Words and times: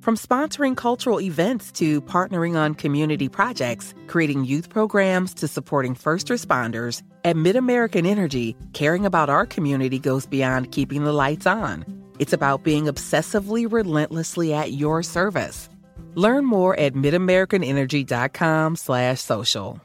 From 0.00 0.16
sponsoring 0.16 0.76
cultural 0.78 1.20
events 1.20 1.70
to 1.72 2.00
partnering 2.00 2.56
on 2.56 2.74
community 2.74 3.28
projects, 3.28 3.92
creating 4.06 4.46
youth 4.46 4.70
programs 4.70 5.34
to 5.34 5.46
supporting 5.46 5.94
first 5.94 6.28
responders, 6.28 7.02
at 7.22 7.36
MidAmerican 7.36 8.06
Energy, 8.06 8.56
caring 8.72 9.04
about 9.04 9.28
our 9.28 9.44
community 9.44 9.98
goes 9.98 10.24
beyond 10.24 10.72
keeping 10.72 11.04
the 11.04 11.12
lights 11.12 11.46
on. 11.46 11.84
It's 12.18 12.32
about 12.32 12.64
being 12.64 12.86
obsessively 12.86 13.70
relentlessly 13.70 14.54
at 14.54 14.72
your 14.72 15.02
service. 15.02 15.68
Learn 16.14 16.46
more 16.46 16.74
at 16.80 16.94
midamericanenergy.com/social. 16.94 19.80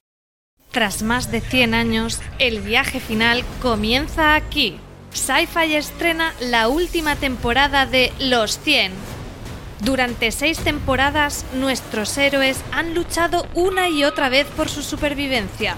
Tras 0.71 1.03
más 1.03 1.29
de 1.29 1.41
100 1.41 1.73
años, 1.73 2.21
el 2.39 2.61
viaje 2.61 3.01
final 3.01 3.43
comienza 3.61 4.35
aquí. 4.35 4.79
Sci-Fi 5.11 5.75
estrena 5.75 6.33
la 6.39 6.69
última 6.69 7.17
temporada 7.17 7.85
de 7.85 8.13
Los 8.19 8.57
100 8.59 8.93
durante 9.81 10.31
seis 10.31 10.59
temporadas, 10.59 11.45
nuestros 11.53 12.17
héroes 12.17 12.61
han 12.71 12.93
luchado 12.93 13.45
una 13.53 13.89
y 13.89 14.03
otra 14.03 14.29
vez 14.29 14.47
por 14.47 14.69
su 14.69 14.81
supervivencia. 14.81 15.75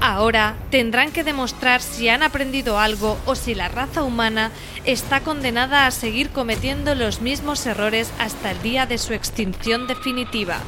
Ahora 0.00 0.56
tendrán 0.70 1.10
que 1.10 1.24
demostrar 1.24 1.82
si 1.82 2.08
han 2.08 2.22
aprendido 2.22 2.78
algo 2.78 3.18
o 3.26 3.34
si 3.34 3.54
la 3.54 3.68
raza 3.68 4.02
humana 4.02 4.50
está 4.84 5.20
condenada 5.20 5.86
a 5.86 5.90
seguir 5.90 6.30
cometiendo 6.30 6.94
los 6.94 7.20
mismos 7.20 7.66
errores 7.66 8.10
hasta 8.18 8.50
el 8.50 8.62
día 8.62 8.86
de 8.86 8.96
su 8.96 9.12
extinción 9.12 9.86
definitiva. 9.86 10.58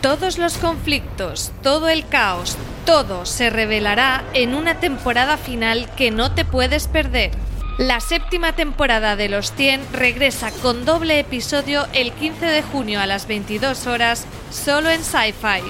Todos 0.00 0.38
los 0.38 0.58
conflictos, 0.58 1.50
todo 1.62 1.88
el 1.88 2.06
caos, 2.06 2.56
todo 2.84 3.24
se 3.24 3.50
revelará 3.50 4.22
en 4.34 4.54
una 4.54 4.78
temporada 4.78 5.36
final 5.36 5.90
que 5.96 6.10
no 6.10 6.32
te 6.32 6.44
puedes 6.44 6.86
perder. 6.86 7.32
La 7.78 7.98
séptima 7.98 8.54
temporada 8.54 9.16
de 9.16 9.28
Los 9.28 9.52
100 9.52 9.92
regresa 9.92 10.52
con 10.52 10.84
doble 10.84 11.18
episodio 11.18 11.88
el 11.92 12.12
15 12.12 12.46
de 12.46 12.62
junio 12.62 13.00
a 13.00 13.06
las 13.06 13.26
22 13.26 13.88
horas, 13.88 14.26
solo 14.52 14.90
en 14.90 15.02
Sci-Fi. 15.02 15.64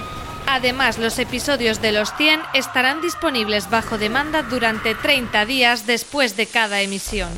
Además, 0.46 0.98
los 0.98 1.18
episodios 1.18 1.80
de 1.80 1.92
Los 1.92 2.14
100 2.14 2.42
estarán 2.52 3.00
disponibles 3.00 3.70
bajo 3.70 3.96
demanda 3.96 4.42
durante 4.42 4.94
30 4.94 5.46
días 5.46 5.86
después 5.86 6.36
de 6.36 6.46
cada 6.46 6.82
emisión. 6.82 7.30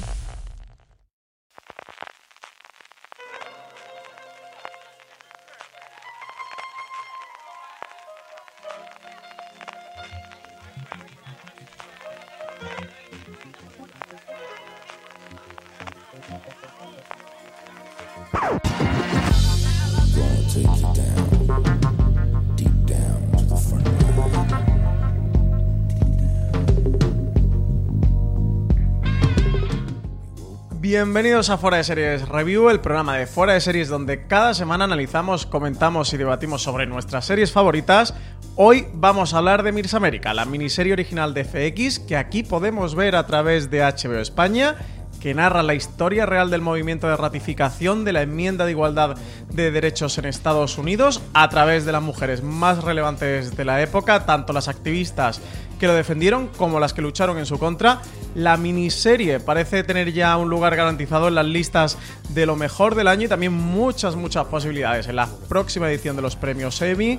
Bienvenidos 30.97 31.51
a 31.51 31.59
Fuera 31.59 31.77
de 31.77 31.85
Series 31.85 32.27
Review, 32.27 32.71
el 32.71 32.81
programa 32.81 33.19
de 33.19 33.27
Fuera 33.27 33.53
de 33.53 33.61
Series 33.61 33.91
donde 33.91 34.27
cada 34.27 34.55
semana 34.55 34.85
analizamos, 34.85 35.45
comentamos 35.45 36.11
y 36.15 36.17
debatimos 36.17 36.63
sobre 36.63 36.87
nuestras 36.87 37.27
series 37.27 37.53
favoritas. 37.53 38.15
Hoy 38.55 38.87
vamos 38.95 39.35
a 39.35 39.39
hablar 39.39 39.63
de 39.63 39.73
Mirs 39.73 39.93
América, 39.93 40.33
la 40.33 40.47
miniserie 40.47 40.95
original 40.95 41.35
de 41.35 41.45
FX 41.45 41.99
que 41.99 42.17
aquí 42.17 42.45
podemos 42.45 42.95
ver 42.95 43.15
a 43.15 43.27
través 43.27 43.71
de 43.71 43.81
HBO 43.81 44.21
España 44.21 44.77
que 45.21 45.35
narra 45.35 45.63
la 45.63 45.75
historia 45.75 46.25
real 46.25 46.51
del 46.51 46.63
movimiento 46.63 47.09
de 47.09 47.17
ratificación 47.17 48.05
de 48.05 48.13
la 48.13 48.23
enmienda 48.23 48.65
de 48.65 48.71
igualdad 48.71 49.17
de 49.51 49.71
derechos 49.71 50.17
en 50.17 50.25
Estados 50.25 50.79
Unidos 50.79 51.21
a 51.35 51.49
través 51.49 51.85
de 51.85 51.93
las 51.93 52.03
mujeres 52.03 52.43
más 52.43 52.83
relevantes 52.83 53.55
de 53.55 53.65
la 53.65 53.83
época, 53.83 54.25
tanto 54.25 54.53
las 54.53 54.69
activistas 54.69 55.41
que 55.79 55.87
lo 55.87 55.95
defendieron 55.95 56.49
como 56.49 56.81
las 56.81 56.95
que 56.95 57.03
lucharon 57.03 57.39
en 57.39 57.47
su 57.47 57.59
contra. 57.59 58.01
La 58.35 58.57
miniserie 58.57 59.41
parece 59.41 59.85
tener 59.85 60.13
ya 60.13 60.37
un 60.37 60.49
lugar 60.49 60.77
garantizado 60.77 61.29
en 61.29 61.35
las 61.35 61.47
listas 61.47 61.99
de 62.31 62.47
lo 62.47 62.57
mejor 62.57 62.95
del 62.95 63.09
año 63.09 63.27
y 63.27 63.29
también 63.29 63.53
muchas, 63.53 64.17
muchas 64.17 64.47
posibilidades 64.47 65.09
en 65.09 65.17
la 65.17 65.29
próxima 65.49 65.91
edición 65.91 66.17
de 66.17 66.23
los 66.23 66.37
premios 66.37 66.81
Emmy. 66.83 67.19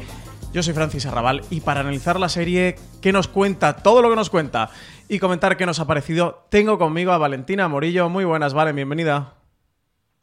Yo 0.53 0.63
soy 0.63 0.73
Francis 0.73 1.05
Arrabal 1.05 1.41
y 1.49 1.61
para 1.61 1.81
analizar 1.81 2.19
la 2.19 2.29
serie, 2.29 2.77
¿qué 3.01 3.11
nos 3.11 3.27
cuenta? 3.27 3.77
Todo 3.77 4.01
lo 4.01 4.09
que 4.09 4.15
nos 4.15 4.29
cuenta 4.29 4.69
y 5.09 5.19
comentar 5.19 5.57
qué 5.57 5.65
nos 5.65 5.79
ha 5.79 5.87
parecido, 5.87 6.45
tengo 6.49 6.77
conmigo 6.77 7.11
a 7.11 7.17
Valentina 7.17 7.67
Morillo. 7.67 8.09
Muy 8.09 8.25
buenas, 8.25 8.53
Valen, 8.53 8.75
bienvenida. 8.75 9.36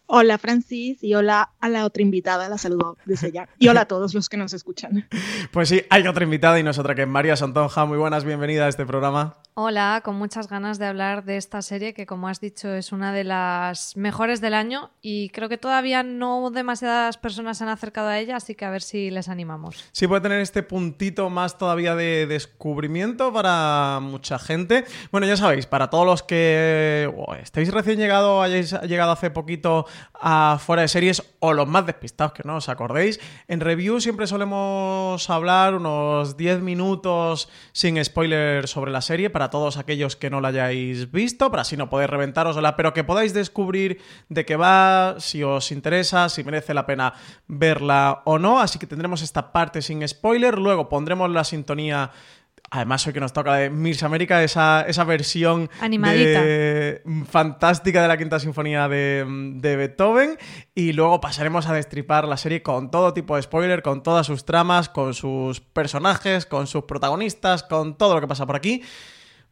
Hola 0.06 0.36
Francis 0.38 1.02
y 1.02 1.14
hola 1.14 1.52
a 1.60 1.68
la 1.68 1.86
otra 1.86 2.02
invitada, 2.02 2.48
la 2.48 2.58
saludo 2.58 2.98
desde 3.06 3.32
ya. 3.32 3.48
Y 3.58 3.68
hola 3.68 3.82
a 3.82 3.88
todos 3.88 4.12
los 4.14 4.28
que 4.28 4.36
nos 4.36 4.52
escuchan. 4.52 5.08
Pues 5.50 5.68
sí, 5.68 5.82
hay 5.88 6.06
otra 6.06 6.24
invitada 6.24 6.58
y 6.58 6.62
nosotras 6.62 6.96
que 6.96 7.02
es 7.02 7.08
María 7.08 7.36
Santonja. 7.36 7.84
Muy 7.84 7.96
buenas, 7.96 8.24
bienvenida 8.24 8.66
a 8.66 8.68
este 8.68 8.84
programa. 8.84 9.36
Hola, 9.56 10.00
con 10.04 10.16
muchas 10.16 10.48
ganas 10.48 10.80
de 10.80 10.86
hablar 10.86 11.24
de 11.24 11.36
esta 11.36 11.62
serie 11.62 11.94
que 11.94 12.06
como 12.06 12.26
has 12.26 12.40
dicho 12.40 12.74
es 12.74 12.90
una 12.90 13.12
de 13.12 13.22
las 13.22 13.96
mejores 13.96 14.40
del 14.40 14.52
año 14.52 14.90
y 15.00 15.28
creo 15.28 15.48
que 15.48 15.58
todavía 15.58 16.02
no 16.02 16.50
demasiadas 16.50 17.18
personas 17.18 17.58
se 17.58 17.62
han 17.62 17.70
acercado 17.70 18.08
a 18.08 18.18
ella, 18.18 18.34
así 18.34 18.56
que 18.56 18.64
a 18.64 18.70
ver 18.70 18.82
si 18.82 19.12
les 19.12 19.28
animamos. 19.28 19.84
Sí, 19.92 20.08
puede 20.08 20.22
tener 20.22 20.40
este 20.40 20.64
puntito 20.64 21.30
más 21.30 21.56
todavía 21.56 21.94
de 21.94 22.26
descubrimiento 22.26 23.32
para 23.32 24.00
mucha 24.02 24.40
gente. 24.40 24.86
Bueno, 25.12 25.28
ya 25.28 25.36
sabéis, 25.36 25.66
para 25.66 25.88
todos 25.88 26.04
los 26.04 26.24
que 26.24 27.08
estéis 27.40 27.72
recién 27.72 28.00
llegado, 28.00 28.42
hayáis 28.42 28.72
llegado 28.82 29.12
hace 29.12 29.30
poquito 29.30 29.86
a 30.14 30.58
fuera 30.58 30.82
de 30.82 30.88
series 30.88 31.22
o 31.38 31.52
los 31.52 31.68
más 31.68 31.86
despistados 31.86 32.32
que 32.32 32.42
no 32.44 32.56
os 32.56 32.68
acordéis, 32.68 33.20
en 33.46 33.60
review 33.60 34.00
siempre 34.00 34.26
solemos 34.26 35.30
hablar 35.30 35.76
unos 35.76 36.36
10 36.36 36.60
minutos 36.60 37.48
sin 37.70 38.04
spoiler 38.04 38.66
sobre 38.66 38.90
la 38.90 39.00
serie 39.00 39.30
para 39.30 39.43
todos 39.50 39.76
aquellos 39.76 40.16
que 40.16 40.30
no 40.30 40.40
la 40.40 40.48
hayáis 40.48 41.10
visto, 41.10 41.50
para 41.50 41.62
así 41.62 41.76
no 41.76 41.88
poder 41.90 42.10
reventarosla, 42.10 42.76
pero 42.76 42.92
que 42.92 43.04
podáis 43.04 43.34
descubrir 43.34 44.00
de 44.28 44.44
qué 44.44 44.56
va, 44.56 45.16
si 45.18 45.42
os 45.42 45.72
interesa, 45.72 46.28
si 46.28 46.44
merece 46.44 46.74
la 46.74 46.86
pena 46.86 47.14
verla 47.46 48.22
o 48.24 48.38
no. 48.38 48.60
Así 48.60 48.78
que 48.78 48.86
tendremos 48.86 49.22
esta 49.22 49.52
parte 49.52 49.82
sin 49.82 50.06
spoiler, 50.06 50.58
luego 50.58 50.88
pondremos 50.88 51.30
la 51.30 51.44
sintonía 51.44 52.10
Además, 52.70 53.06
hoy 53.06 53.12
que 53.12 53.20
nos 53.20 53.32
toca 53.32 53.54
de 53.54 53.70
Miss 53.70 54.02
América, 54.02 54.42
esa, 54.42 54.84
esa 54.88 55.04
versión 55.04 55.70
Animadita. 55.80 56.42
de- 56.42 57.02
fantástica 57.30 58.02
de 58.02 58.08
la 58.08 58.16
Quinta 58.16 58.40
Sinfonía 58.40 58.88
de, 58.88 59.24
de 59.56 59.76
Beethoven. 59.76 60.36
Y 60.74 60.92
luego 60.92 61.20
pasaremos 61.20 61.66
a 61.68 61.74
destripar 61.74 62.26
la 62.26 62.36
serie 62.36 62.62
con 62.62 62.90
todo 62.90 63.12
tipo 63.12 63.36
de 63.36 63.42
spoiler, 63.42 63.82
con 63.82 64.02
todas 64.02 64.26
sus 64.26 64.44
tramas, 64.44 64.88
con 64.88 65.14
sus 65.14 65.60
personajes, 65.60 66.46
con 66.46 66.66
sus 66.66 66.84
protagonistas, 66.84 67.62
con 67.62 67.96
todo 67.96 68.14
lo 68.14 68.20
que 68.22 68.26
pasa 68.26 68.46
por 68.46 68.56
aquí. 68.56 68.82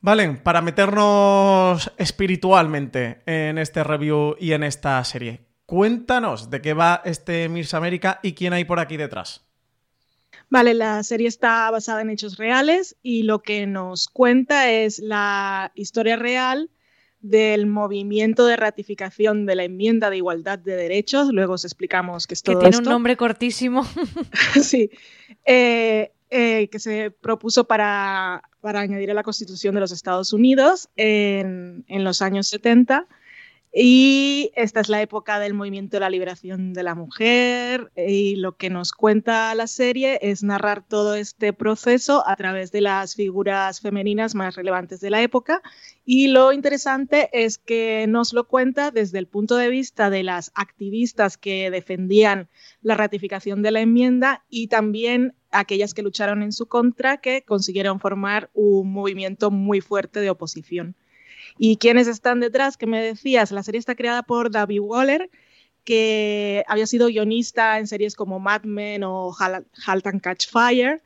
Valen, 0.05 0.43
para 0.43 0.63
meternos 0.63 1.93
espiritualmente 1.97 3.23
en 3.25 3.57
este 3.57 3.85
review 3.85 4.35
y 4.37 4.51
en 4.51 4.65
esta 4.65 5.03
serie, 5.05 5.47
cuéntanos 5.65 6.51
de 6.51 6.61
qué 6.61 6.75
va 6.75 7.03
este 7.05 7.49
Miss 7.49 7.73
América 7.73 8.19
y 8.21 8.33
quién 8.33 8.53
hay 8.53 8.65
por 8.65 8.81
aquí 8.81 8.97
detrás. 8.97 9.45
Vale, 10.51 10.75
la 10.75 11.05
serie 11.05 11.29
está 11.29 11.71
basada 11.71 12.03
en 12.03 12.11
hechos 12.11 12.37
reales 12.37 12.97
y 13.01 13.23
lo 13.23 13.43
que 13.43 13.69
nos 13.69 14.09
cuenta 14.09 14.73
es 14.73 14.99
la 14.99 15.71
historia 15.77 16.17
real 16.17 16.69
del 17.21 17.67
movimiento 17.67 18.45
de 18.45 18.57
ratificación 18.57 19.47
de 19.47 19.55
la 19.55 19.63
enmienda 19.63 20.11
de 20.11 20.17
igualdad 20.17 20.59
de 20.59 20.75
derechos. 20.75 21.29
Luego 21.33 21.55
os 21.55 21.65
explicamos 21.65 22.27
qué 22.27 22.35
es 22.35 22.43
Que 22.43 22.53
todo 22.53 22.63
tiene 22.63 22.75
esto. 22.77 22.89
un 22.89 22.93
nombre 22.93 23.17
cortísimo. 23.17 23.87
sí, 24.61 24.91
eh, 25.47 26.11
eh, 26.35 26.69
que 26.69 26.79
se 26.79 27.11
propuso 27.11 27.65
para, 27.65 28.43
para 28.63 28.81
añadir 28.81 29.11
a 29.11 29.15
la 29.15 29.23
Constitución 29.23 29.75
de 29.75 29.81
los 29.81 29.93
Estados 29.93 30.33
Unidos 30.33 30.89
en, 30.97 31.85
en 31.89 32.05
los 32.05 32.23
años 32.23 32.49
70. 32.49 33.07
Y 33.75 34.53
esta 34.55 34.81
es 34.81 34.91
la 34.91 35.01
época 35.01 35.39
del 35.39 35.55
movimiento 35.55 35.97
de 35.97 36.01
la 36.01 36.11
liberación 36.11 36.75
de 36.75 36.83
la 36.83 36.95
mujer 36.95 37.91
y 37.97 38.37
lo 38.37 38.55
que 38.59 38.69
nos 38.69 38.93
cuenta 38.93 39.55
la 39.55 39.67
serie 39.67 40.19
es 40.21 40.43
narrar 40.43 40.87
todo 40.87 41.15
este 41.15 41.55
proceso 41.55 42.23
a 42.29 42.37
través 42.37 42.71
de 42.71 42.83
las 42.83 43.15
figuras 43.15 43.81
femeninas 43.81 44.35
más 44.35 44.57
relevantes 44.57 45.01
de 45.01 45.09
la 45.09 45.23
época 45.23 45.63
y 46.05 46.29
lo 46.29 46.53
interesante 46.53 47.31
es 47.33 47.57
que 47.57 48.05
nos 48.09 48.35
lo 48.35 48.47
cuenta 48.47 48.91
desde 48.91 49.19
el 49.19 49.27
punto 49.27 49.57
de 49.57 49.71
vista 49.71 50.11
de 50.11 50.23
las 50.23 50.53
activistas 50.55 51.39
que 51.39 51.71
defendían 51.71 52.51
la 52.83 52.95
ratificación 52.95 53.63
de 53.63 53.71
la 53.71 53.81
enmienda 53.81 54.45
y 54.51 54.67
también 54.67 55.35
aquellas 55.51 55.95
que 55.95 56.03
lucharon 56.03 56.43
en 56.43 56.53
su 56.53 56.67
contra 56.67 57.23
que 57.23 57.43
consiguieron 57.47 58.01
formar 58.01 58.51
un 58.53 58.93
movimiento 58.93 59.51
muy 59.51 59.81
fuerte 59.81 60.21
de 60.21 60.29
oposición. 60.29 60.95
¿Y 61.59 61.77
quiénes 61.77 62.09
están 62.09 62.41
detrás? 62.41 62.77
Que 62.77 62.87
me 62.87 63.03
decías, 63.03 63.53
la 63.53 63.63
serie 63.63 63.79
está 63.79 63.95
creada 63.95 64.23
por 64.23 64.51
David 64.51 64.81
Waller, 64.81 65.31
que 65.85 66.65
había 66.69 66.87
sido 66.87 67.09
guionista 67.09 67.79
en 67.79 67.87
series 67.87 68.15
como 68.15 68.39
Mad 68.39 68.63
Men 68.63 69.05
o 69.05 69.35
Halt 69.39 70.07
and 70.07 70.21
Catch 70.21 70.49
Fire. 70.49 71.03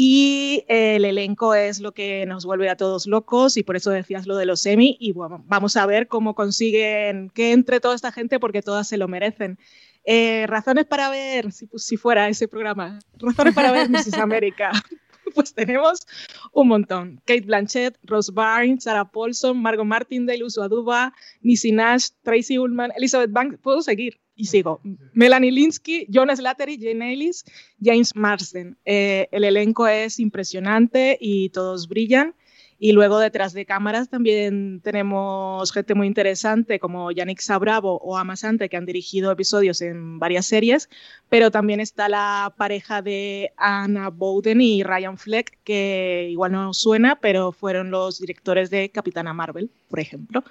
Y 0.00 0.64
el 0.68 1.04
elenco 1.04 1.54
es 1.54 1.80
lo 1.80 1.90
que 1.90 2.24
nos 2.24 2.44
vuelve 2.44 2.68
a 2.68 2.76
todos 2.76 3.08
locos 3.08 3.56
y 3.56 3.64
por 3.64 3.74
eso 3.74 3.90
decías 3.90 4.28
lo 4.28 4.36
de 4.36 4.46
los 4.46 4.64
Emmy 4.64 4.96
y 5.00 5.10
bueno, 5.10 5.42
vamos 5.48 5.76
a 5.76 5.86
ver 5.86 6.06
cómo 6.06 6.36
consiguen 6.36 7.30
que 7.30 7.50
entre 7.50 7.80
toda 7.80 7.96
esta 7.96 8.12
gente 8.12 8.38
porque 8.38 8.62
todas 8.62 8.86
se 8.86 8.96
lo 8.96 9.08
merecen. 9.08 9.58
Eh, 10.04 10.46
razones 10.46 10.86
para 10.86 11.10
ver, 11.10 11.50
si, 11.50 11.68
si 11.74 11.96
fuera 11.96 12.28
ese 12.28 12.46
programa, 12.46 13.00
razones 13.18 13.54
para 13.54 13.72
ver 13.72 13.90
Mrs. 13.90 14.14
América. 14.14 14.70
Pues 15.34 15.54
tenemos 15.54 16.06
un 16.52 16.68
montón. 16.68 17.20
Kate 17.24 17.42
Blanchett, 17.42 17.96
Rose 18.02 18.32
Byrne, 18.32 18.80
Sarah 18.80 19.10
Paulson, 19.10 19.60
Margot 19.60 19.84
Martindale, 19.84 20.44
Uso 20.44 20.62
Aduba, 20.62 21.12
Nisi 21.42 21.72
Nash, 21.72 22.08
Tracy 22.22 22.58
Ullman, 22.58 22.92
Elizabeth 22.96 23.30
Banks. 23.30 23.58
Puedo 23.58 23.82
seguir 23.82 24.20
y 24.34 24.46
sigo. 24.46 24.80
Melanie 25.12 25.50
Linsky, 25.50 26.06
John 26.12 26.34
Slattery, 26.34 26.78
Jane 26.80 27.12
Ellis, 27.12 27.44
James 27.82 28.14
Marsden. 28.14 28.78
Eh, 28.84 29.28
el 29.32 29.44
elenco 29.44 29.86
es 29.86 30.20
impresionante 30.20 31.18
y 31.20 31.50
todos 31.50 31.88
brillan. 31.88 32.34
Y 32.80 32.92
luego 32.92 33.18
detrás 33.18 33.52
de 33.54 33.66
cámaras 33.66 34.08
también 34.08 34.80
tenemos 34.82 35.72
gente 35.72 35.94
muy 35.94 36.06
interesante 36.06 36.78
como 36.78 37.10
Yannick 37.10 37.40
Sabravo 37.40 37.98
o 37.98 38.16
Ama 38.16 38.36
Sante 38.36 38.68
que 38.68 38.76
han 38.76 38.86
dirigido 38.86 39.32
episodios 39.32 39.82
en 39.82 40.20
varias 40.20 40.46
series, 40.46 40.88
pero 41.28 41.50
también 41.50 41.80
está 41.80 42.08
la 42.08 42.54
pareja 42.56 43.02
de 43.02 43.52
Anna 43.56 44.10
Bowden 44.10 44.60
y 44.60 44.84
Ryan 44.84 45.18
Fleck, 45.18 45.58
que 45.64 46.28
igual 46.30 46.52
no 46.52 46.72
suena, 46.72 47.18
pero 47.20 47.50
fueron 47.50 47.90
los 47.90 48.20
directores 48.20 48.70
de 48.70 48.90
Capitana 48.90 49.32
Marvel, 49.32 49.70
por 49.88 49.98
ejemplo. 49.98 50.44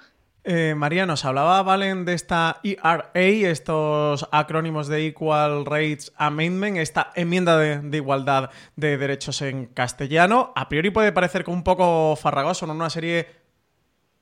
Eh, 0.50 0.74
María, 0.74 1.04
nos 1.04 1.26
hablaba 1.26 1.62
Valen 1.62 2.06
de 2.06 2.14
esta 2.14 2.60
ERA, 2.62 3.10
estos 3.12 4.26
acrónimos 4.32 4.88
de 4.88 5.08
Equal 5.08 5.66
Rights 5.66 6.10
Amendment, 6.16 6.78
esta 6.78 7.12
enmienda 7.14 7.58
de, 7.58 7.80
de 7.80 7.96
igualdad 7.98 8.48
de 8.74 8.96
derechos 8.96 9.42
en 9.42 9.66
castellano. 9.66 10.54
A 10.56 10.70
priori 10.70 10.88
puede 10.88 11.12
parecer 11.12 11.44
como 11.44 11.58
un 11.58 11.64
poco 11.64 12.16
farragoso, 12.16 12.66
¿no? 12.66 12.72
Una 12.72 12.88
serie 12.88 13.26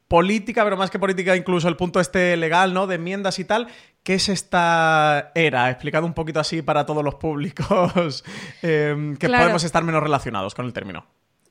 política, 0.08 0.64
pero 0.64 0.76
más 0.76 0.90
que 0.90 0.98
política, 0.98 1.36
incluso 1.36 1.68
el 1.68 1.76
punto 1.76 2.00
este 2.00 2.36
legal, 2.36 2.74
¿no? 2.74 2.88
De 2.88 2.96
enmiendas 2.96 3.38
y 3.38 3.44
tal. 3.44 3.68
¿Qué 4.02 4.14
es 4.14 4.28
esta 4.28 5.30
era? 5.36 5.70
Explicado 5.70 6.06
un 6.06 6.14
poquito 6.14 6.40
así 6.40 6.60
para 6.60 6.86
todos 6.86 7.04
los 7.04 7.14
públicos 7.14 8.24
eh, 8.62 9.14
que 9.20 9.28
Claro. 9.28 9.44
podemos 9.44 9.62
estar 9.62 9.84
menos 9.84 10.02
relacionados 10.02 10.56
con 10.56 10.66
el 10.66 10.72
término. 10.72 11.06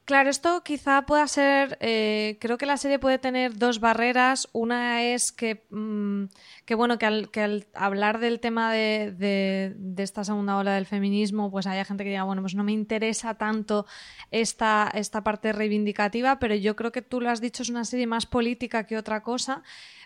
Claro, 0.06 0.30
esto 0.30 0.62
quizá 0.64 1.02
pueda 1.08 1.28
ser, 1.28 1.80
eh, 1.82 2.38
creo 2.40 2.60
que 2.60 2.68
la 2.68 2.78
serie 2.78 3.00
puede 3.00 3.18
tener 3.18 3.58
dos 3.58 3.80
barreras. 3.80 4.48
Una 4.54 5.02
es 5.02 5.32
que, 5.32 5.66
mm, 5.72 6.26
que 6.66 6.76
bueno, 6.76 7.00
que 7.00 7.08
al, 7.08 7.32
que 7.32 7.42
al 7.42 7.66
hablar 7.74 8.20
del 8.20 8.40
tema 8.40 8.72
de, 8.72 9.12
de- 9.18 9.74
de 9.76 10.04
esta 10.04 10.24
segunda 10.24 10.58
ola 10.58 10.76
del 10.76 10.86
feminismo, 10.86 11.50
pues 11.50 11.66
haya 11.66 11.86
gente 11.86 12.04
que 12.04 12.12
diga, 12.12 12.22
bueno, 12.24 12.44
pues 12.44 12.54
no 12.54 12.64
me 12.64 12.72
interesa 12.72 13.34
tanto 13.34 13.88
esta, 14.30 14.92
esta 14.94 15.24
parte 15.24 15.52
reivindicativa, 15.54 16.38
pero 16.38 16.54
yo 16.54 16.76
creo 16.76 16.92
que 16.92 17.02
tú 17.02 17.20
lo 17.20 17.32
has 17.32 17.42
dicho, 17.42 17.64
es 17.64 17.70
una 17.70 17.84
serie 17.84 18.06
más 18.06 18.28
política 18.28 18.86
que 18.86 18.98
otra 19.00 19.24
cosa, 19.24 19.64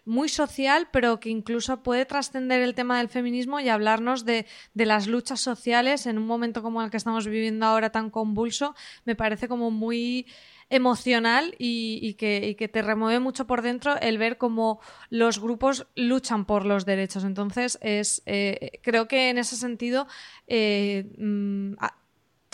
muy 0.10 0.28
social, 0.28 0.90
pero 0.92 1.20
que 1.20 1.30
incluso 1.30 1.84
puede 1.84 2.06
trascender 2.06 2.62
el 2.62 2.74
tema 2.74 2.98
del 2.98 3.08
feminismo 3.08 3.60
y 3.60 3.70
hablarnos 3.70 4.26
de, 4.26 4.46
de 4.74 4.86
las 4.86 5.08
luchas 5.08 5.40
sociales 5.40 6.08
en 6.08 6.18
un 6.18 6.26
momento 6.26 6.64
como 6.64 6.82
el 6.82 6.90
que 6.90 6.98
estamos 6.98 7.28
viviendo 7.28 7.66
ahora 7.66 7.92
tan 7.92 8.10
convulso, 8.10 8.76
me 9.06 9.16
parece 9.16 9.48
como 9.48 9.72
muy 9.72 10.26
emocional 10.70 11.56
y, 11.58 12.14
que, 12.16 12.56
que 12.58 12.68
te 12.68 12.82
remueve 12.82 13.20
mucho 13.20 13.48
por 13.48 13.62
dentro 13.62 14.00
el 14.00 14.18
ver 14.18 14.38
cómo 14.38 14.80
los 15.10 15.40
grupos 15.40 15.88
luchan 15.96 16.46
por 16.46 16.66
los 16.66 16.86
derechos. 16.86 17.24
Entonces, 17.24 17.80
es, 17.82 18.22
eh, 18.26 18.80
creo 18.84 19.08
que 19.08 19.30
en 19.30 19.40
ese 19.40 19.56
sentido 19.56 20.08
eh, 20.48 21.12
mm, 21.18 21.74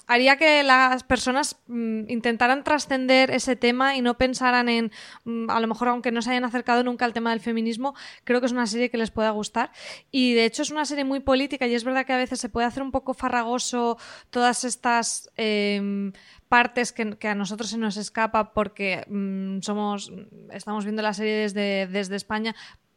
haría 0.07 0.37
que 0.37 0.63
las 0.63 1.03
personas 1.03 1.57
mm, 1.67 2.09
intentaran 2.09 2.63
trascender 2.63 3.31
ese 3.31 3.55
tema 3.55 3.95
y 3.95 4.01
no 4.01 4.17
pensaran 4.17 4.69
en, 4.69 4.91
mm, 5.23 5.49
a 5.49 5.59
lo 5.59 5.67
mejor 5.67 5.89
aunque 5.89 6.11
no 6.11 6.21
se 6.21 6.31
hayan 6.31 6.45
acercado 6.45 6.83
nunca 6.83 7.05
al 7.05 7.13
tema 7.13 7.31
del 7.31 7.39
feminismo, 7.39 7.95
creo 8.23 8.39
que 8.39 8.47
es 8.47 8.51
una 8.51 8.67
serie 8.67 8.89
que 8.89 8.97
les 8.97 9.11
pueda 9.11 9.31
gustar. 9.31 9.71
Y 10.11 10.33
de 10.33 10.45
hecho 10.45 10.61
es 10.61 10.71
una 10.71 10.85
serie 10.85 11.03
muy 11.03 11.19
política 11.19 11.67
y 11.67 11.75
es 11.75 11.83
verdad 11.83 12.05
que 12.05 12.13
a 12.13 12.17
veces 12.17 12.39
se 12.39 12.49
puede 12.49 12.67
hacer 12.67 12.83
un 12.83 12.91
poco 12.91 13.13
farragoso 13.13 13.97
todas 14.29 14.63
estas... 14.63 15.29
em, 15.35 16.13
partes 16.47 16.91
que, 16.93 17.17
que 17.17 17.27
a 17.27 17.35
nosotros 17.35 17.69
se 17.69 17.77
nos 17.77 17.97
escapa 17.97 18.53
porque 18.53 19.03
mm, 19.09 19.61
somos 19.61 20.11
estamos 20.51 20.85
viendo 20.85 21.01
la 21.01 21.13
serie 21.13 21.33
desde, 21.33 21.87
desde 21.87 22.15
España 22.15 22.55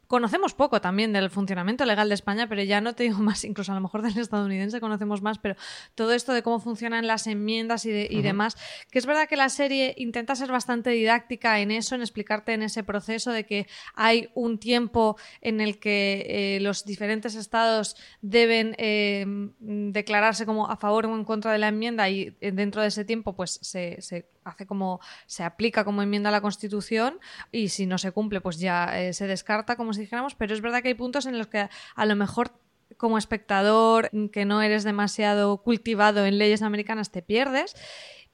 Conocemos 0.09 0.55
poco 0.55 0.81
también 0.81 1.13
del 1.13 1.29
funcionamiento 1.29 1.85
legal 1.85 2.09
de 2.09 2.15
España, 2.15 2.49
pero 2.49 2.63
ya 2.63 2.81
no 2.81 2.95
te 2.95 3.03
digo 3.03 3.19
más, 3.19 3.43
incluso 3.45 3.71
a 3.71 3.75
lo 3.75 3.81
mejor 3.81 4.01
del 4.01 4.17
estadounidense 4.17 4.79
conocemos 4.81 5.21
más, 5.21 5.37
pero 5.37 5.55
todo 5.93 6.13
esto 6.13 6.33
de 6.33 6.41
cómo 6.41 6.59
funcionan 6.59 7.05
las 7.05 7.27
enmiendas 7.27 7.85
y, 7.85 7.91
de- 7.91 8.07
y 8.09 8.23
demás, 8.23 8.57
que 8.89 8.97
es 8.97 9.05
verdad 9.05 9.29
que 9.29 9.35
la 9.35 9.49
serie 9.49 9.93
intenta 9.97 10.35
ser 10.35 10.51
bastante 10.51 10.89
didáctica 10.89 11.59
en 11.59 11.69
eso, 11.69 11.93
en 11.93 12.01
explicarte 12.01 12.53
en 12.53 12.63
ese 12.63 12.83
proceso 12.83 13.31
de 13.31 13.45
que 13.45 13.67
hay 13.93 14.31
un 14.33 14.57
tiempo 14.57 15.15
en 15.41 15.61
el 15.61 15.77
que 15.79 16.25
eh, 16.55 16.59
los 16.59 16.85
diferentes 16.85 17.35
estados 17.35 17.95
deben 18.23 18.73
eh, 18.79 19.25
mm, 19.27 19.91
declararse 19.91 20.47
como 20.47 20.71
a 20.71 20.75
favor 20.77 21.05
o 21.05 21.15
en 21.15 21.23
contra 21.23 21.51
de 21.51 21.59
la 21.59 21.67
enmienda 21.67 22.09
y 22.09 22.35
eh, 22.41 22.51
dentro 22.51 22.81
de 22.81 22.87
ese 22.87 23.05
tiempo 23.05 23.33
pues 23.35 23.59
se, 23.61 24.01
se 24.01 24.25
hace 24.49 24.65
como 24.65 24.99
se 25.25 25.43
aplica 25.43 25.83
como 25.85 26.01
enmienda 26.01 26.29
a 26.29 26.31
la 26.31 26.41
Constitución 26.41 27.19
y 27.51 27.69
si 27.69 27.85
no 27.85 27.97
se 27.97 28.11
cumple 28.11 28.41
pues 28.41 28.59
ya 28.59 28.99
eh, 28.99 29.13
se 29.13 29.27
descarta 29.27 29.75
como 29.75 29.93
si 29.93 30.01
dijéramos, 30.01 30.35
pero 30.35 30.53
es 30.53 30.61
verdad 30.61 30.81
que 30.81 30.89
hay 30.89 30.93
puntos 30.95 31.25
en 31.25 31.37
los 31.37 31.47
que 31.47 31.69
a 31.95 32.05
lo 32.05 32.15
mejor 32.15 32.51
como 32.97 33.17
espectador 33.17 34.09
que 34.31 34.45
no 34.45 34.61
eres 34.61 34.83
demasiado 34.83 35.57
cultivado 35.57 36.25
en 36.25 36.37
leyes 36.37 36.61
americanas 36.61 37.11
te 37.11 37.21
pierdes. 37.21 37.75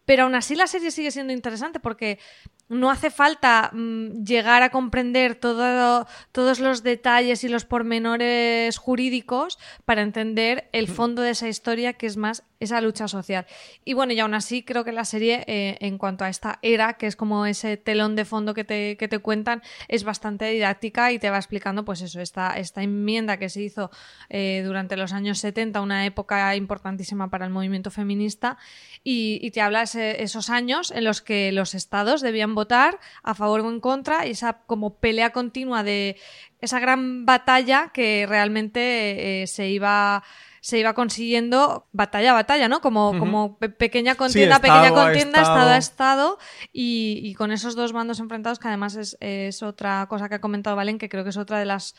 Pero 0.05 0.23
aún 0.23 0.35
así 0.35 0.55
la 0.55 0.67
serie 0.67 0.91
sigue 0.91 1.09
siendo 1.09 1.33
interesante 1.33 1.79
porque 1.79 2.19
no 2.69 2.91
hace 2.91 3.09
falta 3.09 3.71
mm, 3.73 4.23
llegar 4.23 4.61
a 4.61 4.69
comprender 4.69 5.33
todo- 5.35 6.07
todos 6.31 6.59
los 6.59 6.83
detalles 6.83 7.43
y 7.43 7.47
los 7.49 7.65
pormenores 7.65 8.77
jurídicos 8.77 9.57
para 9.83 10.03
entender 10.03 10.69
el 10.73 10.87
fondo 10.87 11.21
de 11.23 11.31
esa 11.31 11.47
historia 11.47 11.93
que 11.93 12.05
es 12.05 12.17
más 12.17 12.43
esa 12.59 12.81
lucha 12.81 13.07
social. 13.07 13.45
Y 13.83 13.93
bueno, 13.93 14.13
y 14.13 14.19
aún 14.19 14.33
así 14.33 14.63
creo 14.63 14.83
que 14.83 14.91
la 14.91 15.05
serie, 15.05 15.43
eh, 15.47 15.77
en 15.81 15.97
cuanto 15.97 16.23
a 16.23 16.29
esta 16.29 16.59
era, 16.61 16.93
que 16.93 17.07
es 17.07 17.15
como 17.15 17.45
ese 17.45 17.77
telón 17.77 18.15
de 18.15 18.25
fondo 18.25 18.53
que 18.53 18.63
te, 18.63 18.97
que 18.97 19.07
te, 19.07 19.19
cuentan, 19.19 19.61
es 19.87 20.03
bastante 20.03 20.45
didáctica 20.45 21.11
y 21.11 21.19
te 21.19 21.29
va 21.29 21.37
explicando, 21.37 21.85
pues 21.85 22.01
eso, 22.01 22.21
esta, 22.21 22.57
esta 22.57 22.81
enmienda 22.81 23.37
que 23.37 23.49
se 23.49 23.61
hizo 23.61 23.91
eh, 24.29 24.61
durante 24.65 24.97
los 24.97 25.13
años 25.13 25.39
70, 25.39 25.81
una 25.81 26.05
época 26.05 26.55
importantísima 26.55 27.29
para 27.29 27.45
el 27.45 27.51
movimiento 27.51 27.91
feminista, 27.91 28.57
y, 29.03 29.51
te 29.51 29.61
habla 29.61 29.83
esos 29.83 30.49
años 30.49 30.91
en 30.91 31.05
los 31.05 31.21
que 31.21 31.51
los 31.51 31.75
estados 31.75 32.21
debían 32.21 32.55
votar 32.55 32.99
a 33.23 33.35
favor 33.35 33.61
o 33.61 33.69
en 33.69 33.79
contra, 33.79 34.25
y 34.25 34.31
esa 34.31 34.63
como 34.65 34.95
pelea 34.95 35.31
continua 35.31 35.83
de 35.83 36.17
esa 36.61 36.79
gran 36.79 37.25
batalla 37.25 37.91
que 37.93 38.25
realmente 38.27 39.43
eh, 39.43 39.47
se 39.47 39.69
iba 39.69 40.23
se 40.65 40.79
iba 40.79 40.95
consiguiendo 40.95 41.87
batalla 41.91 42.31
a 42.31 42.33
batalla, 42.33 42.67
¿no? 42.67 42.81
Como, 42.81 43.19
como 43.19 43.59
pequeña 43.59 44.15
contienda, 44.15 44.57
pequeña 44.57 44.89
contienda, 44.89 45.43
estado 45.43 45.69
a 45.69 45.77
estado, 45.77 46.39
y, 46.73 47.35
con 47.35 47.51
esos 47.51 47.75
dos 47.75 47.93
bandos 47.93 48.19
enfrentados, 48.19 48.57
que 48.57 48.67
además 48.67 48.95
es, 48.95 49.15
es, 49.19 49.61
otra 49.61 50.07
cosa 50.09 50.27
que 50.27 50.33
ha 50.33 50.41
comentado 50.41 50.75
Valen, 50.75 50.97
que 50.97 51.07
creo 51.07 51.23
que 51.23 51.29
es 51.29 51.37
otra 51.37 51.59
de 51.59 51.65
las 51.65 51.93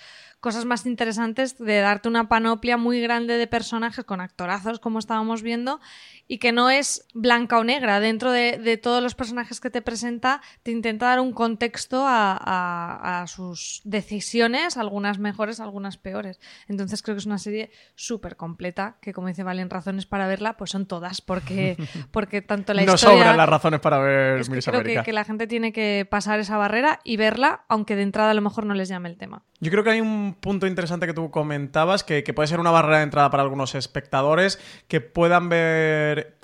cosas 0.46 0.64
más 0.64 0.86
interesantes 0.86 1.58
de 1.58 1.80
darte 1.80 2.08
una 2.08 2.28
panoplia 2.28 2.76
muy 2.76 3.00
grande 3.00 3.36
de 3.36 3.48
personajes 3.48 4.04
con 4.04 4.20
actorazos, 4.20 4.78
como 4.78 5.00
estábamos 5.00 5.42
viendo, 5.42 5.80
y 6.28 6.38
que 6.38 6.52
no 6.52 6.70
es 6.70 7.04
blanca 7.14 7.58
o 7.58 7.64
negra. 7.64 7.98
Dentro 7.98 8.30
de, 8.30 8.78
todos 8.80 9.02
los 9.02 9.16
personajes 9.16 9.60
que 9.60 9.70
te 9.70 9.82
presenta, 9.82 10.40
te 10.62 10.70
intenta 10.70 11.06
dar 11.06 11.18
un 11.18 11.32
contexto 11.32 12.04
a, 12.06 13.24
sus 13.26 13.80
decisiones, 13.82 14.76
algunas 14.76 15.18
mejores, 15.18 15.58
algunas 15.58 15.96
peores. 15.96 16.38
Entonces 16.68 17.02
creo 17.02 17.16
que 17.16 17.20
es 17.22 17.26
una 17.26 17.38
serie 17.38 17.72
súper 17.96 18.36
completa, 18.36 18.98
que 19.00 19.12
como 19.12 19.26
dice 19.26 19.42
Valen, 19.42 19.68
razones 19.68 20.06
para 20.06 20.28
verla, 20.28 20.56
pues 20.56 20.70
son 20.70 20.86
todas, 20.86 21.20
porque, 21.22 21.76
porque 22.12 22.40
tanto 22.40 22.72
la 22.72 22.84
no 22.84 22.94
historia... 22.94 23.16
No 23.16 23.18
sobran 23.18 23.36
las 23.36 23.48
razones 23.48 23.80
para 23.80 23.98
ver 23.98 24.38
es 24.38 24.48
Creo 24.48 24.84
que, 24.84 25.02
que 25.02 25.12
la 25.12 25.24
gente 25.24 25.48
tiene 25.48 25.72
que 25.72 26.06
pasar 26.08 26.38
esa 26.38 26.56
barrera 26.56 27.00
y 27.02 27.16
verla, 27.16 27.64
aunque 27.66 27.96
de 27.96 28.02
entrada 28.02 28.30
a 28.30 28.34
lo 28.34 28.42
mejor 28.42 28.64
no 28.64 28.74
les 28.74 28.88
llame 28.88 29.08
el 29.08 29.16
tema. 29.16 29.42
Yo 29.58 29.72
creo 29.72 29.82
que 29.82 29.90
hay 29.90 30.00
un 30.00 30.35
punto 30.40 30.66
interesante 30.66 31.06
que 31.06 31.14
tú 31.14 31.30
comentabas, 31.30 32.04
que, 32.04 32.24
que 32.24 32.34
puede 32.34 32.48
ser 32.48 32.60
una 32.60 32.70
barrera 32.70 32.98
de 32.98 33.04
entrada 33.04 33.30
para 33.30 33.42
algunos 33.42 33.74
espectadores, 33.74 34.58
que 34.88 35.00
puedan 35.00 35.48
ver 35.48 36.36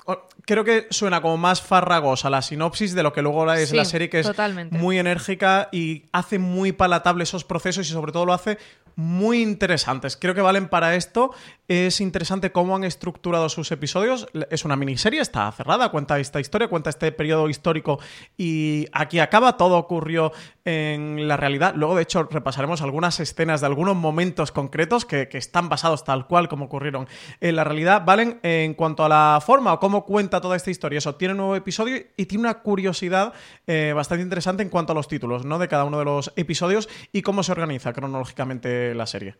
Creo 0.45 0.65
que 0.65 0.87
suena 0.89 1.21
como 1.21 1.37
más 1.37 1.61
farragosa 1.61 2.29
la 2.29 2.41
sinopsis 2.41 2.93
de 2.93 3.03
lo 3.03 3.13
que 3.13 3.21
luego 3.21 3.49
es 3.53 3.71
la 3.71 3.85
serie, 3.85 4.09
que 4.09 4.19
es 4.19 4.29
muy 4.71 4.99
enérgica 4.99 5.69
y 5.71 6.07
hace 6.11 6.39
muy 6.39 6.73
palatable 6.73 7.23
esos 7.23 7.45
procesos 7.45 7.87
y 7.87 7.91
sobre 7.91 8.11
todo 8.11 8.25
lo 8.25 8.33
hace 8.33 8.57
muy 8.95 9.41
interesantes. 9.41 10.17
Creo 10.17 10.33
que 10.33 10.41
valen 10.41 10.67
para 10.67 10.95
esto. 10.95 11.31
Es 11.67 12.01
interesante 12.01 12.51
cómo 12.51 12.75
han 12.75 12.83
estructurado 12.83 13.49
sus 13.49 13.71
episodios. 13.71 14.27
Es 14.49 14.65
una 14.65 14.75
miniserie, 14.75 15.21
está 15.21 15.51
cerrada, 15.51 15.89
cuenta 15.89 16.19
esta 16.19 16.39
historia, 16.39 16.67
cuenta 16.67 16.89
este 16.89 17.11
periodo 17.11 17.49
histórico 17.49 17.99
y 18.37 18.87
aquí 18.91 19.19
acaba. 19.19 19.57
Todo 19.57 19.77
ocurrió 19.77 20.31
en 20.65 21.27
la 21.27 21.37
realidad. 21.37 21.73
Luego, 21.75 21.95
de 21.95 22.03
hecho, 22.03 22.23
repasaremos 22.23 22.81
algunas 22.81 23.19
escenas 23.19 23.61
de 23.61 23.67
algunos 23.67 23.95
momentos 23.95 24.51
concretos 24.51 25.05
que, 25.05 25.29
están 25.33 25.67
basados 25.67 26.03
tal 26.03 26.27
cual 26.27 26.47
como 26.47 26.65
ocurrieron 26.65 27.07
en 27.41 27.55
la 27.55 27.63
realidad. 27.63 28.03
Valen 28.05 28.39
en 28.43 28.73
cuanto 28.75 29.03
a 29.03 29.09
la 29.09 29.39
forma 29.43 29.73
o 29.73 29.79
cómo 29.79 30.05
cuenta 30.05 30.41
toda 30.41 30.55
esta 30.55 30.69
historia. 30.69 30.99
Eso 30.99 31.15
tiene 31.15 31.33
un 31.33 31.39
nuevo 31.39 31.55
episodio 31.55 31.97
y 32.15 32.25
tiene 32.25 32.43
una 32.43 32.59
curiosidad 32.59 33.33
eh, 33.67 33.93
bastante 33.95 34.23
interesante 34.23 34.63
en 34.63 34.69
cuanto 34.69 34.91
a 34.91 34.95
los 34.95 35.07
títulos 35.07 35.45
¿no? 35.45 35.59
de 35.59 35.67
cada 35.67 35.85
uno 35.85 35.99
de 35.99 36.05
los 36.05 36.31
episodios 36.35 36.87
y 37.11 37.21
cómo 37.21 37.41
se 37.41 37.51
organiza 37.51 37.93
cronológicamente 37.93 38.82
la 38.95 39.05
serie. 39.05 39.35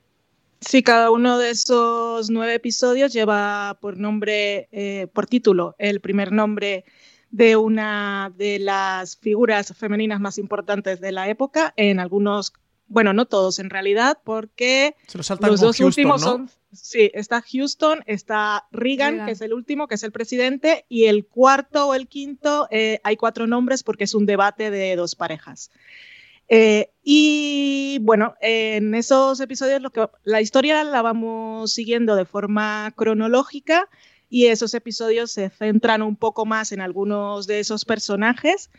Sí, 0.61 0.81
cada 0.81 1.11
uno 1.11 1.37
de 1.37 1.49
esos 1.49 2.29
nueve 2.29 2.55
episodios 2.55 3.11
lleva 3.11 3.77
por 3.81 3.97
nombre, 3.97 4.69
eh, 4.71 5.07
por 5.11 5.27
título, 5.27 5.75
el 5.77 5.99
primer 5.99 6.31
nombre 6.31 6.85
de 7.31 7.57
una 7.57 8.31
de 8.37 8.59
las 8.59 9.17
figuras 9.17 9.73
femeninas 9.75 10.19
más 10.19 10.37
importantes 10.37 11.01
de 11.01 11.11
la 11.11 11.27
época. 11.27 11.73
En 11.75 11.99
algunos, 11.99 12.53
bueno, 12.87 13.11
no 13.11 13.25
todos 13.25 13.59
en 13.59 13.69
realidad, 13.69 14.19
porque 14.23 14.95
los 15.41 15.59
dos 15.59 15.79
últimos 15.79 16.21
son. 16.21 16.49
Sí, 16.71 17.11
está 17.13 17.41
Houston, 17.41 18.03
está 18.07 18.67
Reagan, 18.71 19.25
que 19.25 19.31
es 19.33 19.41
el 19.41 19.53
último, 19.53 19.87
que 19.87 19.95
es 19.95 20.03
el 20.03 20.11
presidente, 20.11 20.85
y 20.89 21.05
el 21.05 21.25
cuarto 21.25 21.87
o 21.87 21.93
el 21.93 22.07
quinto, 22.07 22.67
eh, 22.71 22.99
hay 23.03 23.15
cuatro 23.15 23.47
nombres 23.47 23.83
porque 23.83 24.05
es 24.05 24.15
un 24.15 24.25
debate 24.25 24.71
de 24.71 24.95
dos 24.95 25.15
parejas. 25.15 25.71
Eh, 26.49 26.89
y 27.03 27.99
bueno, 28.01 28.35
en 28.41 28.95
esos 28.95 29.39
episodios 29.39 29.81
lo 29.81 29.89
que, 29.91 30.07
la 30.23 30.41
historia 30.41 30.83
la 30.83 31.01
vamos 31.01 31.73
siguiendo 31.73 32.15
de 32.15 32.25
forma 32.25 32.93
cronológica 32.95 33.89
y 34.29 34.47
esos 34.47 34.73
episodios 34.73 35.31
se 35.31 35.49
centran 35.49 36.01
un 36.01 36.15
poco 36.15 36.45
más 36.45 36.71
en 36.71 36.81
algunos 36.81 37.47
de 37.47 37.59
esos 37.59 37.85
personajes, 37.85 38.69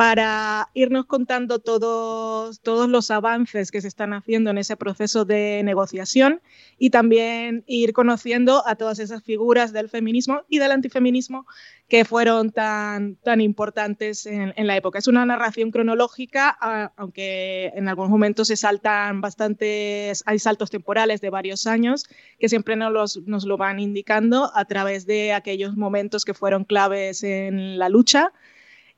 para 0.00 0.70
irnos 0.72 1.04
contando 1.04 1.58
todos, 1.58 2.60
todos 2.60 2.88
los 2.88 3.10
avances 3.10 3.70
que 3.70 3.82
se 3.82 3.88
están 3.88 4.14
haciendo 4.14 4.48
en 4.48 4.56
ese 4.56 4.74
proceso 4.74 5.26
de 5.26 5.60
negociación 5.62 6.40
y 6.78 6.88
también 6.88 7.64
ir 7.66 7.92
conociendo 7.92 8.66
a 8.66 8.76
todas 8.76 8.98
esas 8.98 9.22
figuras 9.22 9.74
del 9.74 9.90
feminismo 9.90 10.40
y 10.48 10.58
del 10.58 10.72
antifeminismo 10.72 11.46
que 11.90 12.04
fueron 12.04 12.52
tan, 12.52 13.16
tan 13.16 13.40
importantes 13.40 14.24
en, 14.24 14.54
la 14.56 14.76
época. 14.76 15.00
Es 15.00 15.08
una 15.08 15.26
narración 15.26 15.72
cronológica, 15.72 16.48
aunque 16.96 17.72
en 17.74 17.88
algunos 17.88 18.10
momentos 18.10 18.46
se 18.46 18.56
saltan 18.56 19.20
bastantes, 19.20 20.22
hay 20.24 20.38
saltos 20.38 20.70
temporales 20.70 21.20
de 21.20 21.30
varios 21.30 21.66
años 21.66 22.04
que 22.38 22.48
siempre 22.48 22.76
nos, 22.76 23.16
nos 23.26 23.44
lo 23.44 23.56
van 23.56 23.80
indicando 23.80 24.52
a 24.54 24.64
través 24.66 25.04
de 25.04 25.32
aquellos 25.32 25.76
momentos 25.76 26.24
que 26.24 26.32
fueron 26.32 26.64
claves 26.64 27.24
en 27.24 27.76
la 27.76 27.88
lucha 27.88 28.32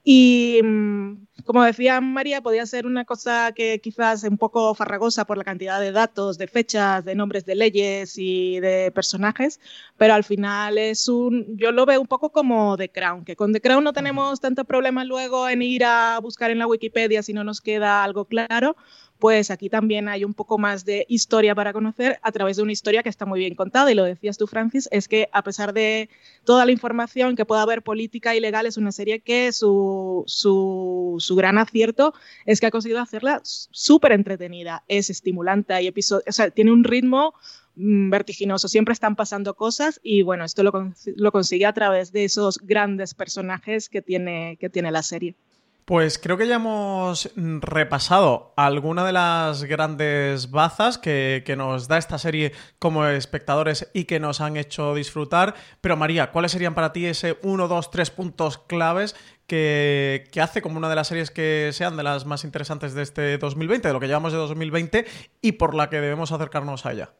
y 0.04 0.60
mm, 0.62 1.26
como 1.44 1.64
decía 1.64 2.00
María, 2.00 2.40
podía 2.40 2.66
ser 2.66 2.86
una 2.86 3.04
cosa 3.04 3.52
que 3.52 3.80
quizás 3.80 4.22
un 4.24 4.38
poco 4.38 4.74
farragosa 4.74 5.24
por 5.24 5.38
la 5.38 5.44
cantidad 5.44 5.80
de 5.80 5.92
datos, 5.92 6.38
de 6.38 6.46
fechas, 6.46 7.04
de 7.04 7.14
nombres 7.14 7.44
de 7.44 7.54
leyes 7.54 8.14
y 8.16 8.60
de 8.60 8.90
personajes, 8.92 9.60
pero 9.96 10.14
al 10.14 10.24
final 10.24 10.78
es 10.78 11.08
un, 11.08 11.56
yo 11.56 11.72
lo 11.72 11.86
veo 11.86 12.00
un 12.00 12.06
poco 12.06 12.30
como 12.30 12.76
The 12.76 12.90
Crown, 12.90 13.24
que 13.24 13.36
con 13.36 13.52
The 13.52 13.60
Crown 13.60 13.84
no 13.84 13.92
tenemos 13.92 14.40
tanto 14.40 14.64
problema 14.64 15.04
luego 15.04 15.48
en 15.48 15.62
ir 15.62 15.84
a 15.84 16.18
buscar 16.20 16.50
en 16.50 16.58
la 16.58 16.66
Wikipedia 16.66 17.22
si 17.22 17.32
no 17.32 17.44
nos 17.44 17.60
queda 17.60 18.04
algo 18.04 18.24
claro, 18.24 18.76
pues 19.22 19.52
aquí 19.52 19.68
también 19.68 20.08
hay 20.08 20.24
un 20.24 20.34
poco 20.34 20.58
más 20.58 20.84
de 20.84 21.06
historia 21.08 21.54
para 21.54 21.72
conocer 21.72 22.18
a 22.22 22.32
través 22.32 22.56
de 22.56 22.64
una 22.64 22.72
historia 22.72 23.04
que 23.04 23.08
está 23.08 23.24
muy 23.24 23.38
bien 23.38 23.54
contada. 23.54 23.92
Y 23.92 23.94
lo 23.94 24.02
decías 24.02 24.36
tú, 24.36 24.48
Francis, 24.48 24.88
es 24.90 25.06
que 25.06 25.28
a 25.32 25.44
pesar 25.44 25.72
de 25.72 26.10
toda 26.42 26.66
la 26.66 26.72
información 26.72 27.36
que 27.36 27.44
pueda 27.44 27.62
haber 27.62 27.82
política 27.82 28.34
y 28.34 28.40
legal, 28.40 28.66
es 28.66 28.78
una 28.78 28.90
serie 28.90 29.20
que 29.20 29.52
su, 29.52 30.24
su, 30.26 31.36
gran 31.36 31.56
acierto 31.56 32.14
es 32.46 32.58
que 32.58 32.66
ha 32.66 32.72
conseguido 32.72 33.00
hacerla 33.00 33.40
súper 33.44 34.10
entretenida, 34.10 34.82
es 34.88 35.08
estimulante, 35.08 35.72
hay 35.72 35.86
episodios, 35.86 36.24
o 36.26 36.32
sea, 36.32 36.50
tiene 36.50 36.72
un 36.72 36.82
ritmo 36.82 37.32
mm, 37.76 38.10
vertiginoso, 38.10 38.66
siempre 38.66 38.92
están 38.92 39.14
pasando 39.14 39.54
cosas 39.54 40.00
y 40.02 40.22
bueno, 40.22 40.44
esto 40.44 40.64
lo, 40.64 40.72
lo 41.14 41.30
consigue 41.30 41.66
a 41.66 41.72
través 41.72 42.10
de 42.10 42.24
esos 42.24 42.58
grandes 42.58 43.14
personajes 43.14 43.88
que 43.88 44.02
tiene, 44.02 44.56
que 44.58 44.68
tiene 44.68 44.90
la 44.90 45.04
serie. 45.04 45.36
Pues 45.84 46.18
creo 46.18 46.38
que 46.38 46.46
ya 46.46 46.56
hemos 46.56 47.30
repasado 47.34 48.52
alguna 48.56 49.04
de 49.04 49.12
las 49.12 49.64
grandes 49.64 50.50
bazas 50.50 50.96
que, 50.96 51.42
nos 51.56 51.88
da 51.88 51.98
esta 51.98 52.18
serie 52.18 52.52
como 52.78 53.04
espectadores 53.06 53.90
y 53.92 54.04
que 54.04 54.20
nos 54.20 54.40
han 54.40 54.56
hecho 54.56 54.94
disfrutar. 54.94 55.54
Pero 55.80 55.96
María, 55.96 56.30
¿cuáles 56.30 56.52
serían 56.52 56.74
para 56.74 56.92
ti 56.92 57.06
ese 57.06 57.36
1, 57.42 57.66
2, 57.66 57.90
3 57.90 58.10
puntos 58.10 58.58
claves 58.58 59.16
que, 59.48 60.28
que, 60.30 60.40
hace 60.40 60.62
como 60.62 60.78
una 60.78 60.88
de 60.88 60.94
las 60.94 61.08
series 61.08 61.32
que 61.32 61.70
sean 61.72 61.96
de 61.96 62.04
las 62.04 62.26
más 62.26 62.44
interesantes 62.44 62.94
de 62.94 63.02
este 63.02 63.38
2020, 63.38 63.88
de 63.88 63.94
lo 63.94 64.00
que 64.00 64.06
llevamos 64.06 64.32
de 64.32 64.38
2020 64.38 65.04
y 65.40 65.52
por 65.52 65.74
la 65.74 65.90
que 65.90 66.00
debemos 66.00 66.30
acercarnos 66.30 66.86
a 66.86 66.92
ella? 66.92 67.10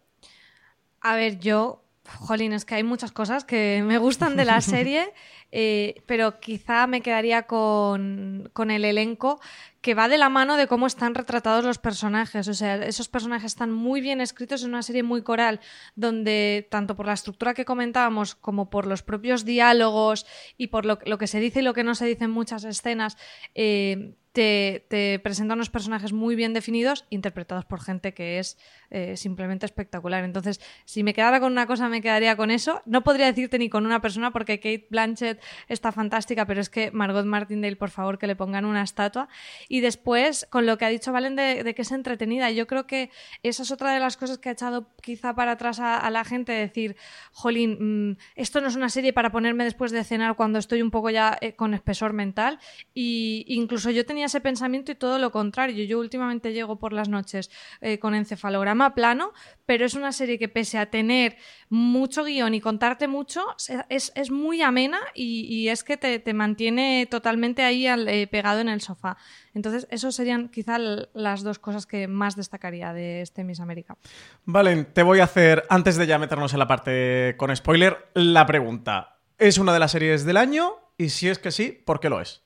A 1.00 1.16
ver, 1.16 1.40
yo, 1.40 1.82
jolín, 2.18 2.52
es 2.52 2.64
que 2.64 2.76
hay 2.76 2.82
muchas 2.82 3.12
cosas 3.12 3.44
que 3.44 3.82
me 3.84 3.98
gustan 3.98 4.36
de 4.36 4.44
la 4.44 4.60
serie. 4.60 5.12
Eh, 5.54 6.02
pero 6.06 6.40
quizá 6.40 6.86
me 6.86 7.02
quedaría 7.02 7.42
con, 7.42 8.50
el 8.70 8.84
elenco 8.86 9.38
que 9.82 9.92
va 9.92 10.08
de 10.08 10.16
la 10.16 10.30
mano 10.30 10.56
de 10.56 10.66
cómo 10.66 10.86
están 10.86 11.14
retratados 11.14 11.62
los 11.62 11.76
personajes. 11.76 12.48
O 12.48 12.54
sea, 12.54 12.76
esos 12.76 13.08
personajes 13.08 13.52
están 13.52 13.70
muy 13.70 14.00
bien 14.00 14.22
escritos 14.22 14.62
en 14.62 14.70
una 14.70 14.82
serie 14.82 15.02
muy 15.02 15.22
coral, 15.22 15.60
donde 15.94 16.66
tanto 16.70 16.96
por 16.96 17.06
la 17.06 17.12
estructura 17.12 17.52
que 17.52 17.66
comentábamos 17.66 18.34
como 18.34 18.70
por 18.70 18.86
los 18.86 19.02
propios 19.02 19.44
diálogos 19.44 20.24
y 20.56 20.68
por 20.68 20.86
lo, 20.86 20.98
que 20.98 21.26
se 21.26 21.38
dice 21.38 21.60
y 21.60 21.62
lo 21.62 21.74
que 21.74 21.84
no 21.84 21.94
se 21.94 22.06
dice 22.06 22.24
en 22.24 22.30
muchas 22.30 22.64
escenas, 22.64 23.18
eh, 23.54 24.14
te, 24.32 24.86
te, 24.88 25.18
presenta 25.18 25.54
unos 25.54 25.70
personajes 25.70 26.12
muy 26.12 26.34
bien 26.34 26.54
definidos, 26.54 27.04
interpretados 27.10 27.64
por 27.64 27.80
gente 27.82 28.14
que 28.14 28.38
es 28.38 28.56
eh, 28.90 29.16
simplemente 29.16 29.66
espectacular. 29.66 30.24
Entonces, 30.24 30.60
si 30.84 31.02
me 31.02 31.12
quedara 31.14 31.40
con 31.40 31.52
una 31.52 31.66
cosa, 31.66 31.88
me 31.88 32.00
quedaría 32.00 32.36
con 32.36 32.50
eso. 32.50 32.82
No 32.86 33.02
podría 33.02 33.26
decirte 33.26 33.58
ni 33.58 33.68
con 33.68 33.86
una 33.86 34.00
persona, 34.00 34.32
porque 34.32 34.58
Kate 34.58 34.86
Blanchett 34.90 35.42
está 35.68 35.92
fantástica, 35.92 36.46
pero 36.46 36.60
es 36.60 36.70
que 36.70 36.90
Margot 36.90 37.24
Martindale, 37.24 37.76
por 37.76 37.90
favor, 37.90 38.18
que 38.18 38.26
le 38.26 38.36
pongan 38.36 38.64
una 38.64 38.82
estatua. 38.82 39.28
Y 39.68 39.80
después, 39.80 40.46
con 40.50 40.66
lo 40.66 40.78
que 40.78 40.86
ha 40.86 40.88
dicho 40.88 41.12
Valen 41.12 41.36
de, 41.36 41.74
que 41.74 41.82
es 41.82 41.92
entretenida, 41.92 42.50
yo 42.50 42.66
creo 42.66 42.86
que 42.86 43.10
esa 43.42 43.62
es 43.62 43.70
otra 43.70 43.92
de 43.92 44.00
las 44.00 44.16
cosas 44.16 44.38
que 44.38 44.48
ha 44.48 44.52
echado 44.52 44.90
quizá 45.02 45.34
para 45.34 45.52
atrás 45.52 45.78
a, 45.80 46.10
la 46.10 46.24
gente, 46.24 46.52
decir, 46.52 46.96
jolín, 47.32 48.10
mm, 48.10 48.16
esto 48.36 48.60
no 48.60 48.68
es 48.68 48.76
una 48.76 48.88
serie 48.88 49.12
para 49.12 49.30
ponerme 49.30 49.64
después 49.64 49.92
de 49.92 50.04
cenar 50.04 50.36
cuando 50.36 50.58
estoy 50.58 50.82
un 50.82 50.90
poco 50.90 51.10
ya 51.10 51.36
eh, 51.40 51.54
con 51.54 51.74
espesor 51.74 52.12
mental. 52.12 52.58
Y 52.94 53.44
incluso 53.48 53.90
yo 53.90 54.04
tenía 54.06 54.21
ese 54.26 54.40
pensamiento 54.40 54.92
y 54.92 54.94
todo 54.94 55.18
lo 55.18 55.30
contrario. 55.30 55.84
Yo 55.84 55.98
últimamente 55.98 56.52
llego 56.52 56.76
por 56.76 56.92
las 56.92 57.08
noches 57.08 57.50
eh, 57.80 57.98
con 57.98 58.14
encefalograma 58.14 58.94
plano, 58.94 59.32
pero 59.66 59.84
es 59.84 59.94
una 59.94 60.12
serie 60.12 60.38
que 60.38 60.48
pese 60.48 60.78
a 60.78 60.86
tener 60.86 61.36
mucho 61.68 62.24
guion 62.24 62.54
y 62.54 62.60
contarte 62.60 63.08
mucho, 63.08 63.44
es, 63.88 64.30
muy 64.30 64.62
amena 64.62 64.98
y, 65.14 65.68
es 65.68 65.84
que 65.84 65.96
te, 65.96 66.34
mantiene 66.34 67.06
totalmente 67.10 67.62
ahí 67.62 67.86
eh, 67.86 68.26
pegado 68.30 68.60
en 68.60 68.68
el 68.68 68.80
sofá. 68.80 69.16
Entonces, 69.54 69.86
eso 69.90 70.12
serían 70.12 70.48
quizá 70.48 70.78
las 70.78 71.42
dos 71.42 71.58
cosas 71.58 71.86
que 71.86 72.08
más 72.08 72.36
destacaría 72.36 72.92
de 72.92 73.22
este 73.22 73.44
Miss 73.44 73.60
América. 73.60 73.96
Vale, 74.44 74.84
te 74.84 75.02
voy 75.02 75.20
a 75.20 75.24
hacer, 75.24 75.64
antes 75.68 75.96
de 75.96 76.06
ya 76.06 76.18
meternos 76.18 76.52
en 76.52 76.58
la 76.58 76.66
parte 76.66 77.34
con 77.36 77.54
spoiler, 77.54 78.08
la 78.14 78.46
pregunta. 78.46 79.18
¿Es 79.38 79.58
una 79.58 79.72
de 79.72 79.78
las 79.78 79.92
series 79.92 80.24
del 80.24 80.36
año? 80.36 80.74
Y 80.96 81.08
si 81.08 81.28
es 81.28 81.38
que 81.38 81.50
sí, 81.50 81.82
¿por 81.84 82.00
qué 82.00 82.08
lo 82.08 82.20
es? 82.20 82.42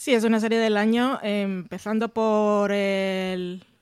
Sí, 0.00 0.14
es 0.14 0.22
una 0.22 0.38
serie 0.38 0.58
del 0.60 0.76
año, 0.76 1.18
empezando 1.24 2.08
por 2.08 2.70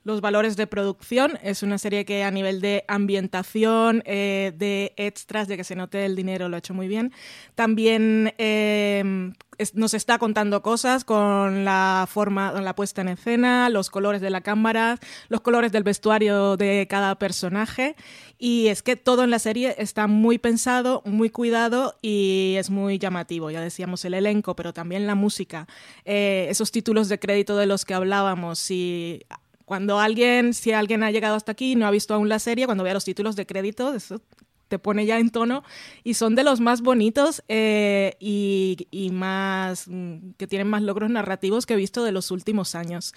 los 0.06 0.20
valores 0.20 0.56
de 0.56 0.68
producción. 0.68 1.36
Es 1.42 1.64
una 1.64 1.78
serie 1.78 2.04
que 2.04 2.22
a 2.22 2.30
nivel 2.30 2.60
de 2.60 2.84
ambientación, 2.86 4.04
eh, 4.06 4.52
de 4.56 4.94
extras, 4.96 5.48
de 5.48 5.56
que 5.56 5.64
se 5.64 5.74
note 5.74 6.04
el 6.06 6.14
dinero, 6.14 6.48
lo 6.48 6.54
ha 6.54 6.60
hecho 6.60 6.74
muy 6.74 6.86
bien. 6.86 7.12
También 7.56 8.32
em, 8.38 9.32
nos 9.74 9.94
está 9.94 10.18
contando 10.18 10.62
cosas 10.62 11.04
con 11.04 11.64
la 11.64 12.06
forma, 12.08 12.52
con 12.52 12.64
la 12.64 12.76
puesta 12.76 13.00
en 13.00 13.08
escena, 13.08 13.68
los 13.68 13.90
colores 13.90 14.20
de 14.20 14.30
la 14.30 14.42
cámara, 14.42 15.00
los 15.28 15.40
colores 15.40 15.72
del 15.72 15.82
vestuario 15.82 16.56
de 16.56 16.86
cada 16.88 17.16
personaje. 17.16 17.96
Y 18.38 18.68
es 18.68 18.84
que 18.84 18.94
todo 18.94 19.24
en 19.24 19.30
la 19.30 19.40
serie 19.40 19.74
está 19.76 20.06
muy 20.06 20.38
pensado, 20.38 21.02
muy 21.04 21.30
cuidado 21.30 21.98
y 22.00 22.54
es 22.58 22.70
muy 22.70 22.98
llamativo. 22.98 23.50
Ya 23.50 23.60
decíamos 23.60 24.04
el 24.04 24.14
elenco, 24.14 24.54
pero 24.54 24.72
también 24.72 25.08
la 25.08 25.16
música. 25.16 25.66
Eh, 26.04 26.46
esos 26.48 26.70
títulos 26.70 27.08
de 27.08 27.18
crédito 27.18 27.56
de 27.56 27.66
los 27.66 27.84
que 27.84 27.94
hablábamos. 27.94 28.60
Si 28.60 29.20
cuando 29.66 29.98
alguien, 29.98 30.54
si 30.54 30.72
alguien 30.72 31.02
ha 31.02 31.10
llegado 31.10 31.34
hasta 31.34 31.52
aquí 31.52 31.72
y 31.72 31.74
no 31.74 31.86
ha 31.86 31.90
visto 31.90 32.14
aún 32.14 32.28
la 32.28 32.38
serie, 32.38 32.66
cuando 32.66 32.84
vea 32.84 32.94
los 32.94 33.04
títulos 33.04 33.34
de 33.36 33.46
crédito, 33.46 33.92
eso 33.92 34.22
te 34.68 34.78
pone 34.78 35.06
ya 35.06 35.18
en 35.18 35.30
tono 35.30 35.62
y 36.02 36.14
son 36.14 36.34
de 36.34 36.44
los 36.44 36.60
más 36.60 36.82
bonitos 36.82 37.42
eh, 37.48 38.14
y, 38.18 38.88
y, 38.90 39.10
más 39.10 39.86
mm, 39.88 40.30
que 40.38 40.46
tienen 40.46 40.68
más 40.68 40.82
logros 40.82 41.10
narrativos 41.10 41.66
que 41.66 41.74
he 41.74 41.76
visto 41.76 42.04
de 42.04 42.12
los 42.12 42.30
últimos 42.30 42.74
años. 42.74 43.12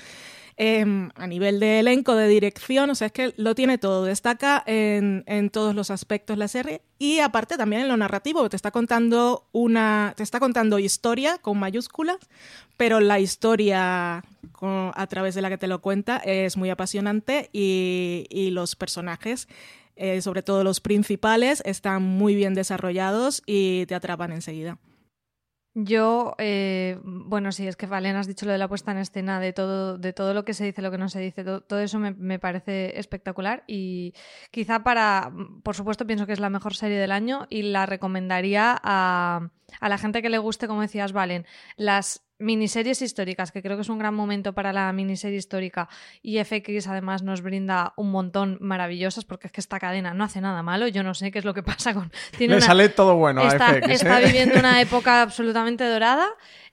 Em, 0.62 1.10
a 1.16 1.26
nivel 1.26 1.62
de 1.62 1.80
elenco, 1.80 2.16
de 2.16 2.28
dirección, 2.28 2.90
o 2.90 2.96
sea, 2.96 3.08
es 3.08 3.14
que 3.14 3.34
lo 3.38 3.56
tiene 3.56 3.78
todo, 3.78 4.04
destaca 4.04 4.62
en, 4.66 5.50
todos 5.52 5.74
los 5.74 5.90
aspectos 5.90 6.38
la 6.38 6.50
serie 6.50 6.82
y 6.98 7.20
aparte 7.20 7.56
también 7.56 7.84
en 7.84 7.88
lo 7.88 7.96
narrativo, 7.96 8.50
te 8.50 8.58
está 8.58 8.70
contando 8.70 9.48
una, 9.54 10.14
te 10.18 10.24
está 10.24 10.42
contando 10.42 10.78
historia 10.78 11.38
con 11.38 11.58
mayúsculas, 11.60 12.18
pero 12.76 13.00
la 13.00 13.22
historia 13.22 14.22
a 14.62 15.08
través 15.08 15.34
de 15.34 15.42
la 15.42 15.48
que 15.48 15.58
te 15.58 15.68
lo 15.68 15.80
cuenta 15.80 16.18
es 16.18 16.58
muy 16.58 16.70
apasionante 16.70 17.50
y, 17.54 18.50
los 18.52 18.76
personajes 18.76 19.48
eh, 19.96 20.22
sobre 20.22 20.44
todo 20.44 20.66
los 20.66 20.82
principales, 20.82 21.62
están 21.66 22.04
muy 22.04 22.36
bien 22.36 22.54
desarrollados 22.54 23.44
y 23.46 23.86
te 23.86 23.96
atrapan 23.96 24.34
enseguida. 24.34 24.78
Yo, 25.86 26.36
eh, 26.40 27.00
bueno, 27.04 27.52
sí, 27.52 27.68
es 27.68 27.76
que 27.78 27.86
Valen, 27.86 28.16
has 28.16 28.28
dicho 28.28 28.46
lo 28.46 28.52
de 28.52 28.58
la 28.58 28.68
puesta 28.68 28.92
en 28.92 28.98
escena, 28.98 29.40
de 29.40 29.54
todo, 29.54 29.98
de 29.98 30.14
todo 30.14 30.34
lo 30.34 30.44
que 30.44 30.54
se 30.54 30.66
dice, 30.66 30.82
lo 30.82 30.92
que 30.92 30.98
no 30.98 31.08
se 31.08 31.20
dice, 31.20 31.44
todo, 31.44 31.80
eso 31.80 32.00
me, 32.00 32.40
parece 32.40 33.00
espectacular 33.00 33.64
y 33.68 34.14
quizá 34.52 34.84
para, 34.84 35.32
por 35.64 35.76
supuesto, 35.76 36.06
pienso 36.06 36.26
que 36.26 36.34
es 36.34 36.40
la 36.40 36.50
mejor 36.50 36.76
serie 36.76 36.98
del 36.98 37.12
año 37.12 37.48
y 37.50 37.62
la 37.62 37.86
recomendaría 37.86 38.78
a, 38.82 39.52
a 39.80 39.90
la 39.90 39.98
gente 39.98 40.22
que 40.22 40.30
le 40.30 40.38
guste, 40.38 40.68
como 40.68 40.82
decías, 40.82 41.14
Valen, 41.14 41.46
las 41.78 42.29
miniseries 42.40 43.02
históricas, 43.02 43.52
que 43.52 43.62
creo 43.62 43.76
que 43.78 43.82
es 43.82 43.90
un 43.90 44.00
gran 44.00 44.16
momento 44.16 44.54
para 44.54 44.74
la 44.74 44.92
miniserie 44.94 45.38
histórica 45.38 45.90
y 46.22 46.44
FX 46.44 46.88
además 46.88 47.22
nos 47.22 47.42
brinda 47.42 47.94
un 47.98 48.12
montón 48.12 48.58
maravillosas 48.62 49.26
porque 49.26 49.48
es 49.48 49.54
que 49.54 49.62
esta 49.62 49.80
cadena 49.80 50.14
no 50.14 50.24
hace 50.24 50.42
nada 50.42 50.64
malo, 50.64 50.88
yo 50.88 51.04
no 51.04 51.14
sé 51.14 51.32
qué 51.32 51.40
es 51.40 51.46
lo 51.46 51.54
que 51.54 51.64
pasa 51.64 51.94
con... 51.94 52.12
Le 52.40 52.62
sale 52.62 52.90
todo 52.90 53.16
bueno 53.16 53.42
está, 53.42 53.70
a 53.70 53.74
FX. 53.76 53.90
Está 53.90 54.22
¿eh? 54.22 54.26
viviendo 54.26 54.58
una 54.58 54.82
época 54.82 55.22
absolutamente 55.22 55.84
dorada. 55.84 56.28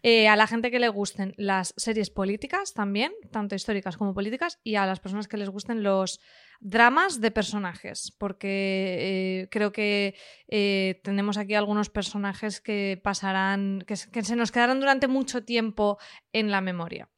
Eh, 0.08 0.28
a 0.28 0.36
la 0.36 0.46
gente 0.46 0.70
que 0.70 0.78
le 0.78 0.88
gusten 0.88 1.34
las 1.36 1.74
series 1.76 2.10
políticas 2.10 2.74
también, 2.74 3.10
tanto 3.32 3.56
históricas 3.56 3.96
como 3.96 4.14
políticas, 4.14 4.60
y 4.62 4.76
a 4.76 4.86
las 4.86 5.00
personas 5.00 5.26
que 5.26 5.36
les 5.36 5.48
gusten 5.48 5.82
los 5.82 6.20
dramas 6.60 7.20
de 7.20 7.32
personajes, 7.32 8.14
porque 8.16 9.40
eh, 9.40 9.48
creo 9.50 9.72
que 9.72 10.14
eh, 10.46 11.00
tenemos 11.02 11.38
aquí 11.38 11.54
algunos 11.54 11.90
personajes 11.90 12.60
que 12.60 13.00
pasarán, 13.02 13.82
que, 13.84 13.96
se 13.96 14.36
nos 14.36 14.52
quedarán 14.52 14.78
durante 14.78 15.08
mucho 15.08 15.42
tiempo 15.42 15.98
en 16.32 16.52
la 16.52 16.60
memoria. 16.60 17.08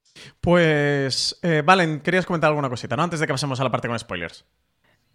Pues, 0.40 1.38
Valen, 1.66 2.00
querías 2.00 2.24
comentar 2.24 2.48
alguna 2.48 2.70
cosita, 2.70 2.96
¿no? 2.96 3.02
Antes 3.02 3.20
de 3.20 3.26
que 3.26 3.34
pasemos 3.34 3.60
a 3.60 3.64
la 3.64 3.70
parte 3.70 3.88
con 3.88 3.98
spoilers. 3.98 4.46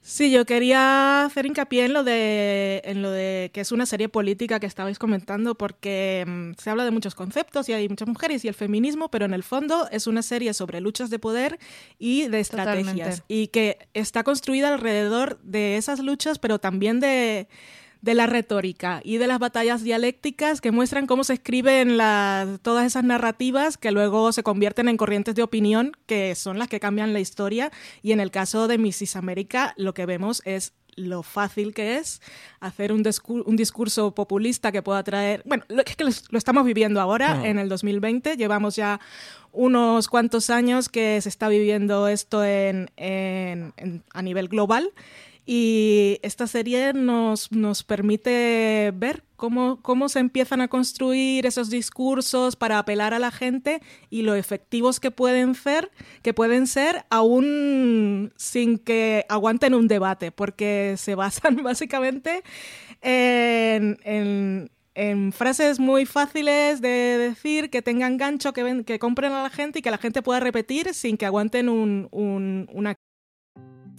Sí, 0.05 0.31
yo 0.31 0.45
quería 0.45 1.23
hacer 1.23 1.45
hincapié 1.45 1.85
en 1.85 1.93
lo 1.93 2.03
de, 2.03 2.81
en 2.83 3.01
lo 3.01 3.09
de 3.09 3.51
que 3.53 3.61
es 3.61 3.71
una 3.71 3.85
serie 3.85 4.09
política 4.09 4.59
que 4.59 4.65
estabais 4.65 4.99
comentando, 4.99 5.55
porque 5.55 6.25
mm, 6.27 6.51
se 6.61 6.69
habla 6.69 6.83
de 6.83 6.91
muchos 6.91 7.15
conceptos 7.15 7.69
y 7.69 7.73
hay 7.73 7.87
muchas 7.87 8.09
mujeres 8.09 8.43
y 8.43 8.49
el 8.49 8.53
feminismo, 8.53 9.09
pero 9.09 9.23
en 9.23 9.33
el 9.33 9.43
fondo 9.43 9.87
es 9.91 10.05
una 10.05 10.21
serie 10.21 10.53
sobre 10.53 10.81
luchas 10.81 11.09
de 11.09 11.19
poder 11.19 11.57
y 11.99 12.27
de 12.27 12.41
estrategias. 12.41 13.23
Y 13.29 13.47
que 13.47 13.77
está 13.93 14.23
construida 14.23 14.73
alrededor 14.73 15.39
de 15.41 15.77
esas 15.77 15.99
luchas, 16.01 16.37
pero 16.37 16.59
también 16.59 16.99
de 16.99 17.47
de 18.03 18.15
la 18.15 18.27
retórica 18.27 18.99
y 19.01 19.17
de 19.17 19.27
las 19.27 19.39
batallas 19.39 19.81
dialécticas 19.81 20.59
que 20.59 20.71
muestran 20.71 21.07
cómo 21.07 21.23
se 21.23 21.35
escriben 21.35 21.97
todas 22.61 22.85
esas 22.85 23.05
narrativas 23.05 23.77
que 23.77 23.91
luego 23.91 24.33
se 24.33 24.43
convierten 24.43 24.89
en 24.89 24.97
corrientes 24.97 25.35
de 25.35 25.41
opinión 25.41 25.93
que 26.05 26.35
son 26.35 26.59
las 26.59 26.67
que 26.67 26.81
cambian 26.81 27.13
la 27.13 27.21
historia. 27.21 27.71
Y 28.01 28.11
en 28.11 28.19
el 28.19 28.29
caso 28.29 28.67
de 28.67 28.77
Mrs. 28.77 29.15
América, 29.15 29.73
lo 29.77 29.93
que 29.93 30.05
vemos 30.05 30.41
es 30.43 30.73
lo 30.97 31.23
fácil 31.23 31.73
que 31.73 31.95
es 31.95 32.21
hacer 32.59 32.91
un, 32.91 33.03
un 33.45 33.55
discurso 33.55 34.13
populista 34.13 34.73
que 34.73 34.81
pueda 34.81 35.01
traer... 35.01 35.41
Bueno, 35.45 35.63
lo, 35.69 35.81
es 35.85 35.95
que 35.95 36.03
lo 36.03 36.37
estamos 36.37 36.65
viviendo 36.65 36.99
ahora, 36.99 37.47
en 37.47 37.57
el 37.57 37.69
2020, 37.69 38.35
llevamos 38.35 38.75
ya 38.75 38.99
unos 39.53 40.09
cuantos 40.09 40.49
años 40.49 40.89
que 40.89 41.21
se 41.21 41.29
está 41.29 41.47
viviendo 41.47 42.09
esto 42.09 42.43
en, 42.43 42.91
a 44.13 44.21
nivel 44.21 44.49
global 44.49 44.91
y 45.45 46.19
esta 46.21 46.47
serie 46.47 46.93
nos, 46.93 47.51
nos 47.51 47.83
permite 47.83 48.93
ver 48.95 49.23
cómo, 49.35 49.81
cómo 49.81 50.07
se 50.07 50.19
empiezan 50.19 50.61
a 50.61 50.69
construir 50.69 51.45
esos 51.45 51.69
discursos 51.69 52.55
para 52.55 52.79
apelar 52.79 53.13
a 53.13 53.19
la 53.19 53.31
gente 53.31 53.81
y 54.09 54.21
lo 54.21 54.35
efectivos 54.35 54.99
que 54.99 55.11
pueden 55.11 55.55
ser, 55.55 55.91
que 56.21 56.33
pueden 56.33 56.65
ser 56.65 57.05
aún 57.09 58.31
sin 58.37 58.77
que 58.77 59.25
aguanten 59.27 59.73
un 59.73 59.87
debate, 59.87 60.31
porque 60.31 60.95
se 60.97 61.15
basan 61.15 61.57
básicamente 61.63 62.43
en, 63.01 63.97
en 64.95 65.31
frases 65.33 65.79
muy 65.79 66.05
fáciles 66.05 66.81
de 66.81 66.89
decir, 66.89 67.69
que 67.69 67.81
tengan 67.81 68.17
gancho, 68.17 68.53
que, 68.53 68.63
ven, 68.63 68.83
que 68.83 68.99
compren 68.99 69.31
a 69.31 69.43
la 69.43 69.49
gente 69.49 69.79
y 69.79 69.81
que 69.81 69.91
la 69.91 69.97
gente 69.97 70.21
pueda 70.21 70.39
repetir 70.39 70.93
sin 70.93 71.17
que 71.17 71.25
aguanten 71.25 71.69
un, 71.69 72.07
un, 72.11 72.69
una 72.71 72.95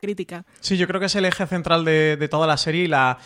Crítica. 0.00 0.44
Sí, 0.60 0.76
yo 0.76 0.86
creo 0.86 1.00
que 1.00 1.06
es 1.06 1.14
el 1.14 1.24
eje 1.24 1.46
central 1.46 1.84
de, 1.84 2.28
toda 2.30 2.46
la 2.46 2.56
serie 2.56 2.84
y 2.84 2.88
la, 2.88 3.18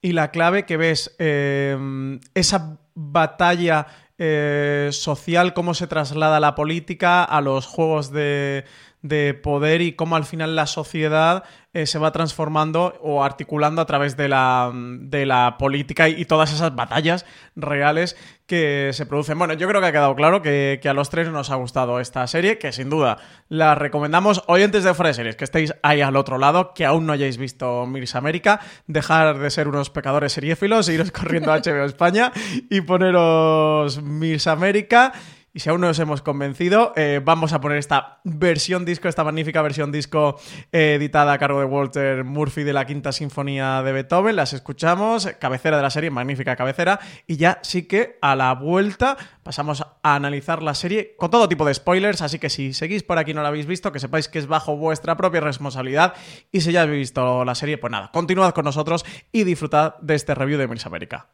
y 0.00 0.12
la 0.12 0.30
clave 0.30 0.64
que 0.64 0.76
ves 0.76 1.14
eh, 1.18 2.18
esa 2.34 2.78
batalla 2.94 3.86
eh, 4.18 4.90
social, 4.92 5.52
cómo 5.54 5.74
se 5.74 5.86
traslada 5.86 6.40
la 6.40 6.54
política 6.54 7.24
a 7.24 7.40
los 7.40 7.66
juegos 7.66 8.12
de, 8.12 8.64
de 9.02 9.34
poder 9.34 9.82
y 9.82 9.94
cómo 9.94 10.16
al 10.16 10.24
final 10.24 10.56
la 10.56 10.66
sociedad 10.66 11.44
eh, 11.74 11.86
se 11.86 11.98
va 11.98 12.12
transformando 12.12 12.98
o 13.00 13.24
articulando 13.24 13.80
a 13.80 13.86
través 13.86 14.14
de 14.16 14.28
la, 14.28 14.70
de 14.74 15.24
la 15.24 15.56
política 15.58 16.08
y, 16.08 16.26
todas 16.26 16.52
esas 16.52 16.74
batallas 16.74 17.24
reales 17.56 18.16
que 18.46 18.90
se 18.92 19.06
producen. 19.06 19.38
Bueno, 19.38 19.54
yo 19.54 19.66
creo 19.68 19.80
que 19.80 19.86
ha 19.86 19.92
quedado 19.92 20.14
claro 20.14 20.42
que, 20.42 20.80
que, 20.82 20.88
a 20.90 20.94
los 20.94 21.08
tres 21.08 21.30
nos 21.30 21.50
ha 21.50 21.54
gustado 21.54 21.98
esta 22.00 22.26
serie, 22.26 22.58
que 22.58 22.72
sin 22.72 22.90
duda 22.90 23.16
la 23.48 23.74
recomendamos. 23.74 24.44
Oyentes 24.48 24.84
de 24.84 24.92
de 24.92 25.14
Series, 25.14 25.36
que 25.36 25.44
estéis 25.44 25.74
ahí 25.82 26.02
al 26.02 26.16
otro 26.16 26.38
lado, 26.38 26.74
que 26.74 26.84
aún 26.84 27.06
no 27.06 27.14
hayáis 27.14 27.38
visto 27.38 27.86
Mirs 27.86 28.14
América, 28.14 28.60
dejar 28.86 29.38
de 29.38 29.50
ser 29.50 29.66
unos 29.66 29.88
pecadores 29.88 30.32
seriéfilos, 30.32 30.88
iros 30.88 31.10
corriendo 31.12 31.52
a 31.52 31.58
HBO 31.58 31.84
España 31.84 32.32
y 32.68 32.82
poneros 32.82 34.02
Mirs 34.02 34.46
América. 34.46 35.12
Y 35.54 35.60
si 35.60 35.68
aún 35.68 35.82
no 35.82 35.86
nos 35.86 35.98
hemos 35.98 36.22
convencido, 36.22 36.94
eh, 36.96 37.20
vamos 37.22 37.52
a 37.52 37.60
poner 37.60 37.76
esta 37.76 38.20
versión 38.24 38.86
disco, 38.86 39.08
esta 39.08 39.22
magnífica 39.22 39.60
versión 39.60 39.92
disco 39.92 40.40
eh, 40.72 40.94
editada 40.94 41.34
a 41.34 41.38
cargo 41.38 41.60
de 41.60 41.66
Walter 41.66 42.24
Murphy 42.24 42.62
de 42.62 42.72
la 42.72 42.86
Quinta 42.86 43.12
Sinfonía 43.12 43.82
de 43.82 43.92
Beethoven. 43.92 44.36
Las 44.36 44.54
escuchamos, 44.54 45.26
cabecera 45.38 45.76
de 45.76 45.82
la 45.82 45.90
serie, 45.90 46.10
magnífica 46.10 46.56
cabecera. 46.56 47.00
Y 47.26 47.36
ya 47.36 47.58
sí 47.62 47.82
que 47.82 48.16
a 48.22 48.34
la 48.34 48.54
vuelta 48.54 49.18
pasamos 49.42 49.82
a 49.82 50.14
analizar 50.14 50.62
la 50.62 50.74
serie 50.74 51.14
con 51.18 51.30
todo 51.30 51.46
tipo 51.50 51.66
de 51.66 51.74
spoilers. 51.74 52.22
Así 52.22 52.38
que 52.38 52.48
si 52.48 52.72
seguís 52.72 53.02
por 53.02 53.18
aquí 53.18 53.32
y 53.32 53.34
no 53.34 53.42
la 53.42 53.48
habéis 53.48 53.66
visto, 53.66 53.92
que 53.92 54.00
sepáis 54.00 54.28
que 54.28 54.38
es 54.38 54.46
bajo 54.46 54.78
vuestra 54.78 55.18
propia 55.18 55.42
responsabilidad. 55.42 56.14
Y 56.50 56.62
si 56.62 56.72
ya 56.72 56.80
habéis 56.80 57.00
visto 57.00 57.44
la 57.44 57.54
serie, 57.54 57.76
pues 57.76 57.90
nada, 57.90 58.10
continuad 58.10 58.54
con 58.54 58.64
nosotros 58.64 59.04
y 59.32 59.44
disfrutad 59.44 59.96
de 60.00 60.14
este 60.14 60.34
review 60.34 60.58
de 60.58 60.66
Miss 60.66 60.86
América. 60.86 61.28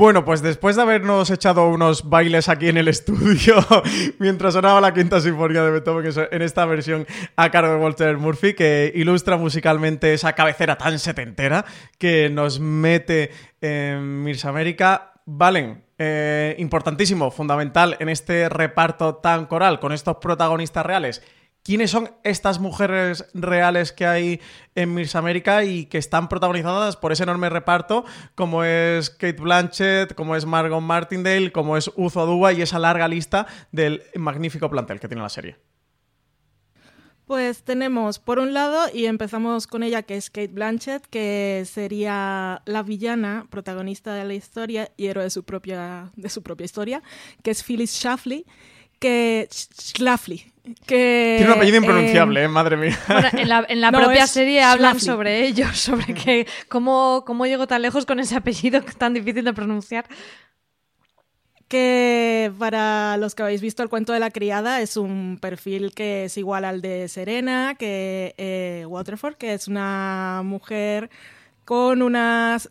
Bueno, 0.00 0.24
pues 0.24 0.40
después 0.40 0.76
de 0.76 0.82
habernos 0.82 1.28
echado 1.28 1.68
unos 1.68 2.08
bailes 2.08 2.48
aquí 2.48 2.70
en 2.70 2.78
el 2.78 2.88
estudio 2.88 3.56
mientras 4.18 4.54
sonaba 4.54 4.80
la 4.80 4.94
quinta 4.94 5.20
sinfonía 5.20 5.62
de 5.62 5.72
Beethoven 5.72 6.10
en 6.30 6.40
esta 6.40 6.64
versión 6.64 7.06
a 7.36 7.50
cargo 7.50 7.74
de 7.74 7.80
Walter 7.80 8.16
Murphy, 8.16 8.54
que 8.54 8.90
ilustra 8.94 9.36
musicalmente 9.36 10.14
esa 10.14 10.32
cabecera 10.32 10.78
tan 10.78 10.98
setentera 10.98 11.66
que 11.98 12.30
nos 12.30 12.60
mete 12.60 13.30
en 13.60 14.22
Mirs 14.22 14.46
América, 14.46 15.12
Valen, 15.26 15.84
eh, 15.98 16.56
importantísimo, 16.56 17.30
fundamental 17.30 17.98
en 18.00 18.08
este 18.08 18.48
reparto 18.48 19.16
tan 19.16 19.44
coral 19.44 19.80
con 19.80 19.92
estos 19.92 20.16
protagonistas 20.16 20.86
reales 20.86 21.22
quiénes 21.62 21.90
son 21.90 22.10
estas 22.24 22.58
mujeres 22.58 23.26
reales 23.34 23.92
que 23.92 24.06
hay 24.06 24.40
en 24.74 24.94
Miss 24.94 25.14
América 25.14 25.64
y 25.64 25.86
que 25.86 25.98
están 25.98 26.28
protagonizadas 26.28 26.96
por 26.96 27.12
ese 27.12 27.24
enorme 27.24 27.50
reparto, 27.50 28.04
como 28.34 28.64
es 28.64 29.10
Kate 29.10 29.40
Blanchett, 29.40 30.14
como 30.14 30.36
es 30.36 30.46
Margot 30.46 30.80
Martindale, 30.80 31.52
como 31.52 31.76
es 31.76 31.90
Uzo 31.96 32.20
Aduba 32.20 32.52
y 32.52 32.62
esa 32.62 32.78
larga 32.78 33.08
lista 33.08 33.46
del 33.72 34.02
magnífico 34.14 34.70
plantel 34.70 35.00
que 35.00 35.08
tiene 35.08 35.22
la 35.22 35.28
serie. 35.28 35.56
Pues 37.30 37.62
tenemos, 37.62 38.18
por 38.18 38.40
un 38.40 38.54
lado, 38.54 38.86
y 38.92 39.06
empezamos 39.06 39.68
con 39.68 39.84
ella, 39.84 40.02
que 40.02 40.16
es 40.16 40.30
Kate 40.30 40.48
Blanchett, 40.48 41.06
que 41.06 41.62
sería 41.64 42.60
la 42.64 42.82
villana, 42.82 43.46
protagonista 43.50 44.14
de 44.14 44.24
la 44.24 44.34
historia 44.34 44.90
y 44.96 45.06
héroe 45.06 45.22
de 45.22 45.30
su 45.30 45.44
propia, 45.44 46.10
de 46.16 46.28
su 46.28 46.42
propia 46.42 46.64
historia, 46.64 47.04
que 47.44 47.52
es 47.52 47.62
Phyllis 47.62 47.92
Schlafly, 47.92 48.46
que 48.98 49.48
Schlafly, 49.48 50.52
que, 50.86 51.36
Tiene 51.38 51.52
un 51.52 51.58
apellido 51.58 51.78
impronunciable, 51.78 52.40
eh, 52.40 52.44
eh 52.44 52.48
madre 52.48 52.76
mía. 52.76 52.98
Bueno, 53.06 53.28
en 53.32 53.48
la, 53.48 53.66
en 53.68 53.80
la 53.80 53.90
no, 53.90 53.98
propia 54.00 54.26
serie 54.26 54.62
hablan 54.62 54.98
Schlafly. 54.98 55.06
sobre 55.06 55.46
ello, 55.46 55.66
sobre 55.74 56.14
que 56.14 56.46
cómo, 56.68 57.24
cómo 57.26 57.46
llegó 57.46 57.66
tan 57.66 57.82
lejos 57.82 58.06
con 58.06 58.20
ese 58.20 58.36
apellido 58.36 58.82
tan 58.98 59.14
difícil 59.14 59.44
de 59.44 59.52
pronunciar. 59.52 60.06
Que 61.68 62.50
para 62.58 63.16
los 63.16 63.36
que 63.36 63.44
habéis 63.44 63.60
visto 63.60 63.84
el 63.84 63.88
cuento 63.88 64.12
de 64.12 64.18
la 64.18 64.30
criada 64.30 64.80
es 64.80 64.96
un 64.96 65.38
perfil 65.40 65.92
que 65.94 66.24
es 66.24 66.36
igual 66.36 66.64
al 66.64 66.82
de 66.82 67.06
Serena, 67.06 67.76
que 67.78 68.34
eh, 68.38 68.84
Waterford, 68.88 69.36
que 69.36 69.54
es 69.54 69.68
una 69.68 70.42
mujer 70.44 71.10
con 71.64 72.02
unas 72.02 72.70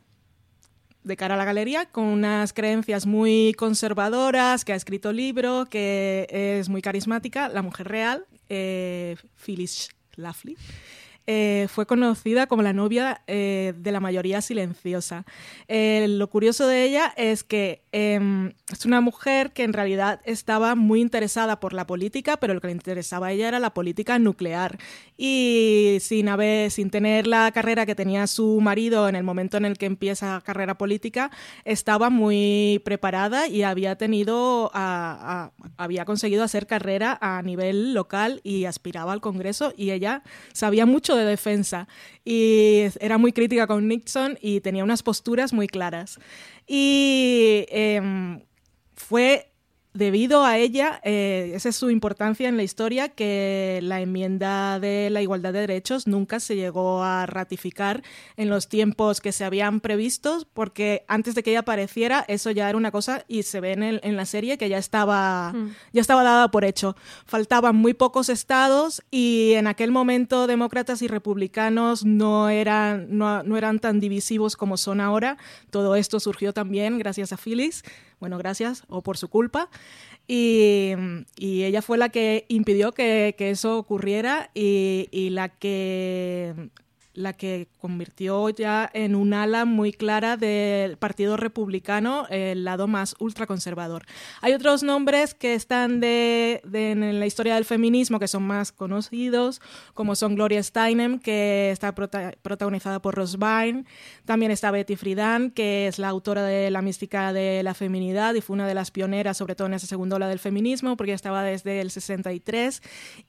de 1.09 1.17
cara 1.17 1.35
a 1.35 1.37
la 1.37 1.43
galería, 1.43 1.87
con 1.87 2.05
unas 2.05 2.53
creencias 2.53 3.05
muy 3.05 3.53
conservadoras, 3.57 4.63
que 4.63 4.71
ha 4.71 4.75
escrito 4.75 5.11
libro, 5.11 5.65
que 5.65 6.27
es 6.31 6.69
muy 6.69 6.81
carismática, 6.81 7.49
la 7.49 7.61
mujer 7.61 7.89
real, 7.89 8.25
eh, 8.47 9.17
Phyllis 9.35 9.89
Schlafly. 10.13 10.55
Eh, 11.31 11.67
fue 11.69 11.85
conocida 11.85 12.47
como 12.47 12.63
la 12.63 12.73
novia 12.73 13.21
eh, 13.27 13.75
de 13.77 13.91
la 13.91 13.99
mayoría 13.99 14.41
silenciosa. 14.41 15.25
Eh, 15.67 16.07
lo 16.09 16.27
curioso 16.27 16.65
de 16.65 16.83
ella 16.83 17.13
es 17.17 17.43
que 17.43 17.83
em, 17.91 18.53
es 18.73 18.83
una 18.87 18.99
mujer 18.99 19.51
que 19.51 19.63
en 19.63 19.73
realidad 19.73 20.21
estaba 20.23 20.73
muy 20.73 21.01
interesada 21.01 21.59
por 21.59 21.73
la 21.73 21.85
política, 21.85 22.37
pero 22.37 22.55
lo 22.55 22.61
que 22.61 22.69
le 22.69 22.73
interesaba 22.73 23.27
a 23.27 23.31
ella 23.31 23.47
era 23.47 23.59
la 23.59 23.75
política 23.75 24.17
nuclear. 24.17 24.79
Y 25.17 25.99
sin, 26.01 26.29
haber, 26.29 26.71
sin 26.71 26.89
tener 26.89 27.27
la 27.27 27.51
carrera 27.51 27.85
que 27.85 27.93
tenía 27.93 28.25
su 28.25 28.59
marido 28.59 29.07
en 29.07 29.15
el 29.15 29.23
momento 29.23 29.57
en 29.57 29.65
el 29.65 29.77
que 29.77 29.85
empieza 29.85 30.41
carrera 30.43 30.79
política, 30.79 31.29
estaba 31.63 32.09
muy 32.09 32.81
preparada 32.83 33.47
y 33.47 33.61
había 33.61 33.97
tenido, 33.97 34.71
a, 34.73 35.51
a, 35.53 35.83
había 35.83 36.05
conseguido 36.05 36.43
hacer 36.43 36.65
carrera 36.65 37.19
a 37.21 37.43
nivel 37.43 37.93
local 37.93 38.41
y 38.43 38.65
aspiraba 38.65 39.13
al 39.13 39.21
Congreso 39.21 39.73
y 39.77 39.91
ella 39.91 40.23
sabía 40.53 40.87
mucho 40.87 41.18
de 41.18 41.18
defensa 41.25 41.87
y 42.25 42.83
era 42.99 43.17
muy 43.17 43.31
crítica 43.31 43.67
con 43.67 43.87
Nixon 43.87 44.37
y 44.41 44.61
tenía 44.61 44.83
unas 44.83 45.03
posturas 45.03 45.53
muy 45.53 45.67
claras. 45.67 46.19
Y 46.67 47.65
eh, 47.69 48.39
fue 48.95 49.48
debido 49.99 50.45
a 50.45 50.57
ella, 50.57 51.01
eh, 51.03 51.51
esa 51.53 51.69
es 51.69 51.75
su 51.75 51.91
importancia 51.91 52.47
en 52.47 52.57
la 52.57 52.63
historia, 52.63 53.09
que 53.09 53.79
la 53.83 54.01
enmienda 54.01 54.79
de 54.79 55.09
la 55.09 55.21
igualdad 55.21 55.53
de 55.53 55.59
derechos 55.59 56.07
nunca 56.07 56.39
se 56.39 56.55
llegó 56.55 57.03
a 57.03 57.25
ratificar 57.25 58.01
en 58.37 58.49
los 58.49 58.69
tiempos 58.69 59.19
que 59.19 59.33
se 59.33 59.43
habían 59.43 59.81
previstos, 59.81 60.45
porque 60.45 61.03
antes 61.07 61.35
de 61.35 61.43
que 61.43 61.51
ella 61.51 61.59
apareciera, 61.59 62.23
eso 62.29 62.49
ya 62.49 62.69
era 62.69 62.77
una 62.77 62.91
cosa 62.91 63.25
y 63.27 63.43
se 63.43 63.59
ve 63.59 63.73
en, 63.73 63.83
el, 63.83 63.99
en 64.01 64.15
la 64.15 64.25
serie 64.25 64.57
que 64.57 64.69
ya 64.69 64.77
estaba, 64.77 65.51
mm. 65.51 65.75
ya 65.93 66.01
estaba 66.01 66.23
dada 66.23 66.49
por 66.49 66.63
hecho. 66.63 66.95
Faltaban 67.25 67.75
muy 67.75 67.93
pocos 67.93 68.29
estados 68.29 69.03
y 69.11 69.53
en 69.53 69.67
aquel 69.67 69.91
momento 69.91 70.47
demócratas 70.47 71.01
y 71.01 71.07
republicanos 71.07 72.05
no 72.05 72.47
eran, 72.47 73.07
no, 73.17 73.43
no 73.43 73.57
eran 73.57 73.79
tan 73.79 73.99
divisivos 73.99 74.55
como 74.55 74.77
son 74.77 75.01
ahora. 75.01 75.37
Todo 75.69 75.95
esto 75.95 76.21
surgió 76.21 76.53
también 76.53 76.97
gracias 76.99 77.33
a 77.33 77.37
Phyllis 77.37 77.83
bueno, 78.19 78.37
gracias 78.37 78.83
o 78.87 79.01
por 79.01 79.17
su 79.17 79.29
culpa. 79.29 79.69
Y, 80.27 80.93
y 81.37 81.63
ella 81.63 81.81
fue 81.81 81.97
la 81.97 82.09
que 82.09 82.45
impidió 82.49 82.91
que, 82.91 83.33
que 83.37 83.49
eso 83.49 83.77
ocurriera 83.77 84.51
y, 84.53 85.07
y, 85.11 85.31
la 85.31 85.49
que 85.49 86.69
la 87.19 87.33
que 87.33 87.67
convirtió 87.79 88.49
ya 88.49 88.89
en 88.93 89.13
un 89.13 89.33
ala 89.33 89.65
muy 89.65 89.91
clara 89.91 90.37
del 90.37 90.97
Partido 90.97 91.35
Republicano, 91.35 92.25
el 92.29 92.63
lado 92.63 92.87
más 92.87 93.15
ultraconservador. 93.19 94.05
Hay 94.41 94.53
otros 94.53 94.83
nombres 94.83 95.33
que 95.33 95.53
están 95.53 95.99
de, 95.99 96.61
en 96.71 97.19
la 97.19 97.25
historia 97.25 97.55
del 97.55 97.65
feminismo 97.65 98.19
que 98.19 98.29
son 98.29 98.43
más 98.43 98.71
conocidos, 98.71 99.61
como 99.93 100.15
son 100.15 100.35
Gloria 100.35 100.63
Steinem, 100.63 101.19
que 101.19 101.71
está 101.71 101.93
protagonizada 101.93 103.01
por 103.01 103.15
Rose 103.15 103.37
Byrne, 103.37 103.83
también 104.25 104.51
está 104.51 104.71
Betty 104.71 104.95
Friedan, 104.95 105.51
que 105.51 105.87
es 105.87 105.99
la 105.99 106.07
autora 106.07 106.43
de 106.43 106.71
La 106.71 106.81
mística 106.81 107.33
de 107.33 107.63
la 107.63 107.73
feminidad 107.73 108.33
y 108.33 108.41
fue 108.41 108.53
una 108.53 108.67
de 108.67 108.73
las 108.73 108.91
pioneras, 108.91 109.35
sobre 109.35 109.55
todo 109.55 109.67
en 109.67 109.73
esa 109.73 109.87
segunda 109.87 110.15
ola 110.15 110.29
del 110.29 110.39
feminismo, 110.39 110.95
porque 110.95 111.11
estaba 111.11 111.43
desde 111.43 111.81
el 111.81 111.91
63, 111.91 112.81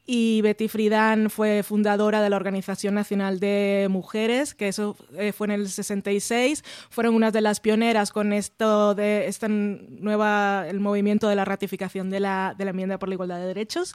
y 0.06 0.42
Betty 0.42 0.68
Friedan 0.68 1.28
fue 1.28 1.64
fundadora 1.64 2.22
de 2.22 2.30
la 2.30 2.36
Organización 2.36 2.94
Nacional 2.94 3.40
de 3.40 3.79
Mujeres, 3.88 4.54
que 4.54 4.68
eso 4.68 4.96
eh, 5.16 5.32
fue 5.32 5.46
en 5.46 5.52
el 5.52 5.68
66, 5.68 6.64
fueron 6.90 7.14
unas 7.14 7.32
de 7.32 7.40
las 7.40 7.60
pioneras 7.60 8.12
con 8.12 8.32
esto 8.32 8.94
de 8.94 9.26
esta 9.26 9.48
nueva, 9.48 10.66
el 10.68 10.80
movimiento 10.80 11.28
de 11.28 11.36
la 11.36 11.44
ratificación 11.44 12.10
de 12.10 12.20
la, 12.20 12.54
de 12.56 12.64
la 12.64 12.70
enmienda 12.70 12.98
por 12.98 13.08
la 13.08 13.14
igualdad 13.14 13.38
de 13.38 13.46
derechos. 13.46 13.94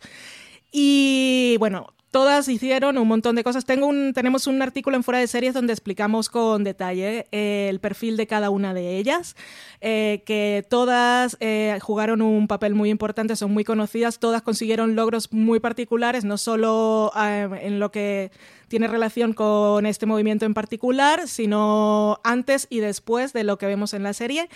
Y 0.71 1.55
bueno, 1.59 1.93
todas 2.15 2.47
hicieron 2.47 2.97
un 2.97 3.09
montón 3.09 3.35
de 3.35 3.43
cosas. 3.43 3.65
Tengo 3.65 3.87
un, 3.87 4.13
tenemos 4.13 4.47
un 4.47 4.61
artículo 4.61 4.95
en 4.95 5.03
Fuera 5.03 5.19
de 5.19 5.27
Series 5.27 5.53
donde 5.53 5.73
explicamos 5.73 6.29
con 6.29 6.63
detalle 6.63 7.27
eh, 7.33 7.67
el 7.69 7.81
perfil 7.81 8.15
de 8.15 8.25
cada 8.25 8.49
una 8.49 8.73
de 8.73 8.97
ellas, 8.97 9.35
eh, 9.81 10.23
que 10.25 10.65
todas 10.69 11.35
eh, 11.41 11.77
jugaron 11.81 12.21
un 12.21 12.47
papel 12.47 12.73
muy 12.73 12.89
importante, 12.89 13.35
son 13.35 13.51
muy 13.51 13.65
conocidas, 13.65 14.17
todas 14.17 14.43
consiguieron 14.43 14.95
logros 14.95 15.33
muy 15.33 15.59
particulares, 15.59 16.23
no 16.23 16.37
solo 16.37 17.11
en 17.17 17.81
lo 17.81 17.91
que 17.91 18.31
tiene 18.69 18.87
relación 18.87 19.33
con 19.33 19.85
este 19.85 20.05
movimiento 20.05 20.45
en 20.45 20.53
particular, 20.53 21.27
sino 21.27 22.21
antes 22.23 22.67
y 22.69 22.79
después 22.79 23.33
de 23.33 23.43
lo 23.43 23.57
que 23.57 23.65
vemos 23.65 23.93
en 23.93 24.03
la 24.03 24.13
serie, 24.13 24.47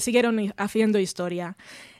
siguieron 0.00 0.52
haciendo 0.56 0.98
historia. 0.98 1.56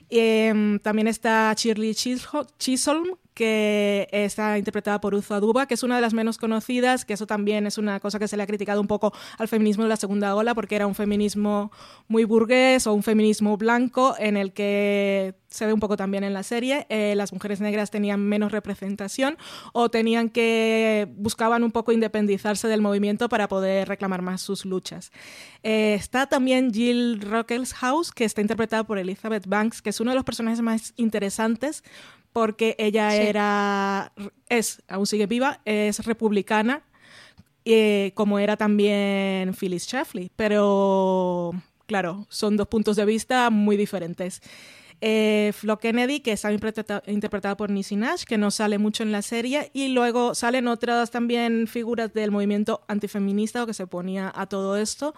Em, 0.09 0.79
también 0.79 1.07
está 1.07 1.53
Shirley 1.55 1.93
Chisholm, 1.93 3.15
que 3.39 4.09
está 4.11 4.57
interpretada 4.57 4.99
por 4.99 5.15
Uzo 5.15 5.33
Aduba, 5.33 5.65
que 5.65 5.73
es 5.73 5.83
una 5.83 5.95
de 5.95 6.01
las 6.01 6.13
menos 6.13 6.37
conocidas, 6.37 7.05
que 7.05 7.13
eso 7.13 7.25
también 7.25 7.65
es 7.67 7.77
una 7.77 8.01
cosa 8.01 8.19
que 8.19 8.27
se 8.27 8.35
le 8.35 8.43
ha 8.43 8.47
criticado 8.47 8.81
un 8.81 8.87
poco 8.87 9.13
al 9.37 9.47
feminismo 9.47 9.83
de 9.83 9.89
la 9.89 9.95
segunda 9.95 10.35
ola, 10.35 10.53
porque 10.53 10.75
era 10.75 10.85
un 10.85 10.93
feminismo 10.93 11.71
muy 12.09 12.25
burgués 12.25 12.85
o 12.85 12.93
un 12.93 13.01
feminismo 13.01 13.55
blanco 13.55 14.13
en 14.19 14.35
el 14.35 14.51
que 14.51 15.35
se 15.47 15.65
ve 15.65 15.71
un 15.71 15.79
poco 15.79 15.95
también 15.95 16.25
en 16.25 16.33
la 16.33 16.43
serie, 16.43 16.85
eh, 16.89 17.13
las 17.15 17.31
mujeres 17.31 17.61
negras 17.61 17.89
tenían 17.91 18.19
menos 18.19 18.51
representación 18.51 19.37
o 19.71 19.89
tenían 19.89 20.29
que 20.29 21.07
buscaban 21.15 21.63
un 21.63 21.71
poco 21.71 21.93
independizarse 21.93 22.67
del 22.67 22.81
movimiento 22.81 23.29
para 23.29 23.47
poder 23.47 23.87
reclamar 23.87 24.21
más 24.21 24.41
sus 24.41 24.65
luchas. 24.65 25.11
Eh, 25.63 25.93
está 25.93 26.27
también 26.27 26.73
Jill 26.73 27.25
House, 27.75 28.11
que 28.11 28.25
está 28.25 28.41
interpretada 28.41 28.83
por 28.83 28.99
Elizabeth 28.99 29.47
Banks, 29.47 29.81
que 29.81 29.91
es 29.91 29.99
uno 30.01 30.11
de 30.11 30.15
los 30.15 30.25
personajes 30.25 30.61
más 30.61 30.93
interesantes 30.97 31.83
porque 32.39 32.73
ella 32.79 33.13
era, 33.17 34.13
es, 34.47 34.81
aún 34.87 35.05
sigue 35.05 35.25
viva, 35.25 35.59
es 35.65 36.05
republicana, 36.05 36.83
eh, 37.65 38.13
como 38.15 38.39
era 38.39 38.55
también 38.55 39.53
Phyllis 39.53 39.83
Schlafly, 39.83 40.31
pero 40.37 41.51
claro, 41.85 42.25
son 42.29 42.55
dos 42.55 42.69
puntos 42.69 42.95
de 42.95 43.03
vista 43.03 43.49
muy 43.49 43.75
diferentes. 43.75 44.41
Eh, 45.01 45.51
Flo 45.53 45.79
Kennedy, 45.79 46.21
que 46.21 46.31
está 46.31 46.49
interpretada 46.53 47.57
por 47.57 47.71
Nisi 47.71 47.97
Nash, 47.97 48.23
que 48.23 48.37
no 48.37 48.51
sale 48.51 48.77
mucho 48.77 49.03
en 49.03 49.11
la 49.11 49.21
serie, 49.21 49.69
y 49.73 49.89
luego 49.89 50.33
salen 50.33 50.69
otras 50.69 51.11
también 51.11 51.67
figuras 51.67 52.13
del 52.13 52.31
movimiento 52.31 52.85
antifeminista 52.87 53.63
o 53.63 53.67
que 53.67 53.73
se 53.73 53.85
ponía 53.85 54.31
a 54.33 54.45
todo 54.45 54.77
esto, 54.77 55.13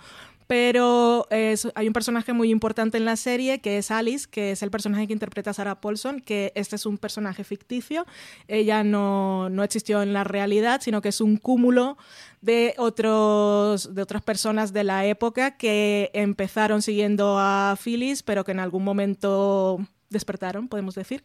pero 0.48 1.28
hay 1.30 1.88
un 1.88 1.94
personaje 1.94 2.34
muy 2.34 2.52
importante 2.52 2.98
en 2.98 3.06
la 3.06 3.16
serie 3.16 3.60
que 3.60 3.78
es 3.78 3.92
Alice, 3.92 4.28
que 4.30 4.52
es 4.52 4.64
el 4.64 4.72
personaje 4.72 5.08
que 5.08 5.14
interpreta 5.14 5.54
Sarah 5.54 5.80
Paulson, 5.82 6.20
que 6.20 6.52
este 6.56 6.76
es 6.76 6.86
un 6.86 6.98
personaje 6.98 7.44
ficticio. 7.44 8.06
Ella 8.48 8.84
no, 8.84 9.50
no 9.50 9.64
existió 9.64 10.02
en 10.02 10.14
la 10.14 10.24
realidad, 10.24 10.82
sino 10.82 11.02
que 11.02 11.10
es 11.10 11.22
un 11.22 11.38
cúmulo 11.38 11.98
de, 12.42 12.74
otros, 12.78 13.94
de 13.94 14.02
otras 14.02 14.22
personas 14.24 14.74
de 14.74 14.84
la 14.84 15.06
época 15.06 15.58
que 15.58 16.10
empezaron 16.14 16.82
siguiendo 16.82 17.38
a 17.40 17.78
Phyllis, 17.82 18.24
pero 18.24 18.44
que 18.44 18.52
en 18.52 18.60
algún 18.60 18.84
momento 18.84 19.80
despertaron, 20.12 20.68
podemos 20.68 20.94
decir, 20.94 21.24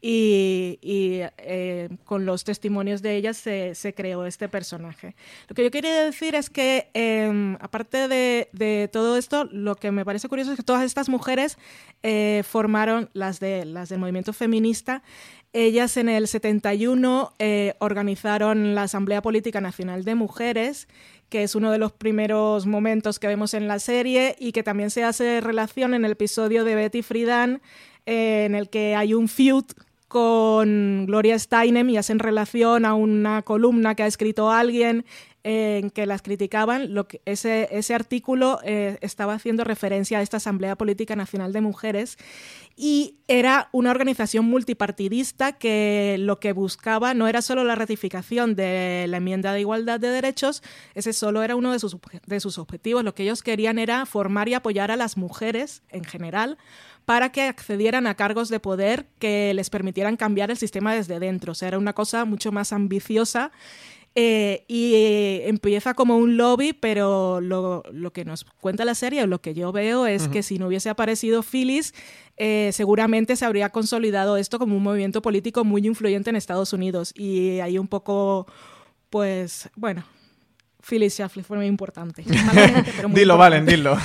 y, 0.00 0.78
eh, 1.38 1.88
con 2.04 2.26
los 2.26 2.44
testimonios 2.44 3.02
de 3.02 3.16
ellas 3.16 3.36
se, 3.36 3.94
creó 3.96 4.26
este 4.26 4.48
personaje. 4.48 5.16
Lo 5.48 5.54
que 5.54 5.64
yo 5.64 5.70
quería 5.70 6.04
decir 6.04 6.34
es 6.34 6.50
que, 6.50 6.90
em, 6.94 7.56
aparte 7.60 8.08
de, 8.08 8.88
todo 8.92 9.16
esto, 9.16 9.44
lo 9.50 9.74
que 9.74 9.90
me 9.90 10.04
parece 10.04 10.28
curioso 10.28 10.52
es 10.52 10.56
que 10.56 10.62
todas 10.62 10.84
estas 10.84 11.08
mujeres 11.08 11.58
eh, 12.02 12.42
formaron, 12.46 13.10
las, 13.14 13.40
de, 13.40 13.64
las 13.64 13.88
del 13.88 13.98
movimiento 13.98 14.32
feminista, 14.32 15.02
ellas 15.52 15.96
en 15.96 16.10
el 16.10 16.28
71 16.28 17.32
eh, 17.38 17.74
organizaron 17.78 18.74
la 18.74 18.82
Asamblea 18.82 19.22
Política 19.22 19.62
Nacional 19.62 20.04
de 20.04 20.14
Mujeres, 20.14 20.86
que 21.30 21.42
es 21.42 21.54
uno 21.54 21.72
de 21.72 21.78
los 21.78 21.92
primeros 21.92 22.66
momentos 22.66 23.18
que 23.18 23.26
vemos 23.26 23.54
en 23.54 23.66
la 23.66 23.78
serie 23.78 24.36
y 24.38 24.52
que 24.52 24.62
también 24.62 24.90
se 24.90 25.02
hace 25.02 25.40
relación 25.40 25.94
en 25.94 26.04
el 26.04 26.12
episodio 26.12 26.62
de 26.64 26.74
Betty 26.74 27.00
Friedan 27.00 27.62
en 28.06 28.54
el 28.54 28.70
que 28.70 28.94
hay 28.94 29.14
un 29.14 29.28
feud 29.28 29.64
con 30.08 31.06
Gloria 31.06 31.38
Steinem 31.38 31.90
y 31.90 31.96
hacen 31.96 32.20
relación 32.20 32.84
a 32.84 32.94
una 32.94 33.42
columna 33.42 33.94
que 33.94 34.04
ha 34.04 34.06
escrito 34.06 34.50
alguien 34.50 35.04
en 35.48 35.90
que 35.90 36.06
las 36.06 36.22
criticaban, 36.22 36.92
lo 36.92 37.06
que 37.06 37.20
ese, 37.24 37.68
ese 37.70 37.94
artículo 37.94 38.58
eh, 38.64 38.98
estaba 39.00 39.34
haciendo 39.34 39.62
referencia 39.62 40.18
a 40.18 40.22
esta 40.22 40.38
Asamblea 40.38 40.74
Política 40.74 41.14
Nacional 41.14 41.52
de 41.52 41.60
Mujeres 41.60 42.18
y 42.74 43.18
era 43.28 43.68
una 43.70 43.92
organización 43.92 44.46
multipartidista 44.46 45.52
que 45.52 46.16
lo 46.18 46.40
que 46.40 46.52
buscaba 46.52 47.14
no 47.14 47.28
era 47.28 47.42
solo 47.42 47.62
la 47.62 47.76
ratificación 47.76 48.56
de 48.56 49.06
la 49.08 49.18
enmienda 49.18 49.52
de 49.52 49.60
igualdad 49.60 50.00
de 50.00 50.08
derechos, 50.08 50.64
ese 50.94 51.12
solo 51.12 51.44
era 51.44 51.54
uno 51.54 51.70
de 51.70 51.78
sus, 51.78 51.96
de 52.26 52.40
sus 52.40 52.58
objetivos, 52.58 53.04
lo 53.04 53.14
que 53.14 53.22
ellos 53.22 53.44
querían 53.44 53.78
era 53.78 54.04
formar 54.04 54.48
y 54.48 54.54
apoyar 54.54 54.90
a 54.90 54.96
las 54.96 55.16
mujeres 55.16 55.84
en 55.90 56.02
general 56.02 56.58
para 57.06 57.30
que 57.30 57.42
accedieran 57.42 58.06
a 58.06 58.16
cargos 58.16 58.50
de 58.50 58.60
poder 58.60 59.06
que 59.18 59.54
les 59.54 59.70
permitieran 59.70 60.16
cambiar 60.16 60.50
el 60.50 60.58
sistema 60.58 60.94
desde 60.94 61.18
dentro. 61.20 61.52
O 61.52 61.54
sea, 61.54 61.68
era 61.68 61.78
una 61.78 61.94
cosa 61.94 62.24
mucho 62.24 62.52
más 62.52 62.72
ambiciosa 62.72 63.52
eh, 64.16 64.64
y 64.66 64.94
eh, 64.94 65.48
empieza 65.48 65.94
como 65.94 66.16
un 66.16 66.36
lobby, 66.36 66.72
pero 66.72 67.40
lo, 67.40 67.82
que 68.12 68.24
nos 68.24 68.44
cuenta 68.44 68.84
la 68.84 68.94
serie, 68.94 69.22
o 69.22 69.26
lo 69.26 69.40
que 69.40 69.54
yo 69.54 69.72
veo, 69.72 70.06
es 70.06 70.26
que 70.28 70.42
si 70.42 70.58
no 70.58 70.66
hubiese 70.66 70.88
aparecido 70.88 71.42
Phyllis, 71.42 71.94
eh, 72.38 72.70
seguramente 72.72 73.36
se 73.36 73.44
habría 73.44 73.68
consolidado 73.68 74.36
esto 74.36 74.58
como 74.58 74.76
un 74.76 74.82
movimiento 74.82 75.22
político 75.22 75.64
muy 75.64 75.86
influyente 75.86 76.30
en 76.30 76.36
Estados 76.36 76.72
Unidos. 76.72 77.12
Y 77.14 77.60
ahí 77.60 77.78
un 77.78 77.88
poco, 77.88 78.46
pues, 79.10 79.70
bueno, 79.76 80.02
Phyllis 80.82 81.14
Schlafly 81.14 81.44
fue 81.44 81.58
muy 81.58 81.66
importante. 81.66 82.24
dilo, 83.10 83.36
Valen, 83.36 83.64
dilo. 83.64 83.96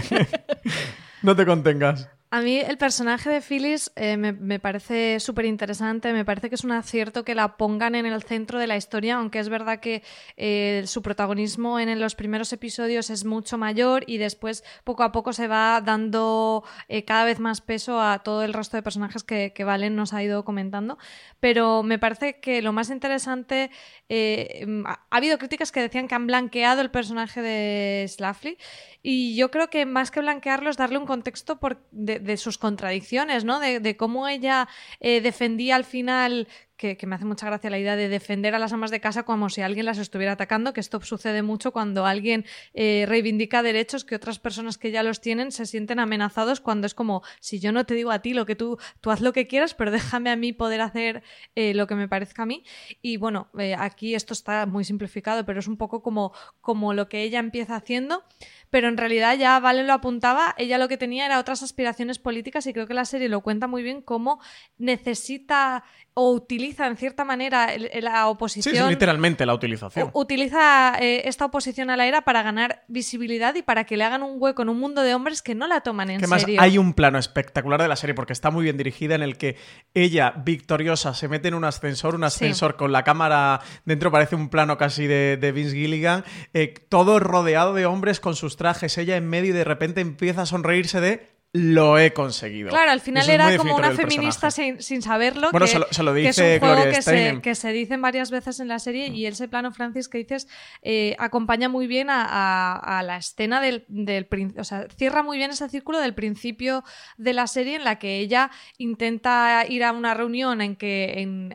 no 1.22 1.36
te 1.36 1.46
contengas. 1.46 2.08
A 2.32 2.42
mí 2.42 2.58
el 2.58 2.78
personaje 2.78 3.28
de 3.28 3.40
Phyllis 3.40 3.90
eh, 3.96 4.16
me, 4.16 4.60
parece 4.60 5.18
súper 5.18 5.46
interesante, 5.46 6.12
me 6.12 6.24
parece 6.24 6.48
que 6.48 6.54
es 6.54 6.62
un 6.62 6.70
acierto 6.70 7.24
que 7.24 7.34
la 7.34 7.56
pongan 7.56 7.96
en 7.96 8.06
el 8.06 8.22
centro 8.22 8.60
de 8.60 8.68
la 8.68 8.76
historia, 8.76 9.16
aunque 9.16 9.40
es 9.40 9.48
verdad 9.48 9.80
que 9.80 10.04
eh, 10.36 10.84
su 10.86 11.02
protagonismo 11.02 11.80
en, 11.80 11.98
los 11.98 12.14
primeros 12.14 12.52
episodios 12.52 13.10
es 13.10 13.24
mucho 13.24 13.58
mayor 13.58 14.04
y 14.06 14.18
después 14.18 14.62
poco 14.84 15.02
a 15.02 15.10
poco 15.10 15.32
se 15.32 15.48
va 15.48 15.80
dando 15.80 16.62
eh, 16.86 17.04
cada 17.04 17.24
vez 17.24 17.40
más 17.40 17.60
peso 17.60 18.00
a 18.00 18.20
todo 18.20 18.44
el 18.44 18.54
resto 18.54 18.76
de 18.76 18.84
personajes 18.84 19.24
que, 19.24 19.52
Valen 19.64 19.96
nos 19.96 20.14
ha 20.14 20.22
ido 20.22 20.44
comentando. 20.44 20.98
Pero 21.40 21.82
me 21.82 21.98
parece 21.98 22.38
que 22.38 22.62
lo 22.62 22.72
más 22.72 22.90
interesante, 22.90 23.72
ha, 24.08 25.00
habido 25.10 25.36
críticas 25.38 25.72
que 25.72 25.80
decían 25.80 26.06
que 26.06 26.14
han 26.14 26.28
blanqueado 26.28 26.80
el 26.80 26.92
personaje 26.92 27.42
de 27.42 28.06
Slaffly 28.08 28.56
y 29.02 29.36
yo 29.36 29.50
creo 29.50 29.70
que 29.70 29.86
más 29.86 30.10
que 30.10 30.20
blanquearlo 30.20 30.70
es 30.70 30.76
darle 30.76 30.98
un 30.98 31.06
contexto 31.06 31.58
por, 31.58 31.78
de, 31.90 32.36
sus 32.36 32.58
contradicciones, 32.58 33.44
¿no? 33.44 33.58
De, 33.60 33.96
cómo 33.96 34.28
ella 34.28 34.68
eh, 35.00 35.20
defendía 35.20 35.76
al 35.76 35.84
final 35.84 36.48
que, 36.80 37.06
me 37.06 37.14
hace 37.14 37.26
mucha 37.26 37.44
gracia 37.44 37.68
la 37.68 37.78
idea 37.78 37.94
de 37.94 38.08
defender 38.08 38.54
a 38.54 38.58
las 38.58 38.72
amas 38.72 38.90
de 38.90 39.00
casa 39.00 39.24
como 39.24 39.50
si 39.50 39.60
alguien 39.60 39.84
las 39.84 39.98
estuviera 39.98 40.32
atacando, 40.32 40.72
que 40.72 40.80
esto 40.80 40.98
sucede 41.02 41.42
mucho 41.42 41.72
cuando 41.72 42.06
alguien 42.06 42.46
eh, 42.72 43.04
reivindica 43.06 43.62
derechos 43.62 44.06
que 44.06 44.14
otras 44.14 44.38
personas 44.38 44.78
que 44.78 44.90
ya 44.90 45.02
los 45.02 45.20
tienen 45.20 45.52
se 45.52 45.66
sienten 45.66 45.98
amenazados 45.98 46.60
cuando 46.60 46.86
es 46.86 46.94
como, 46.94 47.22
si 47.40 47.60
yo 47.60 47.70
no 47.70 47.84
te 47.84 47.94
digo 47.94 48.10
a 48.10 48.20
ti 48.20 48.32
lo 48.32 48.46
que 48.46 48.56
tú, 48.56 48.78
tú 49.02 49.10
haz 49.10 49.20
lo 49.20 49.34
que 49.34 49.46
quieras, 49.46 49.74
pero 49.74 49.90
déjame 49.90 50.30
a 50.30 50.36
mí 50.36 50.54
poder 50.54 50.80
hacer 50.80 51.22
eh, 51.54 51.74
lo 51.74 51.86
que 51.86 51.94
me 51.96 52.08
parezca 52.08 52.44
a 52.44 52.46
mí. 52.46 52.64
Y 53.02 53.18
bueno, 53.18 53.50
eh, 53.58 53.74
aquí 53.78 54.14
esto 54.14 54.32
está 54.32 54.64
muy 54.64 54.84
simplificado, 54.84 55.44
pero 55.44 55.60
es 55.60 55.68
un 55.68 55.76
poco 55.76 56.02
como, 56.02 56.32
como 56.62 56.94
lo 56.94 57.10
que 57.10 57.22
ella 57.22 57.40
empieza 57.40 57.76
haciendo 57.76 58.24
pero 58.70 58.88
en 58.88 58.96
realidad 58.96 59.36
ya 59.36 59.58
Vale 59.60 59.82
lo 59.84 59.92
apuntaba, 59.92 60.54
ella 60.56 60.78
lo 60.78 60.88
que 60.88 60.96
tenía 60.96 61.26
era 61.26 61.38
otras 61.38 61.62
aspiraciones 61.62 62.18
políticas 62.18 62.66
y 62.66 62.72
creo 62.72 62.86
que 62.86 62.94
la 62.94 63.04
serie 63.04 63.28
lo 63.28 63.42
cuenta 63.42 63.66
muy 63.66 63.82
bien 63.82 64.00
cómo 64.00 64.40
necesita 64.78 65.84
o 66.14 66.32
utiliza 66.32 66.86
en 66.86 66.96
cierta 66.96 67.24
manera 67.24 67.68
la 68.00 68.28
oposición. 68.28 68.74
Sí, 68.74 68.82
literalmente 68.82 69.46
la 69.46 69.54
utilización. 69.54 70.10
Utiliza 70.12 70.96
eh, 70.98 71.22
esta 71.26 71.44
oposición 71.44 71.90
a 71.90 71.96
la 71.96 72.06
era 72.06 72.22
para 72.22 72.42
ganar 72.42 72.84
visibilidad 72.88 73.54
y 73.54 73.62
para 73.62 73.84
que 73.84 73.96
le 73.96 74.04
hagan 74.04 74.22
un 74.22 74.36
hueco 74.38 74.62
en 74.62 74.70
un 74.70 74.78
mundo 74.78 75.02
de 75.02 75.14
hombres 75.14 75.40
que 75.40 75.54
no 75.54 75.66
la 75.68 75.82
toman 75.82 76.10
en 76.10 76.20
que 76.20 76.26
serio. 76.26 76.56
Más 76.56 76.64
hay 76.64 76.78
un 76.78 76.94
plano 76.94 77.18
espectacular 77.18 77.80
de 77.80 77.88
la 77.88 77.96
serie 77.96 78.14
porque 78.14 78.32
está 78.32 78.50
muy 78.50 78.64
bien 78.64 78.76
dirigida 78.76 79.14
en 79.14 79.22
el 79.22 79.38
que 79.38 79.56
ella, 79.94 80.34
victoriosa, 80.44 81.14
se 81.14 81.28
mete 81.28 81.48
en 81.48 81.54
un 81.54 81.64
ascensor, 81.64 82.14
un 82.14 82.24
ascensor 82.24 82.76
con 82.76 82.92
la 82.92 83.04
cámara 83.04 83.60
dentro, 83.84 84.10
parece 84.10 84.34
un 84.34 84.48
plano 84.48 84.76
casi 84.76 85.06
de, 85.06 85.52
Vince 85.54 85.76
Gilligan, 85.76 86.24
eh, 86.54 86.74
todo 86.88 87.18
rodeado 87.20 87.74
de 87.74 87.86
hombres 87.86 88.20
con 88.20 88.34
sus 88.34 88.56
trajes, 88.56 88.98
ella 88.98 89.16
en 89.16 89.28
medio 89.28 89.50
y 89.50 89.52
de 89.52 89.64
repente 89.64 90.00
empieza 90.00 90.42
a 90.42 90.46
sonreírse 90.46 91.00
de 91.00 91.39
lo 91.52 91.98
he 91.98 92.12
conseguido. 92.12 92.68
Claro, 92.68 92.92
al 92.92 93.00
final 93.00 93.28
era 93.28 93.56
como 93.56 93.74
una 93.74 93.90
feminista 93.90 94.52
sin, 94.52 95.02
saberlo. 95.02 95.50
Bueno, 95.50 95.66
se, 95.66 96.02
lo, 96.02 96.14
dice 96.14 96.42
que 96.42 96.54
es 96.54 96.62
un 96.62 96.68
juego 96.68 96.84
que 96.84 97.02
se, 97.02 97.40
que 97.42 97.54
se, 97.56 97.72
dicen 97.72 98.00
varias 98.00 98.30
veces 98.30 98.60
en 98.60 98.68
la 98.68 98.78
serie 98.78 99.08
y 99.08 99.26
ese 99.26 99.48
plano, 99.48 99.72
Francis, 99.72 100.08
que 100.08 100.18
dices, 100.18 100.46
eh, 100.82 101.16
acompaña 101.18 101.68
muy 101.68 101.88
bien 101.88 102.06
a, 102.08 103.02
la 103.04 103.16
escena 103.16 103.60
del, 103.60 103.84
del 103.88 104.28
O 104.58 104.64
sea, 104.64 104.86
cierra 104.96 105.24
muy 105.24 105.38
bien 105.38 105.50
ese 105.50 105.68
círculo 105.68 105.98
del 105.98 106.14
principio 106.14 106.84
de 107.16 107.32
la 107.32 107.48
serie 107.48 107.76
en 107.76 107.84
la 107.84 107.98
que 107.98 108.18
ella 108.18 108.50
intenta 108.78 109.64
ir 109.68 109.82
a 109.82 109.92
una 109.92 110.14
reunión 110.14 110.60
en 110.60 110.76
que. 110.76 111.14
En, 111.16 111.52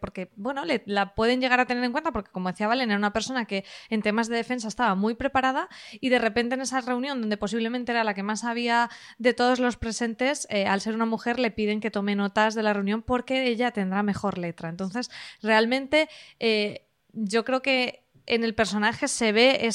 porque, 0.00 0.30
bueno, 0.36 0.64
le, 0.64 0.84
la 0.86 1.14
pueden 1.14 1.40
llegar 1.40 1.58
a 1.58 1.66
tener 1.66 1.82
en 1.82 1.90
cuenta 1.90 2.12
porque, 2.12 2.30
como 2.30 2.50
decía 2.50 2.68
Valen, 2.68 2.90
era 2.90 2.98
una 2.98 3.12
persona 3.12 3.46
que 3.46 3.64
en 3.90 4.00
temas 4.02 4.28
de 4.28 4.36
defensa 4.36 4.68
estaba 4.68 4.94
muy 4.94 5.14
preparada 5.14 5.68
y 5.92 6.08
de 6.10 6.20
repente 6.20 6.54
en 6.54 6.60
esa 6.60 6.80
reunión, 6.80 7.20
donde 7.20 7.36
posiblemente 7.36 7.90
era 7.90 8.04
la 8.04 8.14
que 8.14 8.22
más 8.22 8.44
había 8.44 8.90
de 9.24 9.34
todos 9.34 9.58
los 9.58 9.76
presentes, 9.76 10.46
eh, 10.50 10.66
al 10.66 10.80
ser 10.80 10.94
una 10.94 11.06
mujer, 11.06 11.40
le 11.40 11.50
piden 11.50 11.80
que 11.80 11.90
tome 11.90 12.14
notas 12.14 12.54
de 12.54 12.62
la 12.62 12.72
reunión 12.74 13.02
porque 13.02 13.48
ella 13.48 13.72
tendrá 13.72 14.02
mejor 14.02 14.38
letra. 14.38 14.68
Entonces, 14.68 15.10
realmente, 15.42 16.08
eh, 16.38 16.86
yo 17.12 17.44
creo 17.44 17.62
que 17.62 18.03
en 18.26 18.44
el 18.44 18.54
personaje 18.54 19.08
se 19.08 19.32
ve 19.32 19.68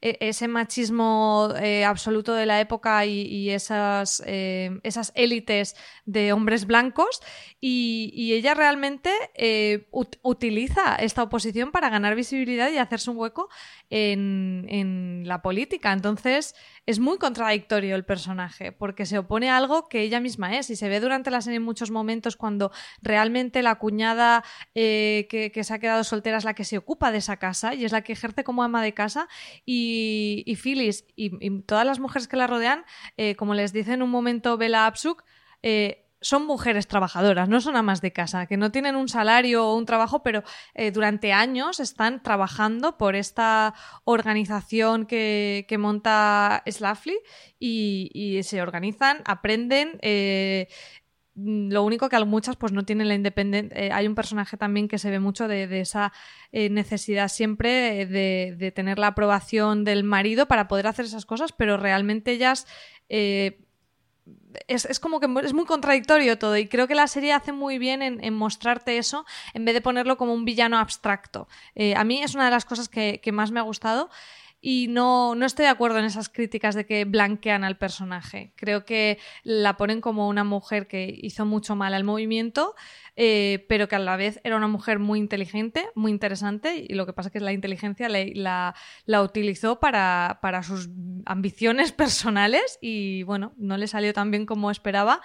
e, 0.00 0.16
ese 0.20 0.48
machismo 0.48 1.52
eh, 1.60 1.84
absoluto 1.84 2.34
de 2.34 2.46
la 2.46 2.60
época 2.60 3.04
y, 3.06 3.50
esas, 3.50 4.22
eh, 4.26 4.78
esas 4.82 5.12
élites 5.14 5.76
de 6.04 6.32
hombres 6.32 6.66
blancos. 6.66 7.20
Y, 7.60 8.32
ella 8.34 8.54
realmente 8.54 9.10
eh, 9.34 9.86
utiliza 10.22 10.96
esta 10.96 11.22
oposición 11.22 11.70
para 11.70 11.88
ganar 11.88 12.16
visibilidad 12.16 12.70
y 12.70 12.78
hacerse 12.78 13.10
un 13.10 13.16
hueco 13.16 13.48
en, 13.90 15.22
la 15.24 15.40
política. 15.40 15.92
Entonces 15.92 16.54
es 16.84 16.98
muy 16.98 17.16
contradictorio 17.16 17.96
el 17.96 18.04
personaje 18.04 18.72
porque 18.72 19.06
se 19.06 19.18
opone 19.18 19.50
a 19.50 19.56
algo 19.56 19.88
que 19.88 20.02
ella 20.02 20.20
misma 20.20 20.56
es. 20.58 20.68
Y 20.70 20.76
se 20.76 20.88
ve 20.88 21.00
durante 21.00 21.30
la 21.30 21.40
serie 21.40 21.56
en 21.56 21.62
muchos 21.62 21.90
momentos 21.90 22.36
cuando 22.36 22.72
realmente 23.02 23.62
la 23.62 23.76
cuñada 23.76 24.44
que 24.74 25.60
se 25.62 25.74
ha 25.74 25.78
quedado 25.78 26.04
soltera 26.04 26.38
es 26.38 26.44
la 26.44 26.54
que 26.54 26.64
se 26.64 26.76
ocupa 26.76 27.10
de 27.12 27.18
esa 27.18 27.38
casa 27.38 27.63
y 27.72 27.84
es 27.84 27.92
la 27.92 28.02
que 28.02 28.12
ejerce 28.12 28.44
como 28.44 28.62
ama 28.62 28.82
de 28.82 28.92
casa. 28.92 29.28
Y, 29.64 30.58
Phyllis 30.62 31.06
y, 31.16 31.60
todas 31.62 31.86
las 31.86 32.00
mujeres 32.00 32.28
que 32.28 32.36
la 32.36 32.46
rodean, 32.46 32.84
eh, 33.16 33.36
como 33.36 33.54
les 33.54 33.72
dice 33.72 33.94
en 33.94 34.02
un 34.02 34.10
momento 34.10 34.58
Bella 34.58 34.86
Absuk, 34.86 35.24
eh, 35.62 36.00
son 36.20 36.46
mujeres 36.46 36.88
trabajadoras, 36.88 37.50
no 37.50 37.60
son 37.60 37.76
amas 37.76 38.00
de 38.00 38.12
casa, 38.12 38.46
que 38.46 38.56
no 38.56 38.72
tienen 38.72 38.96
un 38.96 39.08
salario 39.08 39.66
o 39.68 39.76
un 39.76 39.84
trabajo, 39.84 40.22
pero 40.22 40.42
eh, 40.72 40.90
durante 40.90 41.34
años 41.34 41.80
están 41.80 42.22
trabajando 42.22 42.96
por 42.96 43.14
esta 43.14 43.74
organización 44.04 45.04
que, 45.04 45.66
monta 45.78 46.62
Slafly 46.66 47.18
y, 47.58 48.40
se 48.42 48.62
organizan, 48.62 49.22
aprenden, 49.26 49.98
lo 51.36 51.82
único 51.82 52.08
que 52.08 52.24
muchas 52.24 52.56
pues 52.56 52.72
no 52.72 52.84
tienen 52.84 53.08
la 53.08 53.14
independencia. 53.14 53.76
Eh, 53.78 53.90
hay 53.92 54.06
un 54.06 54.14
personaje 54.14 54.56
también 54.56 54.88
que 54.88 54.98
se 54.98 55.10
ve 55.10 55.18
mucho 55.18 55.48
de, 55.48 55.80
esa 55.80 56.12
eh, 56.52 56.70
necesidad 56.70 57.28
siempre 57.28 58.06
de, 58.06 58.72
tener 58.74 58.98
la 58.98 59.08
aprobación 59.08 59.84
del 59.84 60.04
marido 60.04 60.46
para 60.46 60.68
poder 60.68 60.86
hacer 60.86 61.04
esas 61.04 61.26
cosas, 61.26 61.52
pero 61.52 61.76
realmente 61.76 62.32
ellas 62.32 62.66
eh, 63.08 63.58
es, 64.68 65.00
como 65.00 65.20
que 65.20 65.28
es 65.44 65.52
muy 65.52 65.64
contradictorio 65.64 66.38
todo 66.38 66.56
y 66.56 66.68
creo 66.68 66.86
que 66.86 66.94
la 66.94 67.08
serie 67.08 67.32
hace 67.32 67.52
muy 67.52 67.78
bien 67.78 68.00
en, 68.02 68.34
mostrarte 68.34 68.96
eso 68.96 69.26
en 69.52 69.64
vez 69.64 69.74
de 69.74 69.80
ponerlo 69.80 70.16
como 70.16 70.32
un 70.32 70.44
villano 70.44 70.78
abstracto. 70.78 71.48
a 71.96 72.04
mí 72.04 72.22
es 72.22 72.34
una 72.34 72.46
de 72.46 72.50
las 72.52 72.64
cosas 72.64 72.88
que, 72.88 73.20
que 73.22 73.32
más 73.32 73.50
me 73.50 73.60
ha 73.60 73.64
gustado 73.64 74.08
y 74.66 74.88
no, 74.88 75.34
no 75.34 75.44
estoy 75.44 75.66
de 75.66 75.70
acuerdo 75.70 75.98
en 75.98 76.06
esas 76.06 76.30
críticas 76.30 76.74
de 76.74 76.86
que 76.86 77.04
blanquean 77.04 77.64
al 77.64 77.76
personaje. 77.76 78.54
Creo 78.56 78.86
que 78.86 79.18
la 79.42 79.76
ponen 79.76 80.00
como 80.00 80.26
una 80.26 80.42
mujer 80.42 80.86
que 80.86 81.14
hizo 81.20 81.44
mucho 81.44 81.76
mal 81.76 81.92
al 81.92 82.02
movimiento, 82.02 82.74
eh, 83.14 83.66
pero 83.68 83.88
que 83.88 83.96
a 83.96 83.98
la 83.98 84.16
vez 84.16 84.40
era 84.42 84.56
una 84.56 84.66
mujer 84.66 84.98
muy 84.98 85.18
inteligente, 85.18 85.90
muy 85.94 86.10
interesante, 86.10 86.82
y 86.88 86.94
lo 86.94 87.04
que 87.04 87.12
pasa 87.12 87.28
es 87.28 87.34
que 87.34 87.40
la 87.40 87.52
inteligencia 87.52 88.08
la, 88.08 88.74
la 89.04 89.22
utilizó 89.22 89.80
para, 89.80 90.38
para 90.40 90.62
sus 90.62 90.88
ambiciones 91.26 91.92
personales 91.92 92.78
y 92.80 93.22
bueno, 93.24 93.52
no 93.58 93.76
le 93.76 93.86
salió 93.86 94.14
tan 94.14 94.30
bien 94.30 94.46
como 94.46 94.70
esperaba 94.70 95.20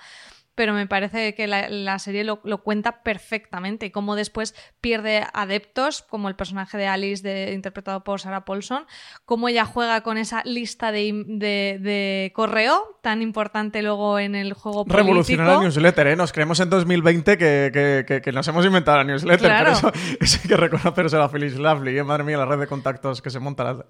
pero 0.59 0.73
me 0.73 0.87
parece 0.87 1.35
que 1.35 1.47
la, 1.47 1.99
serie 1.99 2.25
lo, 2.25 2.41
cuenta 2.63 3.01
perfectamente 3.01 3.85
y 3.85 3.91
cómo 3.91 4.17
después 4.17 4.53
pierde 4.81 5.25
adeptos, 5.31 6.01
como 6.01 6.27
el 6.27 6.35
personaje 6.35 6.77
de 6.77 6.85
Alice 6.85 7.23
de, 7.23 7.53
interpretado 7.53 8.03
por 8.03 8.19
Sarah 8.19 8.43
Paulson, 8.43 8.85
cómo 9.23 9.47
ella 9.47 9.63
juega 9.63 10.01
con 10.01 10.17
esa 10.17 10.43
lista 10.43 10.91
de, 10.91 12.33
correo 12.35 12.99
tan 13.01 13.21
importante 13.21 13.81
luego 13.81 14.19
en 14.19 14.35
el 14.35 14.51
juego 14.51 14.83
político. 14.83 14.97
Revolucionar 14.97 15.47
la 15.47 15.59
newsletter, 15.61 16.07
¿eh? 16.07 16.15
Nos 16.17 16.33
creemos 16.33 16.59
en 16.59 16.69
2020 16.69 17.37
que, 17.37 18.21
que, 18.21 18.31
nos 18.33 18.45
hemos 18.49 18.65
inventado 18.65 18.97
la 18.97 19.05
newsletter, 19.05 19.53
pero 19.57 19.71
eso, 19.71 19.93
hay 19.93 20.49
que 20.49 20.57
reconocerse 20.57 21.15
a 21.15 21.29
Feliz 21.29 21.55
Lovely, 21.55 21.97
¿eh? 21.97 22.03
madre 22.03 22.25
mía, 22.25 22.37
la 22.37 22.45
red 22.45 22.59
de 22.59 22.67
contactos 22.67 23.21
que 23.21 23.29
se 23.29 23.39
monta. 23.39 23.63
La... 23.63 23.85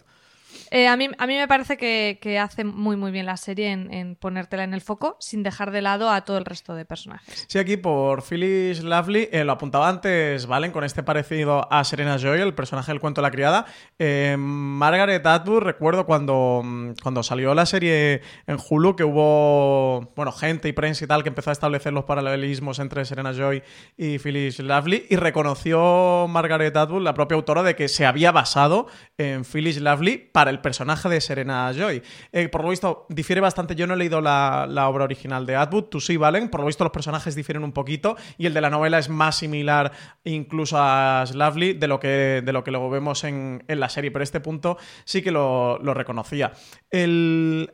Eh, 0.72 0.88
a, 0.88 0.96
mí, 0.96 1.10
a 1.18 1.28
mí 1.28 1.36
me 1.36 1.48
parece 1.48 1.78
que, 1.78 2.40
hace 2.40 2.64
muy 2.64 2.96
muy 2.96 3.12
bien 3.12 3.26
la 3.26 3.38
serie 3.38 3.72
en, 3.72 4.16
ponértela 4.16 4.64
en 4.64 4.74
el 4.74 4.82
foco 4.82 5.18
sin 5.20 5.44
dejar 5.44 5.72
de 5.72 5.82
lado 5.82 6.10
a 6.10 6.22
todo 6.22 6.38
el 6.38 6.46
resto 6.46 6.76
de 6.76 6.86
personajes. 6.86 7.46
Sí, 7.48 7.58
aquí 7.58 7.78
por 7.78 8.24
Phyllis 8.24 8.84
Lovely, 8.84 9.30
eh, 9.32 9.44
lo 9.44 9.54
apuntaba 9.54 9.90
antes, 9.90 10.46
Valen, 10.46 10.72
con 10.72 10.84
este 10.84 11.04
parecido 11.04 11.72
a 11.72 11.84
Serena 11.84 12.18
Joy, 12.18 12.42
el 12.42 12.54
personaje 12.54 12.92
del 12.92 13.00
cuento 13.00 13.22
de 13.22 13.28
la 13.28 13.32
criada. 13.32 13.66
Eh, 13.98 14.36
Margaret 14.38 15.26
Atwood, 15.26 15.62
recuerdo 15.62 16.06
cuando, 16.06 16.64
cuando 17.02 17.24
salió 17.24 17.54
la 17.54 17.66
serie 17.66 18.22
en 18.48 18.58
Hulu 18.58 18.96
que 18.96 19.04
hubo 19.04 20.12
bueno, 20.16 20.32
gente 20.32 20.68
y 20.70 20.74
prensa 20.74 21.04
y 21.06 21.08
tal 21.08 21.24
que 21.24 21.30
empezó 21.30 21.50
a 21.50 21.54
establecer 21.54 21.94
los 21.94 22.06
paralelismos 22.06 22.80
entre 22.80 23.06
Serena 23.06 23.34
Joy 23.34 23.64
y 23.98 24.20
Phyllis 24.20 24.60
Lovely 24.60 25.08
y 25.10 25.16
reconoció 25.16 26.28
Margaret 26.30 26.76
Atwood, 26.76 27.04
la 27.04 27.14
propia 27.14 27.36
autora, 27.36 27.64
de 27.64 27.76
que 27.76 27.88
se 27.88 28.06
había 28.06 28.32
basado 28.32 28.88
en 29.18 29.44
Phyllis 29.44 29.82
Lovely 29.82 30.18
para 30.18 30.52
el 30.52 30.59
personaje 30.62 31.10
de 31.10 31.22
Serena 31.22 31.72
Joy. 31.74 32.02
Eh, 32.32 32.50
por 32.50 32.64
lo 32.64 32.70
visto, 32.70 33.06
difiere 33.10 33.42
bastante. 33.42 33.76
Yo 33.76 33.88
no 33.88 33.94
he 33.94 33.98
leído 33.98 34.22
la, 34.22 34.66
obra 34.90 35.04
original 35.04 35.46
de 35.46 35.56
Atwood, 35.56 35.86
tú 35.86 36.00
sí, 36.00 36.18
Valen. 36.18 36.50
Por 36.50 36.62
lo 36.62 36.68
visto, 36.68 36.84
los 36.84 36.94
personajes 36.94 37.36
difieren 37.36 37.64
un 37.64 37.72
poquito 37.72 38.16
y 38.38 38.46
el 38.46 38.54
de 38.54 38.62
la 38.62 38.70
novela 38.70 39.00
es 39.00 39.10
más 39.10 39.38
similar 39.38 39.92
incluso 40.24 40.78
a 40.80 41.24
Slavely 41.26 41.74
de 41.74 41.88
lo 41.88 42.00
que, 42.00 42.42
de 42.44 42.54
lo 42.54 42.64
que 42.64 42.72
luego 42.72 42.90
vemos 42.90 43.24
en, 43.24 43.64
la 43.68 43.90
serie. 43.90 44.12
Pero 44.12 44.24
este 44.24 44.40
punto 44.40 44.78
sí 45.06 45.22
que 45.22 45.32
lo, 45.32 45.78
reconocía. 45.94 46.54
en 46.92 47.68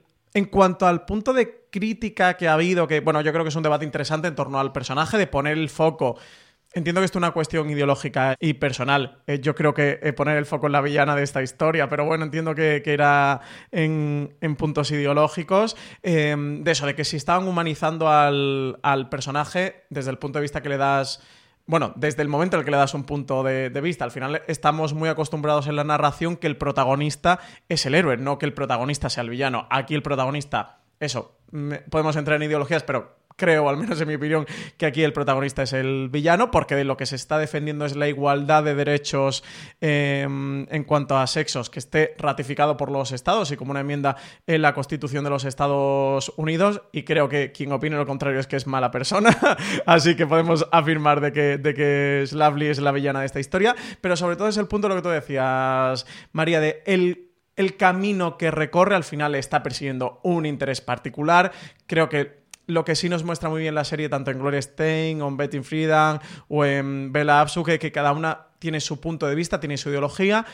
cuanto 0.50 0.88
al 0.88 1.06
punto 1.06 1.34
de 1.34 1.66
crítica 1.72 2.38
que 2.38 2.48
ha 2.48 2.54
habido, 2.54 2.88
que 2.88 3.02
bueno, 3.02 3.22
yo 3.22 3.32
creo 3.32 3.44
que 3.44 3.50
es 3.50 3.56
un 3.56 3.64
debate 3.64 3.86
interesante 3.86 4.28
en 4.28 4.36
torno 4.36 4.60
al 4.60 4.72
personaje, 4.72 5.18
de 5.18 5.28
poner 5.28 5.58
el 5.58 5.70
foco 5.70 6.18
Entiendo 6.76 7.00
que 7.00 7.06
esto 7.06 7.20
es 7.20 7.24
una 7.24 7.32
cuestión 7.32 7.70
ideológica 7.70 8.36
y 8.38 8.56
personal. 8.56 9.20
Eh, 9.28 9.40
yo 9.40 9.56
creo 9.56 9.74
que 9.74 9.98
eh, 10.04 10.12
poner 10.12 10.36
el 10.36 10.46
foco 10.46 10.66
en 10.66 10.74
la 10.74 10.82
villana 10.82 11.16
de 11.16 11.24
esta 11.24 11.42
historia, 11.42 11.88
pero 11.88 12.04
bueno, 12.04 12.26
entiendo 12.26 12.54
que, 12.54 12.84
era 12.86 13.40
en, 13.72 14.36
puntos 14.58 14.92
ideológicos. 14.92 15.78
Em, 16.04 16.66
de 16.66 16.72
eso, 16.72 16.86
de 16.86 16.94
que 16.94 17.06
si 17.06 17.16
estaban 17.16 17.48
humanizando 17.48 18.10
al, 18.10 19.08
personaje 19.10 19.86
desde 19.90 20.12
el 20.12 20.18
punto 20.18 20.40
de 20.40 20.42
vista 20.42 20.62
que 20.62 20.68
le 20.68 20.76
das. 20.76 21.24
Bueno, 21.66 21.94
desde 21.96 22.22
el 22.22 22.28
momento 22.28 22.58
en 22.58 22.60
el 22.60 22.66
que 22.66 22.72
le 22.72 22.78
das 22.78 22.94
un 22.94 23.06
punto 23.06 23.42
de, 23.42 23.70
vista, 23.82 24.04
al 24.04 24.12
final 24.12 24.42
estamos 24.48 24.94
muy 24.94 25.08
acostumbrados 25.08 25.68
en 25.68 25.78
la 25.78 25.86
narración 25.86 26.36
que 26.36 26.48
el 26.48 26.58
protagonista 26.58 27.40
es 27.70 27.86
el 27.86 27.96
héroe, 27.96 28.18
no 28.18 28.38
que 28.38 28.46
el 28.46 28.54
protagonista 28.54 29.10
sea 29.10 29.24
el 29.24 29.30
villano. 29.30 29.66
Aquí 29.72 29.96
el 29.96 30.04
protagonista, 30.04 30.80
eso, 31.00 31.38
podemos 31.90 32.18
entrar 32.18 32.36
en 32.36 32.50
ideologías, 32.50 32.84
pero 32.84 33.16
creo, 33.36 33.70
al 33.70 33.78
menos 33.78 34.00
en 34.00 34.08
mi 34.08 34.16
opinión, 34.16 34.46
que 34.78 34.86
aquí 34.86 35.04
el 35.04 35.14
protagonista 35.14 35.64
es 35.64 35.74
el 35.74 36.10
villano, 36.10 36.52
porque 36.52 36.76
de 36.76 36.84
lo 36.84 36.98
que 36.98 37.06
se 37.06 37.16
está 37.16 37.38
defendiendo 37.38 37.86
es 37.86 37.96
la 37.96 38.08
igualdad 38.08 38.64
de 38.64 38.76
derechos 38.76 39.44
em, 39.82 40.68
en 40.70 40.84
cuanto 40.84 41.18
a 41.18 41.28
sexos 41.28 41.70
que 41.70 41.80
esté 41.80 42.16
ratificado 42.18 42.78
por 42.78 42.92
los 42.92 43.12
estados 43.12 43.52
y 43.52 43.58
como 43.58 43.72
una 43.72 43.82
enmienda 43.82 44.16
en 44.48 44.62
la 44.62 44.74
Constitución 44.74 45.24
de 45.24 45.30
los 45.30 45.46
Estados 45.46 46.34
Unidos. 46.38 46.82
Y 46.92 47.04
creo 47.04 47.30
que 47.30 47.52
quien 47.52 47.72
opine 47.72 47.96
lo 47.98 48.06
contrario 48.06 48.40
es 48.40 48.48
que 48.48 48.56
es 48.56 48.68
mala 48.68 48.92
persona. 48.92 49.38
Así 49.86 50.16
que 50.16 50.28
podemos 50.28 50.68
afirmar 50.72 51.22
de 51.22 51.32
que, 51.32 51.58
de 51.58 51.74
que 51.74 52.24
Slavely 52.26 52.68
es 52.68 52.80
la 52.80 52.92
villana 52.92 53.20
de 53.20 53.26
esta 53.26 53.40
historia. 53.40 53.76
Pero 54.02 54.16
sobre 54.16 54.36
todo 54.36 54.48
es 54.48 54.58
el 54.58 54.68
punto 54.68 54.88
de 54.88 54.96
lo 54.96 55.02
que 55.02 55.08
tú 55.08 55.14
decías, 55.14 56.06
María, 56.32 56.60
de 56.60 56.84
el 56.86 57.26
el 57.56 57.78
camino 57.78 58.38
que 58.38 58.52
recorre 58.52 58.96
al 58.96 59.04
final 59.04 59.36
está 59.36 59.64
persiguiendo 59.64 60.20
un 60.24 60.46
interés 60.46 60.82
particular. 60.82 61.52
Creo 61.88 62.10
que 62.10 62.45
lo 62.68 62.86
que 62.86 62.96
sí 62.96 63.10
nos 63.10 63.24
muestra 63.24 63.50
muy 63.50 63.62
bien 63.62 63.76
la 63.76 63.84
serie, 63.84 64.10
tanto 64.10 64.32
en 64.32 64.40
Gloria 64.40 64.62
Stein, 64.62 65.22
o 65.22 65.28
en 65.28 65.38
Betty 65.38 65.62
Friedan, 65.62 66.20
o 66.48 66.66
en 66.66 67.12
Bella 67.12 67.42
Absuke, 67.42 67.80
que 67.80 67.92
cada 67.92 68.12
una 68.12 68.48
tiene 68.60 68.80
su 68.80 69.00
punto 69.00 69.28
de 69.28 69.36
vista, 69.36 69.60
tiene 69.60 69.78
su 69.78 69.90
ideología, 69.90 70.46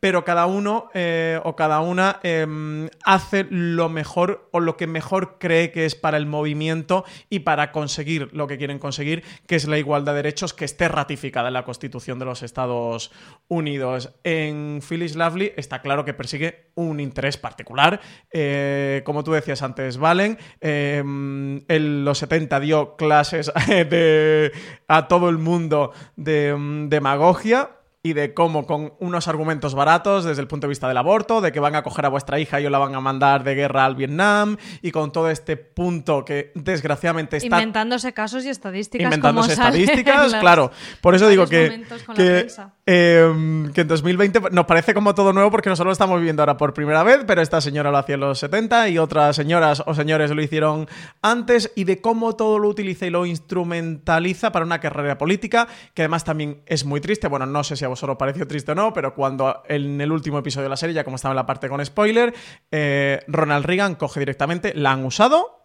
pero 0.00 0.24
cada 0.24 0.46
uno 0.46 0.88
eh, 0.94 1.40
o 1.44 1.56
cada 1.56 1.80
una 1.80 2.20
em, 2.22 2.88
hace 3.04 3.46
lo 3.50 3.88
mejor 3.88 4.48
o 4.52 4.60
lo 4.60 4.76
que 4.76 4.86
mejor 4.86 5.38
cree 5.38 5.72
que 5.72 5.86
es 5.86 5.94
para 5.94 6.16
el 6.16 6.26
movimiento 6.26 7.04
y 7.30 7.40
para 7.40 7.72
conseguir 7.72 8.28
lo 8.32 8.46
que 8.46 8.58
quieren 8.58 8.78
conseguir, 8.78 9.24
que 9.46 9.56
es 9.56 9.66
la 9.66 9.78
igualdad 9.78 10.12
de 10.12 10.22
derechos 10.22 10.54
que 10.54 10.64
esté 10.64 10.88
ratificada 10.88 11.48
en 11.48 11.54
la 11.54 11.64
Constitución 11.64 12.18
de 12.18 12.24
los 12.24 12.42
Estados 12.42 13.10
Unidos. 13.48 14.14
En 14.24 14.80
Phyllis 14.86 15.16
Lovely 15.16 15.52
está 15.56 15.82
claro 15.82 16.04
que 16.04 16.14
persigue 16.14 16.70
un 16.74 17.00
interés 17.00 17.36
particular. 17.36 18.00
Eh, 18.30 19.02
como 19.04 19.24
tú 19.24 19.32
decías 19.32 19.62
antes, 19.62 19.98
Valen, 19.98 20.38
em, 20.60 21.62
en 21.68 22.04
los 22.04 22.18
70 22.18 22.60
dio 22.60 22.96
clases 22.96 23.50
a 24.88 25.08
todo 25.08 25.28
el 25.28 25.38
mundo 25.38 25.92
de 26.16 26.48
em, 26.48 26.88
demagogia 26.88 27.75
y 28.06 28.12
de 28.12 28.34
cómo 28.34 28.66
con 28.66 28.94
unos 29.00 29.26
argumentos 29.26 29.74
baratos 29.74 30.24
desde 30.24 30.40
el 30.40 30.46
punto 30.46 30.66
de 30.66 30.70
vista 30.70 30.86
del 30.86 30.96
aborto, 30.96 31.40
de 31.40 31.50
que 31.50 31.58
van 31.58 31.74
a 31.74 31.82
coger 31.82 32.06
a 32.06 32.08
vuestra 32.08 32.38
hija 32.38 32.60
y 32.60 32.66
os 32.66 32.70
la 32.70 32.78
van 32.78 32.94
a 32.94 33.00
mandar 33.00 33.42
de 33.42 33.54
guerra 33.56 33.84
al 33.84 33.96
Vietnam 33.96 34.56
y 34.80 34.92
con 34.92 35.10
todo 35.10 35.28
este 35.28 35.56
punto 35.56 36.24
que 36.24 36.52
desgraciadamente 36.54 37.38
está 37.38 37.46
inventándose 37.46 38.12
casos 38.12 38.44
y 38.44 38.48
estadísticas 38.48 39.04
inventándose 39.04 39.52
estadísticas, 39.54 40.34
claro. 40.40 40.70
Por 41.00 41.16
eso 41.16 41.28
digo 41.28 41.46
que 41.46 41.84
que, 42.14 42.46
em, 42.86 43.72
que 43.72 43.80
en 43.80 43.88
2020 43.88 44.40
nos 44.52 44.66
parece 44.66 44.94
como 44.94 45.14
todo 45.14 45.32
nuevo 45.32 45.50
porque 45.50 45.68
nosotros 45.68 45.88
lo 45.88 45.92
estamos 45.92 46.18
viviendo 46.18 46.42
ahora 46.42 46.56
por 46.56 46.74
primera 46.74 47.02
vez, 47.02 47.24
pero 47.26 47.42
esta 47.42 47.60
señora 47.60 47.90
lo 47.90 47.98
hacía 47.98 48.14
en 48.14 48.20
los 48.20 48.38
70 48.38 48.88
y 48.88 48.98
otras 48.98 49.34
señoras 49.34 49.82
o 49.84 49.94
señores 49.94 50.30
lo 50.30 50.40
hicieron 50.40 50.88
antes 51.22 51.72
y 51.74 51.84
de 51.84 52.00
cómo 52.00 52.36
todo 52.36 52.60
lo 52.60 52.68
utiliza 52.68 53.06
y 53.06 53.10
lo 53.10 53.26
instrumentaliza 53.26 54.52
para 54.52 54.64
una 54.64 54.78
carrera 54.78 55.18
política 55.18 55.66
que 55.94 56.02
además 56.02 56.24
también 56.24 56.62
es 56.66 56.84
muy 56.84 57.00
triste. 57.00 57.28
Bueno, 57.28 57.46
no 57.46 57.64
sé 57.64 57.76
si 57.76 57.84
a 57.84 57.88
vosotros 57.96 58.18
pareció 58.18 58.46
triste 58.46 58.72
o 58.72 58.74
no, 58.74 58.92
pero 58.92 59.14
cuando 59.14 59.62
en 59.68 60.00
el 60.00 60.12
último 60.12 60.38
episodio 60.38 60.64
de 60.64 60.70
la 60.70 60.76
serie, 60.76 60.94
ya 60.94 61.02
como 61.02 61.16
estaba 61.16 61.32
en 61.32 61.36
la 61.36 61.46
parte 61.46 61.68
con 61.68 61.84
spoiler, 61.84 62.34
eh, 62.70 63.20
Ronald 63.26 63.64
Reagan 63.64 63.94
coge 63.94 64.20
directamente, 64.20 64.74
la 64.74 64.92
han 64.92 65.04
usado 65.04 65.56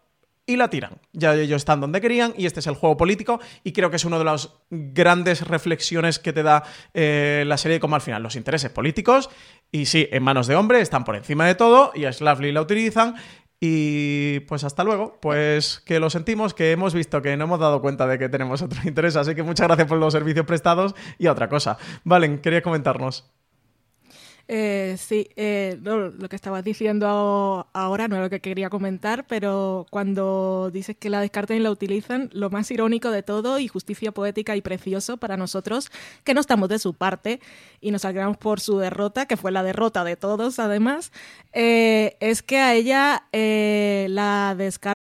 y 0.45 0.55
la 0.55 0.69
tiran. 0.69 0.99
Ya 1.13 1.36
ellos 1.36 1.57
están 1.57 1.82
donde 1.82 2.01
querían 2.01 2.34
y 2.38 2.45
este 2.45 2.61
es 2.61 2.67
el 2.67 2.75
juego 2.75 2.97
político 2.97 3.39
y 3.63 3.73
creo 3.73 3.89
que 3.89 3.97
es 3.97 4.05
una 4.05 4.17
de 4.17 4.23
las 4.23 4.49
grandes 4.69 5.47
reflexiones 5.47 6.19
que 6.19 6.34
te 6.34 6.41
da 6.41 6.63
eh, 6.93 7.43
la 7.45 7.57
serie 7.57 7.79
como 7.79 7.95
al 7.95 8.01
final 8.01 8.23
los 8.23 8.36
intereses 8.36 8.71
políticos 8.71 9.29
y 9.71 9.86
sí, 9.86 10.07
en 10.11 10.23
manos 10.23 10.47
de 10.47 10.55
hombre 10.55 10.82
están 10.82 11.03
por 11.03 11.15
encima 11.15 11.45
de 11.45 11.55
todo 11.55 11.91
y 11.93 12.05
a 12.05 12.13
Slavely 12.13 12.51
la 12.51 12.61
utilizan 12.61 13.15
y 13.64 14.39
pues 14.41 14.64
hasta 14.64 14.84
luego, 14.84 15.20
pues 15.22 15.84
que 15.86 15.99
lo 15.99 16.09
sentimos, 16.09 16.55
que 16.55 16.72
hemos 16.72 16.95
visto 16.95 17.22
que 17.22 17.38
no 17.38 17.43
hemos 17.43 17.59
dado 17.59 17.80
cuenta 17.80 18.07
de 18.07 18.18
que 18.18 18.28
tenemos 18.28 18.64
otro 18.64 18.80
interés, 18.86 19.16
así 19.16 19.36
que 19.36 19.43
muchas 19.43 19.68
gracias 19.68 19.88
por 19.88 19.99
los 19.99 20.12
servicios 20.12 20.47
prestados 20.47 20.95
y 21.20 21.28
otra 21.28 21.47
cosa. 21.47 21.78
Valen, 22.03 22.39
quería 22.39 22.64
comentarnos. 22.64 23.32
Eh, 24.48 24.96
sí, 24.98 25.30
eh, 25.36 25.80
lo 25.82 26.12
que 26.30 26.36
estabas 26.36 26.64
diciendo 26.64 27.68
ahora 27.74 28.08
no 28.08 28.16
es 28.18 28.22
lo 28.22 28.30
que 28.30 28.42
quería 28.42 28.70
comentar, 28.70 29.26
pero 29.28 29.86
cuando 29.89 30.70
dices 30.72 30.96
que 30.98 31.10
la 31.10 31.22
descartan 31.22 31.58
y 31.58 31.60
la 31.62 31.72
utilizan, 31.72 32.30
lo 32.34 32.50
más 32.50 32.70
irónico 32.72 33.12
de 33.12 33.24
todo 33.24 33.60
y 33.60 33.68
justicia 33.68 34.12
poética 34.12 34.56
y 34.56 34.62
precioso 34.62 35.18
para 35.18 35.38
nosotros, 35.38 35.89
que 36.24 36.34
no 36.34 36.42
estamos 36.42 36.70
de 36.70 36.80
su 36.80 36.94
parte 36.94 37.39
y 37.80 37.92
nos 37.92 38.06
alegramos 38.06 38.38
por 38.38 38.60
su 38.60 38.78
derrota, 38.78 39.26
que 39.26 39.38
fue 39.38 39.52
la 39.52 39.64
derrota 39.64 40.04
de 40.04 40.16
todos 40.16 40.60
además, 40.60 41.12
eh, 41.54 42.18
es 42.20 42.42
que 42.42 42.58
a 42.58 42.74
ella 42.74 43.28
eh, 43.32 44.08
la 44.10 44.56
descartan. 44.58 45.01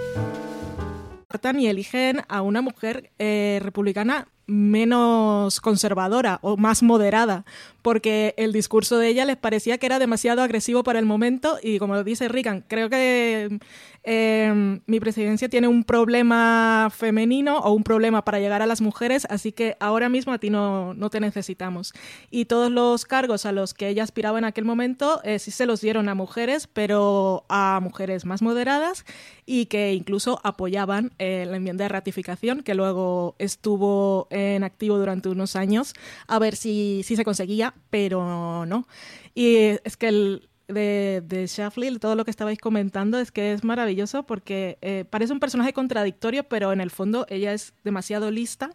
Y 1.59 1.67
eligen 1.67 2.21
a 2.27 2.41
una 2.41 2.61
mujer 2.61 3.11
eh, 3.19 3.59
republicana 3.61 4.27
menos 4.47 5.61
conservadora 5.61 6.39
o 6.41 6.57
más 6.57 6.83
moderada, 6.83 7.45
porque 7.81 8.33
el 8.37 8.53
discurso 8.53 8.97
de 8.97 9.07
ella 9.07 9.25
les 9.25 9.37
parecía 9.37 9.77
que 9.77 9.85
era 9.85 9.99
demasiado 9.99 10.41
agresivo 10.41 10.83
para 10.83 10.99
el 10.99 11.05
momento 11.05 11.57
y 11.61 11.79
como 11.79 12.03
dice 12.03 12.27
Reagan, 12.27 12.63
creo 12.67 12.89
que 12.89 13.59
eh, 14.03 14.79
mi 14.87 14.99
presidencia 14.99 15.47
tiene 15.47 15.67
un 15.67 15.83
problema 15.83 16.89
femenino 16.91 17.59
o 17.59 17.71
un 17.71 17.83
problema 17.83 18.23
para 18.23 18.39
llegar 18.39 18.61
a 18.61 18.65
las 18.65 18.81
mujeres, 18.81 19.27
así 19.29 19.51
que 19.51 19.77
ahora 19.79 20.09
mismo 20.09 20.33
a 20.33 20.39
ti 20.39 20.49
no, 20.49 20.93
no 20.93 21.09
te 21.09 21.19
necesitamos. 21.19 21.93
Y 22.29 22.45
todos 22.45 22.71
los 22.71 23.05
cargos 23.05 23.45
a 23.45 23.51
los 23.51 23.73
que 23.73 23.89
ella 23.89 24.03
aspiraba 24.03 24.39
en 24.39 24.45
aquel 24.45 24.65
momento 24.65 25.21
eh, 25.23 25.39
sí 25.39 25.51
se 25.51 25.65
los 25.65 25.81
dieron 25.81 26.09
a 26.09 26.15
mujeres, 26.15 26.67
pero 26.67 27.45
a 27.49 27.79
mujeres 27.81 28.25
más 28.25 28.41
moderadas 28.41 29.05
y 29.45 29.67
que 29.67 29.93
incluso 29.93 30.39
apoyaban 30.43 31.11
eh, 31.19 31.45
la 31.47 31.57
enmienda 31.57 31.85
de 31.85 31.89
ratificación 31.89 32.63
que 32.63 32.73
luego 32.73 33.35
estuvo 33.37 34.27
activo 34.63 34.97
durante 34.97 35.29
unos 35.29 35.55
años 35.55 35.93
a 36.27 36.39
ver 36.39 36.55
si, 36.55 37.01
si 37.03 37.15
se 37.15 37.23
conseguía, 37.23 37.73
pero 37.89 38.65
no. 38.65 38.87
Y 39.33 39.77
es 39.83 39.97
que 39.97 40.07
el, 40.09 40.49
de, 40.67 41.21
de 41.25 41.99
todo 41.99 42.15
lo 42.15 42.25
que 42.25 42.31
estabais 42.31 42.59
comentando, 42.59 43.19
es 43.19 43.31
que 43.31 43.53
es 43.53 43.63
maravilloso 43.63 44.23
porque 44.23 44.77
eh, 44.81 45.05
parece 45.09 45.33
un 45.33 45.39
personaje 45.39 45.73
contradictorio, 45.73 46.43
pero 46.43 46.71
en 46.71 46.81
el 46.81 46.91
fondo 46.91 47.25
ella 47.29 47.53
es 47.53 47.73
demasiado 47.83 48.31
lista 48.31 48.71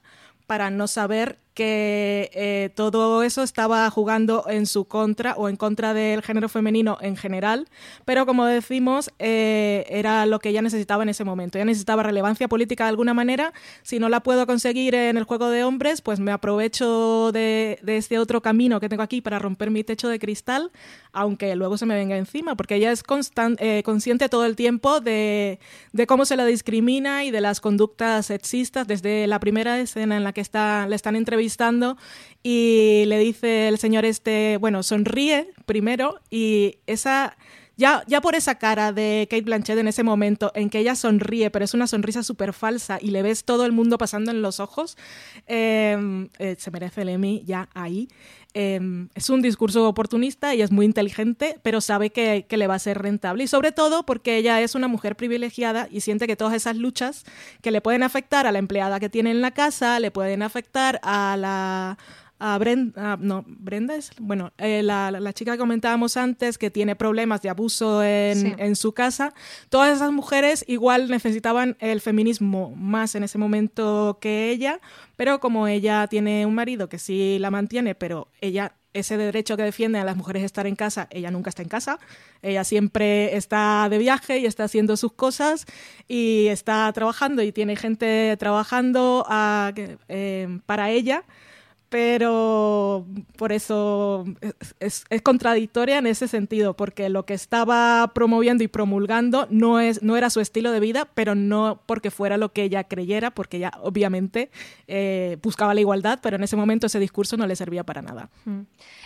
para 0.47 0.71
no 0.71 0.87
saber 0.87 1.39
que 1.57 2.31
eh, 2.35 2.69
todo 2.75 3.23
eso 3.23 3.43
estaba 3.43 3.91
jugando 3.91 4.45
en 4.47 4.67
su 4.67 4.85
contra 4.85 5.35
o 5.37 5.49
en 5.49 5.57
contra 5.57 5.95
del 5.95 6.21
género 6.23 6.51
femenino 6.51 6.99
en 7.01 7.17
general, 7.17 7.67
pero 8.05 8.27
como 8.27 8.45
decimos, 8.45 9.11
eh, 9.19 9.87
era 9.89 10.27
lo 10.27 10.39
que 10.39 10.51
ella 10.51 10.61
necesitaba 10.61 11.03
en 11.03 11.09
ese 11.09 11.25
momento. 11.25 11.57
Ella 11.57 11.65
necesitaba 11.65 12.03
relevancia 12.03 12.47
política 12.47 12.85
de 12.85 12.91
alguna 12.91 13.15
manera. 13.15 13.55
Si 13.83 13.99
no 13.99 14.11
la 14.11 14.21
puedo 14.21 14.47
conseguir 14.47 14.95
en 14.95 15.17
el 15.17 15.25
juego 15.25 15.49
de 15.49 15.65
hombres, 15.65 16.03
pues 16.03 16.21
me 16.21 16.31
aprovecho 16.31 17.33
de, 17.33 17.81
este 17.87 18.19
otro 18.19 18.43
camino 18.43 18.79
que 18.79 18.91
tengo 18.91 19.03
aquí 19.03 19.23
para 19.23 19.39
romper 19.39 19.71
mi 19.71 19.83
techo 19.83 20.09
de 20.09 20.19
cristal, 20.19 20.71
aunque 21.13 21.57
luego 21.57 21.79
se 21.79 21.87
me 21.87 21.95
venga 21.95 22.19
encima, 22.19 22.55
porque 22.55 22.75
ella 22.75 22.93
es 22.93 23.03
eh, 23.59 23.83
consciente 23.83 24.29
todo 24.29 24.45
el 24.45 24.57
tiempo 24.57 25.01
de, 25.01 25.59
de, 25.93 26.07
cómo 26.07 26.27
se 26.27 26.37
la 26.37 26.45
discrimina 26.45 27.25
y 27.25 27.31
de 27.31 27.41
las 27.41 27.63
conductas 27.63 28.27
sexistas 28.27 28.87
desde 28.87 29.27
la 29.27 29.41
primera 29.41 29.81
escena 29.81 30.19
en 30.19 30.25
la 30.25 30.35
que 30.35 30.43
está, 30.43 30.87
le 30.87 30.97
están 30.97 31.17
y 32.43 33.05
le 33.07 33.19
dice 33.19 33.69
el 33.69 33.79
señor 33.79 34.05
este, 34.05 34.57
bueno, 34.59 34.83
sonríe 34.83 35.53
primero 35.67 36.21
y 36.31 36.79
esa... 36.87 37.37
Ya, 37.79 38.03
ya 38.07 38.23
por 38.23 38.35
esa 38.35 38.55
cara 38.55 38.93
de 38.93 39.29
Kate 39.31 39.43
Blanchett 39.43 39.79
en 39.79 39.87
ese 39.87 40.03
momento 40.03 40.51
en 40.55 40.71
que 40.71 40.79
ella 40.79 40.95
sonríe, 40.95 41.51
pero 41.51 41.63
es 41.63 41.75
una 41.75 41.87
sonrisa 41.87 42.23
súper 42.23 42.55
falsa 42.55 42.99
y 43.03 43.11
le 43.11 43.21
ves 43.21 43.45
todo 43.45 43.67
el 43.67 43.73
mundo 43.73 43.99
pasando 43.99 44.31
en 44.31 44.41
los 44.41 44.61
ojos, 44.61 44.97
em, 45.47 46.31
eh, 46.39 46.57
se 46.59 46.71
merece 46.71 47.03
el 47.03 47.11
Emmy 47.11 47.43
ya 47.45 47.69
ahí. 47.75 48.09
Em, 48.55 49.11
es 49.15 49.29
un 49.29 49.43
discurso 49.43 49.87
oportunista 49.87 50.55
y 50.55 50.63
es 50.63 50.73
muy 50.73 50.87
inteligente, 50.87 51.59
pero 51.63 51.83
sabe 51.83 52.09
que, 52.09 52.47
que, 52.49 52.57
le 52.57 52.67
va 52.67 52.77
a 52.77 52.79
ser 52.79 52.97
rentable. 53.03 53.45
Y 53.45 53.47
sobre 53.47 53.73
todo 53.73 54.07
porque 54.07 54.39
ella 54.39 54.63
es 54.63 54.75
una 54.75 54.89
mujer 54.89 55.15
privilegiada 55.15 55.89
y 55.91 56.01
siente 56.01 56.27
que 56.27 56.37
todas 56.37 56.55
esas 56.55 56.77
luchas 56.77 57.25
que 57.61 57.71
le 57.71 57.83
pueden 57.83 58.03
afectar 58.03 58.47
a 58.47 58.53
la 58.53 58.59
empleada 58.59 58.99
que 59.01 59.11
tiene 59.11 59.31
en 59.31 59.43
la 59.43 59.51
casa, 59.51 60.01
le 60.01 60.11
pueden 60.11 60.41
afectar 60.41 60.99
a 61.03 61.37
la 61.39 61.99
a 62.39 62.59
Brenda, 62.59 63.17
no, 63.19 63.45
Brenda 63.47 63.97
es, 63.97 64.11
bueno, 64.19 64.53
eh, 64.59 64.83
la, 64.83 65.11
la, 65.11 65.33
chica 65.33 65.53
que 65.53 65.59
comentábamos 65.59 66.17
antes 66.17 66.59
que 66.59 66.71
tiene 66.71 66.95
problemas 66.95 67.41
de 67.43 67.49
abuso 67.49 68.03
en, 68.03 68.57
en, 68.59 68.77
su 68.77 68.93
casa, 68.93 69.33
todas 69.71 69.97
esas 69.97 70.13
mujeres 70.13 70.65
igual 70.69 71.09
necesitaban 71.09 71.77
el 71.81 72.01
feminismo 72.01 72.75
más 72.77 73.15
en 73.15 73.25
ese 73.25 73.39
momento 73.39 74.19
que 74.21 74.51
ella, 74.51 74.81
pero 75.17 75.41
como 75.41 75.67
ella 75.67 76.07
tiene 76.09 76.45
un 76.45 76.55
marido 76.55 76.89
que 76.89 76.99
sí 76.99 77.39
la 77.41 77.51
mantiene, 77.51 77.95
pero 77.95 78.29
ella 78.41 78.75
ese 78.97 79.17
derecho 79.17 79.57
que 79.57 79.63
defiende 79.63 79.99
a 79.99 80.05
las 80.05 80.17
mujeres 80.17 80.43
estar 80.43 80.67
en 80.67 80.75
casa, 80.75 81.07
ella 81.11 81.31
nunca 81.31 81.51
está 81.51 81.63
en 81.63 81.69
casa, 81.69 81.99
ella 82.43 82.65
siempre 82.65 83.37
está 83.37 83.89
de 83.91 83.99
viaje 83.99 84.39
y 84.39 84.47
está 84.47 84.65
haciendo 84.65 84.97
sus 84.97 85.13
cosas 85.13 85.67
y 86.09 86.47
está 86.47 86.91
trabajando 86.93 87.43
y 87.43 87.53
tiene 87.53 87.77
gente 87.77 88.37
trabajando 88.39 89.25
a, 89.29 89.73
eh, 90.09 90.61
para 90.67 90.91
ella 90.91 91.25
pero 91.89 93.07
por 93.37 93.53
eso 93.53 94.25
es, 94.81 95.05
contradictoria 95.23 95.99
en 95.99 96.07
ese 96.07 96.29
sentido, 96.29 96.75
porque 96.75 97.09
lo 97.09 97.25
que 97.25 97.35
estaba 97.35 98.13
promoviendo 98.15 98.65
y 98.65 98.69
promulgando 98.69 99.47
no, 99.51 99.79
es, 99.79 100.03
no 100.03 100.17
era 100.17 100.31
su 100.31 100.41
estilo 100.41 100.73
de 100.73 100.81
vida, 100.81 101.09
pero 101.15 101.35
no 101.35 101.81
porque 101.87 102.11
fuera 102.11 102.37
lo 102.37 102.53
que 102.53 102.65
ella 102.65 102.85
creyera, 102.85 103.31
porque 103.31 103.59
ella 103.59 103.73
obviamente 103.83 104.51
eh, 104.89 105.39
buscaba 105.43 105.75
la 105.75 105.81
igualdad, 105.81 106.19
pero 106.23 106.37
en 106.37 106.45
ese 106.45 106.57
momento 106.57 106.87
ese 106.87 106.99
discurso 106.99 107.37
no 107.37 107.47
le 107.47 107.55
servía 107.55 107.85
para 107.85 108.03
nada. 108.03 108.31
Mm. 108.45 108.61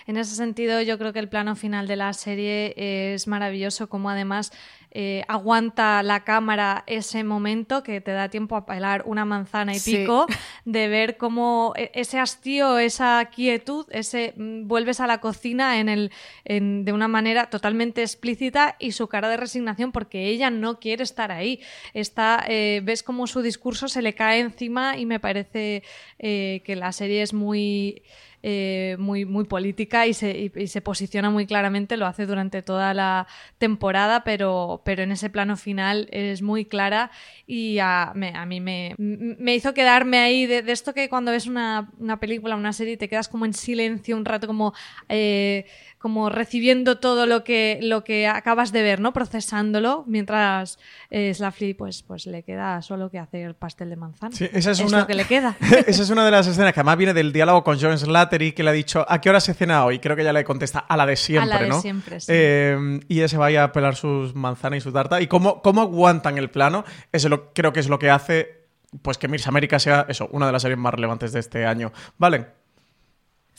En 0.07 0.17
ese 0.17 0.35
sentido, 0.35 0.81
yo 0.81 0.99
creo 0.99 1.13
que 1.13 1.19
el 1.19 1.29
plano 1.29 1.57
final 1.57 1.87
de 1.87 1.97
la 1.97 2.13
serie 2.13 2.75
es 3.15 3.27
maravilloso, 3.27 3.89
como 3.89 4.11
además 4.11 4.53
eh, 4.93 5.25
aguanta 5.29 6.03
la 6.03 6.25
cámara 6.25 6.83
ese 6.87 7.23
momento 7.23 7.83
que 7.83 8.01
te 8.01 8.11
da 8.11 8.29
tiempo 8.29 8.57
a 8.57 8.67
pelar 8.67 9.03
una 9.07 9.25
manzana 9.25 9.75
y 9.75 9.81
pico, 9.81 10.27
de 10.65 10.89
ver 10.89 11.17
cómo 11.17 11.75
e, 11.77 11.93
ese 11.95 12.19
hastío, 12.19 12.79
esa 12.79 13.25
quietud, 13.33 13.87
ese 13.91 14.35
mm, 14.37 14.67
vuelves 14.67 15.01
a 15.01 15.07
la 15.07 15.21
cocina 15.21 15.79
en 15.79 15.89
el, 15.89 16.11
de 16.45 16.93
una 16.93 17.09
manera 17.09 17.51
totalmente 17.51 18.03
explícita 18.03 18.77
y 18.79 18.93
su 18.93 19.07
cara 19.07 19.29
de 19.29 19.37
resignación 19.37 19.93
porque 19.93 20.27
ella 20.27 20.51
no 20.51 20.81
quiere 20.81 21.05
estar 21.05 21.31
ahí. 21.31 21.61
Está, 21.95 22.45
eh, 22.49 22.81
ves 22.83 23.03
cómo 23.03 23.27
su 23.27 23.43
discurso 23.43 23.89
se 23.89 24.03
le 24.03 24.15
cae 24.15 24.41
encima 24.41 24.97
y 24.97 25.07
me 25.07 25.21
parece 25.21 25.83
eh, 26.19 26.63
que 26.65 26.77
la 26.77 26.93
serie 26.93 27.23
es 27.23 27.33
muy 27.33 28.03
eh, 28.43 28.97
muy, 28.99 29.25
muy 29.25 29.45
política 29.45 30.07
y 30.07 30.15
se, 30.15 30.51
se, 30.67 30.81
posiciona 30.81 31.29
muy 31.29 31.47
claramente, 31.47 31.97
lo 31.97 32.07
hace 32.07 32.25
durante 32.25 32.63
toda 32.63 32.95
la 32.95 33.27
temporada, 33.59 34.25
pero, 34.25 34.81
pero 34.85 35.03
en 35.03 35.13
ese 35.13 35.29
plano 35.29 35.57
final 35.57 36.09
es 36.11 36.41
muy 36.41 36.65
clara 36.65 37.11
y 37.47 37.79
a, 37.81 38.11
a 38.11 38.47
mí 38.47 38.61
me, 38.61 38.95
me, 38.97 39.55
hizo 39.55 39.75
quedarme 39.75 40.19
ahí 40.19 40.47
de, 40.47 40.65
esto 40.73 40.95
que 40.95 41.09
cuando 41.09 41.33
ves 41.33 41.47
una, 41.47 41.91
una, 41.99 42.19
película, 42.19 42.57
una 42.57 42.73
serie, 42.73 42.97
te 42.97 43.09
quedas 43.09 43.29
como 43.29 43.45
en 43.45 43.53
silencio 43.53 44.17
un 44.17 44.25
rato, 44.25 44.47
como... 44.47 44.73
Eh, 45.09 45.67
como 46.01 46.31
recibiendo 46.31 46.97
todo 46.97 47.27
lo 47.27 47.45
que, 47.45 47.79
lo 47.83 48.05
que 48.05 48.27
acabas 48.27 48.73
de 48.73 48.83
ver, 48.83 49.01
¿no? 49.01 49.13
Procesándolo, 49.13 50.05
mientras 50.07 50.79
eh, 51.11 51.37
pues, 51.77 52.03
pues 52.03 52.25
le 52.25 52.43
queda 52.43 52.81
solo 52.81 53.11
que 53.11 53.19
hacer 53.19 53.55
pastel 53.55 53.91
de 53.91 53.97
manzana. 53.97 54.35
Sí, 54.35 54.49
esa 54.51 54.71
es, 54.71 54.81
una... 54.81 55.01
lo 55.01 55.07
que 55.07 55.15
le 55.15 55.27
queda. 55.27 55.59
esa 55.87 56.03
es 56.03 56.09
una 56.09 56.25
de 56.25 56.31
las 56.31 56.47
escenas 56.47 56.73
que 56.73 56.81
además 56.81 56.97
viene 56.97 57.13
del 57.13 57.35
diálogo 57.35 57.63
con 57.63 57.79
John 57.79 57.99
Slattery, 57.99 58.53
que 58.53 58.63
le 58.63 58.71
ha 58.71 58.73
dicho, 58.73 59.05
¿a 59.07 59.21
qué 59.21 59.29
hora 59.29 59.41
se 59.41 59.53
cena 59.53 59.85
hoy? 59.85 59.99
Creo 59.99 60.17
que 60.17 60.23
ella 60.23 60.33
le 60.33 60.43
contesta, 60.43 60.79
a 60.79 60.97
la 60.97 61.05
de 61.05 61.17
siempre, 61.17 61.53
a 61.53 61.61
la 61.61 61.67
de 61.67 61.81
siempre, 61.83 62.19
sí. 62.19 62.33
Eh, 62.33 63.01
y 63.07 63.19
ella 63.19 63.29
se 63.29 63.37
vaya 63.37 63.65
a 63.65 63.73
pelar 63.73 63.95
sus 63.95 64.35
manzanas 64.35 64.79
y 64.79 64.81
su 64.81 64.93
tarta. 64.93 65.21
Y 65.21 65.27
cómo, 65.27 65.61
cómo 65.61 65.83
aguantan 65.83 66.39
el 66.39 66.49
plano, 66.49 66.83
eso 67.13 67.29
lo, 67.29 67.53
creo 67.53 67.75
que 67.75 67.81
es 67.81 67.91
lo 67.91 67.99
que 67.99 68.09
hace 68.09 68.61
pues 69.03 69.19
que 69.19 69.29
Mirs 69.29 69.47
América 69.47 69.79
sea 69.79 70.07
eso, 70.09 70.29
una 70.33 70.47
de 70.47 70.53
las 70.53 70.63
series 70.63 70.79
más 70.79 70.95
relevantes 70.95 71.33
de 71.33 71.41
este 71.41 71.67
año. 71.67 71.93
¿Vale? 72.17 72.60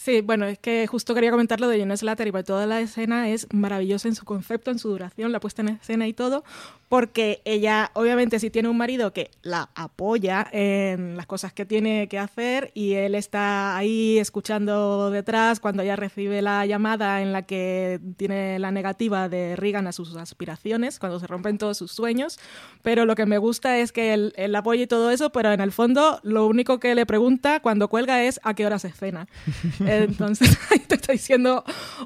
Sí, 0.04 0.22
bueno, 0.22 0.48
es 0.48 0.58
que 0.58 0.88
justo 0.88 1.14
quería 1.14 1.30
comentar 1.30 1.60
lo 1.60 1.68
de 1.68 1.78
Jonas 1.78 2.00
Slattery, 2.00 2.32
porque 2.32 2.46
toda 2.46 2.66
la 2.66 2.82
escena 2.82 3.30
es 3.30 3.46
maravillosa 3.54 4.08
en 4.08 4.16
su 4.16 4.26
concepto, 4.26 4.72
en 4.72 4.80
su 4.80 4.90
duración, 4.90 5.32
la 5.32 5.40
puesta 5.40 5.62
en 5.62 5.70
escena 5.70 6.08
y 6.08 6.14
todo, 6.14 6.44
porque 6.90 7.44
ella, 7.46 7.92
obviamente, 7.94 8.40
si 8.40 8.50
tiene 8.50 8.68
un 8.68 8.78
marido 8.78 9.14
que 9.14 9.30
la 9.44 9.70
apoya 9.76 10.48
en 10.52 11.16
las 11.16 11.28
cosas 11.28 11.54
que 11.54 11.68
tiene 11.68 12.08
que 12.08 12.18
hacer 12.18 12.72
y 12.74 12.94
él 12.94 13.14
está 13.14 13.78
ahí 13.78 14.18
escuchando 14.18 15.12
detrás 15.12 15.60
cuando 15.60 15.84
ella 15.84 15.96
recibe 15.96 16.42
la 16.42 16.66
llamada 16.66 17.22
en 17.22 17.32
la 17.32 17.44
que 17.44 18.00
tiene 18.18 18.58
la 18.58 18.72
negativa 18.72 19.30
de 19.30 19.56
Reagan 19.56 19.86
a 19.86 19.92
sus 19.92 20.16
aspiraciones, 20.16 20.98
cuando 20.98 21.20
se 21.20 21.28
rompen 21.28 21.60
todos 21.60 21.78
sus 21.78 21.92
sueños, 21.92 22.40
pero 22.82 23.06
lo 23.06 23.14
que 23.14 23.28
me 23.28 23.38
gusta 23.38 23.78
es 23.78 23.92
que 23.92 24.16
él, 24.16 24.34
él 24.36 24.56
apoya 24.56 24.82
y 24.82 24.88
todo 24.88 25.12
eso, 25.12 25.32
pero 25.32 25.52
en 25.52 25.62
el 25.62 25.72
fondo 25.72 26.20
lo 26.24 26.48
único 26.48 26.80
que 26.80 26.96
le 26.96 27.06
pregunta 27.06 27.60
cuando 27.60 27.88
cuelga 27.88 28.24
es 28.24 28.40
a 28.42 28.56
qué 28.56 28.66
hora 28.66 28.80
se 28.80 28.92
cena. 28.92 29.28
Entonces, 29.92 30.58
te 30.88 30.96
estoy 30.96 31.16
diciendo 31.16 31.64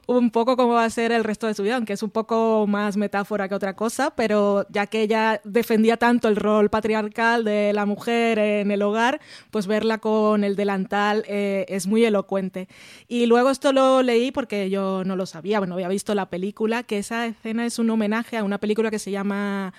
un 0.08 0.32
poco 0.32 0.58
cómo 0.58 0.74
va 0.74 0.86
a 0.86 0.90
ser 0.90 1.12
el 1.12 1.24
resto 1.24 1.48
de 1.48 1.54
su 1.54 1.64
vida, 1.64 1.76
aunque 1.76 1.94
es 1.94 2.04
un 2.04 2.10
poco 2.10 2.66
más 2.68 2.98
metáfora 2.98 3.48
que 3.48 3.56
otra 3.56 3.76
cosa, 3.76 4.14
pero 4.16 4.66
ya 4.70 4.88
que 4.88 5.02
ella 5.02 5.42
defendía 5.44 5.98
tanto 5.98 6.28
el 6.28 6.36
rol 6.36 6.70
patriarcal 6.70 7.44
de 7.44 7.74
la 7.74 7.86
mujer 7.86 8.40
en 8.40 8.72
el 8.72 8.82
hogar, 8.82 9.22
pues 9.52 9.68
verla 9.68 10.00
con 10.00 10.44
el 10.44 10.56
delantal 10.56 11.24
eh, 11.28 11.66
es 11.70 11.88
muy 11.88 12.04
elocuente. 12.06 12.68
Y 13.08 13.26
luego 13.26 13.50
esto 13.50 13.72
lo 13.72 14.02
leí 14.02 14.32
porque 14.32 14.70
yo 14.70 15.04
no 15.06 15.16
lo 15.16 15.26
sabía, 15.26 15.60
bueno, 15.60 15.76
había 15.76 15.88
visto 15.88 16.16
la 16.16 16.30
película, 16.30 16.84
que 16.84 16.98
esa 16.98 17.26
escena 17.26 17.66
es 17.66 17.80
un 17.80 17.90
homenaje 17.90 18.38
a 18.38 18.44
una 18.44 18.58
película 18.58 18.92
que 18.92 19.00
se 19.00 19.12
llama 19.12 19.74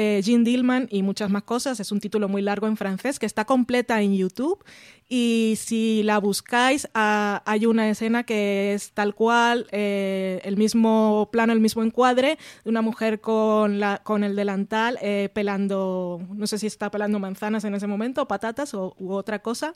eh, 0.00 0.22
Jean 0.22 0.44
Dillman 0.44 0.86
y 0.92 1.02
muchas 1.02 1.28
más 1.28 1.42
cosas. 1.42 1.80
Es 1.80 1.90
un 1.90 1.98
título 1.98 2.28
muy 2.28 2.40
largo 2.40 2.68
en 2.68 2.76
francés 2.76 3.18
que 3.18 3.26
está 3.26 3.44
completa 3.44 4.00
en 4.00 4.14
YouTube 4.14 4.64
y 5.08 5.54
si 5.58 6.04
la 6.04 6.18
buscáis 6.18 6.88
ah, 6.94 7.42
hay 7.44 7.66
una 7.66 7.90
escena 7.90 8.22
que 8.22 8.74
es 8.74 8.92
tal 8.92 9.16
cual, 9.16 9.66
eh, 9.72 10.40
el 10.44 10.56
mismo 10.56 11.28
plano, 11.32 11.52
el 11.52 11.58
mismo 11.58 11.82
encuadre 11.82 12.38
de 12.62 12.70
una 12.70 12.80
mujer 12.80 13.20
con, 13.20 13.80
con 14.04 14.22
el 14.22 14.36
delantal 14.36 15.00
eh, 15.02 15.30
pelando, 15.34 16.20
no 16.32 16.46
sé 16.46 16.58
si 16.58 16.68
está 16.68 16.92
pelando 16.92 17.18
manzanas 17.18 17.64
en 17.64 17.74
ese 17.74 17.88
momento, 17.88 18.28
patatas 18.28 18.74
o, 18.74 18.94
u 19.00 19.14
otra 19.14 19.40
cosa. 19.40 19.74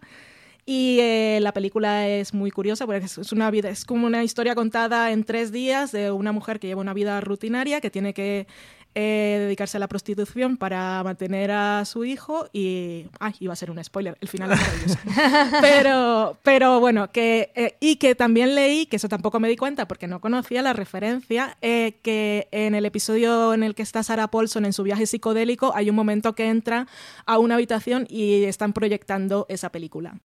Y 0.64 1.00
la 1.40 1.52
película 1.52 2.06
es 2.06 2.32
muy 2.32 2.52
curiosa 2.52 2.86
porque 2.86 3.04
es, 3.06 3.32
una 3.32 3.50
vida, 3.50 3.68
es 3.68 3.84
como 3.84 4.06
una 4.06 4.22
historia 4.22 4.54
contada 4.54 5.10
en 5.10 5.24
tres 5.24 5.50
días 5.50 5.90
de 5.90 6.12
una 6.12 6.30
mujer 6.30 6.60
que 6.60 6.68
lleva 6.68 6.80
una 6.80 6.94
vida 6.94 7.20
rutinaria, 7.20 7.80
que 7.80 7.90
tiene 7.90 8.14
que 8.14 8.46
eh, 8.94 9.38
dedicarse 9.40 9.76
a 9.76 9.80
la 9.80 9.88
prostitución 9.88 10.56
para 10.56 11.02
mantener 11.02 11.50
a 11.50 11.84
su 11.84 12.04
hijo 12.04 12.48
y... 12.52 13.06
Ay, 13.20 13.34
iba 13.40 13.52
a 13.52 13.56
ser 13.56 13.70
un 13.70 13.82
spoiler, 13.82 14.16
el 14.20 14.28
final 14.28 14.52
es 14.52 14.60
maravilloso. 14.60 14.98
pero, 15.60 16.38
pero 16.42 16.80
bueno, 16.80 17.10
que, 17.10 17.52
eh, 17.54 17.76
y 17.80 17.96
que 17.96 18.14
también 18.14 18.54
leí, 18.54 18.86
que 18.86 18.96
eso 18.96 19.08
tampoco 19.08 19.40
me 19.40 19.48
di 19.48 19.56
cuenta 19.56 19.88
porque 19.88 20.06
no 20.06 20.20
conocía 20.20 20.62
la 20.62 20.72
referencia, 20.72 21.56
que 21.60 22.48
en 22.50 22.74
el 22.74 22.86
episodio 22.86 23.54
en 23.54 23.62
el 23.62 23.74
que 23.74 23.82
está 23.82 24.02
Sarah 24.02 24.28
Paulson 24.28 24.64
en 24.64 24.72
su 24.72 24.82
viaje 24.82 25.06
psicodélico 25.06 25.72
hay 25.74 25.90
un 25.90 25.96
momento 25.96 26.34
que 26.34 26.48
entra 26.48 26.86
a 27.26 27.38
una 27.38 27.54
habitación 27.54 28.06
y 28.08 28.44
están 28.44 28.72
proyectando 28.72 29.46
esa 29.48 29.70
película. 29.70 30.18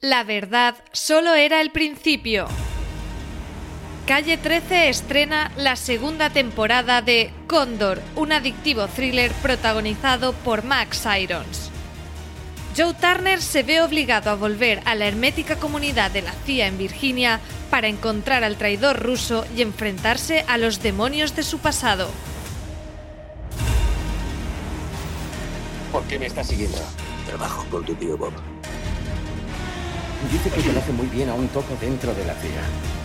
La 0.00 0.24
verdad 0.24 0.76
solo 0.92 1.34
era 1.34 1.60
el 1.60 1.72
principio. 1.72 2.46
Calle 4.10 4.38
13 4.38 4.88
estrena 4.88 5.52
la 5.56 5.76
segunda 5.76 6.30
temporada 6.30 7.00
de 7.00 7.30
Cóndor, 7.46 8.02
un 8.16 8.32
adictivo 8.32 8.88
thriller 8.88 9.30
protagonizado 9.34 10.32
por 10.32 10.64
Max 10.64 11.06
Irons. 11.16 11.70
Joe 12.76 12.92
Turner 12.94 13.40
se 13.40 13.62
ve 13.62 13.80
obligado 13.80 14.30
a 14.30 14.34
volver 14.34 14.82
a 14.84 14.96
la 14.96 15.06
hermética 15.06 15.60
comunidad 15.60 16.10
de 16.10 16.22
la 16.22 16.32
CIA 16.44 16.66
en 16.66 16.76
Virginia 16.76 17.38
para 17.70 17.86
encontrar 17.86 18.42
al 18.42 18.56
traidor 18.56 18.98
ruso 18.98 19.46
y 19.56 19.62
enfrentarse 19.62 20.44
a 20.48 20.58
los 20.58 20.82
demonios 20.82 21.36
de 21.36 21.44
su 21.44 21.60
pasado. 21.60 22.10
¿Por 25.92 26.02
qué 26.08 26.18
me 26.18 26.26
estás 26.26 26.48
siguiendo? 26.48 26.78
Trabajo 27.26 27.64
con 27.70 27.84
tu 27.84 27.94
tío 27.94 28.18
Bob. 28.18 28.32
Dice 30.32 30.50
que 30.50 30.66
conoce 30.66 30.90
muy 30.94 31.06
bien 31.06 31.28
a 31.28 31.34
un 31.34 31.46
topo 31.46 31.76
dentro 31.80 32.12
de 32.12 32.24
la 32.24 32.34
CIA. 32.34 32.99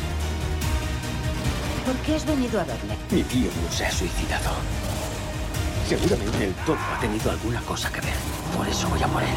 ¿Por 1.86 1.95
qué 1.97 2.15
has 2.15 2.25
venido 2.25 2.59
a 2.59 2.63
verme? 2.63 2.95
Mi 3.11 3.21
tío 3.23 3.49
no 3.63 3.71
se 3.71 3.86
ha 3.86 3.91
suicidado. 3.91 4.51
Seguramente 5.88 6.45
el 6.45 6.53
topo 6.65 6.79
ha 6.91 6.99
tenido 6.99 7.29
alguna 7.29 7.61
cosa 7.61 7.91
que 7.91 8.01
ver. 8.01 8.15
Por 8.57 8.67
eso 8.67 8.89
voy 8.89 9.03
a 9.03 9.07
por 9.07 9.21
él. 9.21 9.29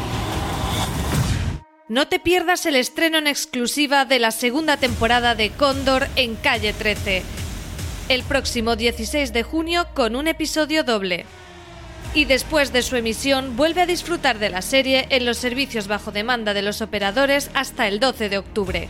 No 1.87 2.07
te 2.07 2.19
pierdas 2.19 2.65
el 2.65 2.75
estreno 2.75 3.19
en 3.19 3.27
exclusiva 3.27 4.05
de 4.05 4.17
la 4.17 4.31
segunda 4.31 4.77
temporada 4.77 5.35
de 5.35 5.51
Cóndor 5.51 6.07
en 6.15 6.35
Calle 6.35 6.73
13. 6.73 7.23
El 8.09 8.23
próximo 8.23 8.75
16 8.75 9.31
de 9.31 9.43
junio 9.43 9.87
con 9.93 10.15
un 10.15 10.27
episodio 10.27 10.83
doble 10.83 11.25
y 12.15 12.25
después 12.25 12.73
de 12.73 12.81
su 12.81 12.95
emisión 12.95 13.55
vuelve 13.55 13.81
a 13.81 13.85
disfrutar 13.85 14.39
de 14.39 14.49
la 14.49 14.63
serie 14.63 15.05
en 15.11 15.25
los 15.25 15.37
servicios 15.37 15.87
bajo 15.87 16.11
demanda 16.11 16.55
de 16.55 16.63
los 16.63 16.81
operadores 16.81 17.51
hasta 17.53 17.87
el 17.87 17.99
12 17.99 18.29
de 18.29 18.37
octubre. 18.39 18.89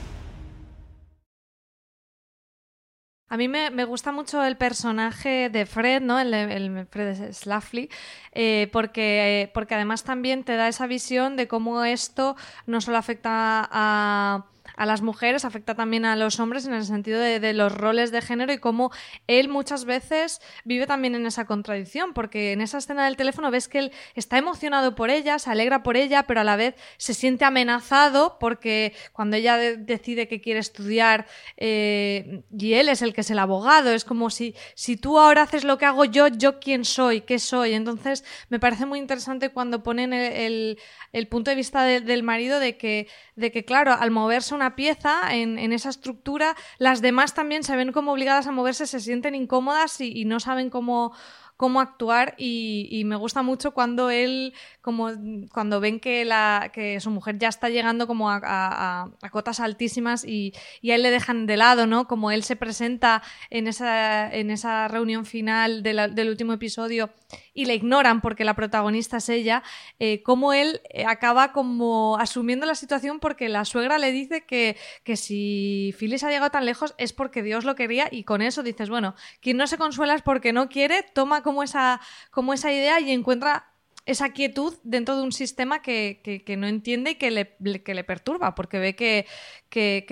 A 3.30 3.38
mí 3.38 3.48
me, 3.48 3.86
gusta 3.86 4.12
mucho 4.12 4.44
el 4.44 4.58
personaje 4.58 5.50
de 5.50 5.68
Fred, 5.68 6.02
¿no? 6.02 6.20
El, 6.20 6.88
Fred 6.90 7.32
Slaffly, 7.32 7.90
eh, 8.34 8.70
porque, 8.72 9.52
porque 9.54 9.76
además 9.76 10.04
también 10.04 10.44
te 10.44 10.56
da 10.56 10.68
esa 10.68 10.88
visión 10.88 11.36
de 11.36 11.48
cómo 11.48 11.84
esto 11.84 12.36
no 12.66 12.82
solo 12.82 12.98
afecta 12.98 13.70
a 13.72 14.46
a 14.80 14.86
las 14.86 15.02
mujeres, 15.02 15.44
afecta 15.44 15.76
también 15.76 16.06
a 16.06 16.16
los 16.16 16.40
hombres 16.40 16.66
en 16.66 16.74
el 16.74 16.86
sentido 16.86 17.20
de, 17.20 17.54
los 17.54 17.72
roles 17.76 18.12
de 18.12 18.22
género 18.22 18.54
y 18.54 18.60
cómo 18.60 18.92
él 19.28 19.50
muchas 19.50 19.84
veces 19.84 20.40
vive 20.64 20.88
también 20.88 21.16
en 21.16 21.26
esa 21.26 21.44
contradicción, 21.46 22.14
porque 22.14 22.54
en 22.54 22.62
esa 22.62 22.78
escena 22.78 23.04
del 23.04 23.18
teléfono 23.18 23.52
ves 23.52 23.68
que 23.68 23.80
él 23.80 23.92
está 24.16 24.38
emocionado 24.38 24.96
por 24.96 25.10
ella, 25.10 25.38
se 25.38 25.50
alegra 25.52 25.84
por 25.84 25.98
ella, 25.98 26.24
pero 26.24 26.40
a 26.40 26.46
la 26.46 26.56
vez 26.56 26.76
se 26.96 27.14
siente 27.14 27.44
amenazado 27.44 28.38
porque 28.40 28.94
cuando 29.12 29.36
ella 29.36 29.58
de- 29.58 29.76
decide 29.76 30.30
que 30.30 30.40
quiere 30.40 30.62
estudiar 30.62 31.28
eh, 31.58 32.42
y 32.58 32.74
él 32.76 32.88
es 32.88 33.02
el 33.02 33.14
que 33.14 33.22
es 33.22 33.32
el 33.32 33.40
abogado, 33.40 33.92
es 33.92 34.06
como 34.06 34.30
si, 34.30 34.56
si 34.76 34.96
tú 34.96 35.20
ahora 35.20 35.42
haces 35.42 35.66
lo 35.66 35.78
que 35.78 35.86
hago 35.88 36.06
yo, 36.06 36.28
yo 36.28 36.60
quién 36.62 36.86
soy, 36.86 37.20
qué 37.22 37.38
soy. 37.40 37.74
Entonces 37.74 38.24
me 38.48 38.60
parece 38.60 38.86
muy 38.86 39.00
interesante 39.00 39.50
cuando 39.50 39.84
ponen 39.84 40.14
el, 40.14 40.78
el- 41.12 41.28
punto 41.28 41.52
de 41.52 41.56
vista 41.56 41.84
de- 41.84 42.02
del 42.02 42.24
marido 42.24 42.60
de 42.62 42.78
que, 42.78 43.08
de 43.40 43.52
que, 43.52 43.66
claro, 43.66 43.94
al 43.94 44.12
moverse 44.12 44.54
una 44.56 44.76
pieza 44.76 45.34
en, 45.36 45.58
en 45.60 45.74
esa 45.74 45.90
estructura, 45.90 46.56
las 46.78 47.02
demás 47.02 47.34
también 47.34 47.64
se 47.64 47.76
ven 47.76 47.92
como 47.92 48.12
obligadas 48.14 48.48
a 48.48 48.52
moverse, 48.52 48.86
se 48.88 49.00
sienten 49.00 49.36
incómodas 49.36 50.00
y, 50.02 50.26
no 50.26 50.40
saben 50.40 50.70
cómo 50.70 51.14
cómo 51.58 51.82
actuar. 51.82 52.36
Y, 52.38 53.04
me 53.06 53.16
gusta 53.18 53.42
mucho 53.44 53.72
cuando 53.74 54.10
él 54.10 54.54
como 54.82 55.10
cuando 55.52 55.80
ven 55.82 56.00
que 56.00 56.24
la 56.26 56.72
que 56.74 57.00
su 57.02 57.10
mujer 57.12 57.38
ya 57.38 57.50
está 57.50 57.70
llegando 57.70 58.08
como 58.08 58.30
a, 58.30 58.40
a- 58.44 59.10
a- 59.22 59.30
cotas 59.30 59.60
altísimas 59.60 60.24
y, 60.26 60.54
y 60.82 60.92
a 60.92 60.96
él 60.96 61.04
le 61.04 61.12
dejan 61.12 61.46
de 61.48 61.58
lado 61.58 61.86
no 61.88 62.08
como 62.08 62.32
él 62.32 62.44
se 62.44 62.56
presenta 62.56 63.22
en 63.50 63.68
esa 63.68 64.34
en 64.34 64.52
esa 64.52 64.88
reunión 64.88 65.26
final 65.26 65.84
del 65.84 66.30
último 66.30 66.54
episodio 66.54 67.10
y 67.54 67.66
le 67.66 67.76
ignoran 67.76 68.22
porque 68.22 68.44
la 68.44 68.56
protagonista 68.56 69.18
es 69.18 69.30
ella 69.30 69.64
eh, 70.00 70.24
como 70.24 70.54
él 70.54 70.82
eh, 70.90 71.06
acaba 71.06 71.52
como 71.52 72.18
asumiendo 72.18 72.66
la 72.66 72.76
situación 72.76 73.20
porque 73.20 73.50
la 73.50 73.66
suegra 73.66 73.98
le 73.98 74.12
dice 74.12 74.46
que, 74.46 74.78
que 75.04 75.16
si 75.16 75.94
Phyllis 75.98 76.24
ha 76.24 76.30
llegado 76.30 76.52
tan 76.52 76.66
lejos 76.66 76.96
es 76.98 77.14
porque 77.14 77.44
Dios 77.44 77.66
lo 77.66 77.76
quería 77.76 78.08
y 78.12 78.24
con 78.24 78.42
eso 78.42 78.64
dices, 78.64 78.90
bueno, 78.90 79.16
quien 79.42 79.58
no 79.58 79.68
se 79.68 79.78
consuela 79.78 80.16
es 80.16 80.22
porque 80.22 80.54
no 80.54 80.70
quiere, 80.70 81.04
toma 81.14 81.44
como 81.44 81.64
esa, 81.64 82.02
como 82.32 82.54
esa 82.54 82.72
idea 82.72 83.00
y 83.00 83.12
encuentra 83.12 83.74
esa 84.06 84.30
quietud 84.30 84.74
dentro 84.84 85.16
de 85.18 85.22
un 85.24 85.32
sistema 85.32 85.82
que, 85.84 86.22
que- 86.24 86.44
que 86.44 86.58
no 86.58 86.66
entiende 86.68 87.12
y 87.12 87.16
que 87.16 87.30
le, 87.30 87.56
que 87.84 87.94
le 87.94 88.04
perturba, 88.04 88.56
porque 88.56 88.80
ve 88.80 88.96
que, 88.96 89.26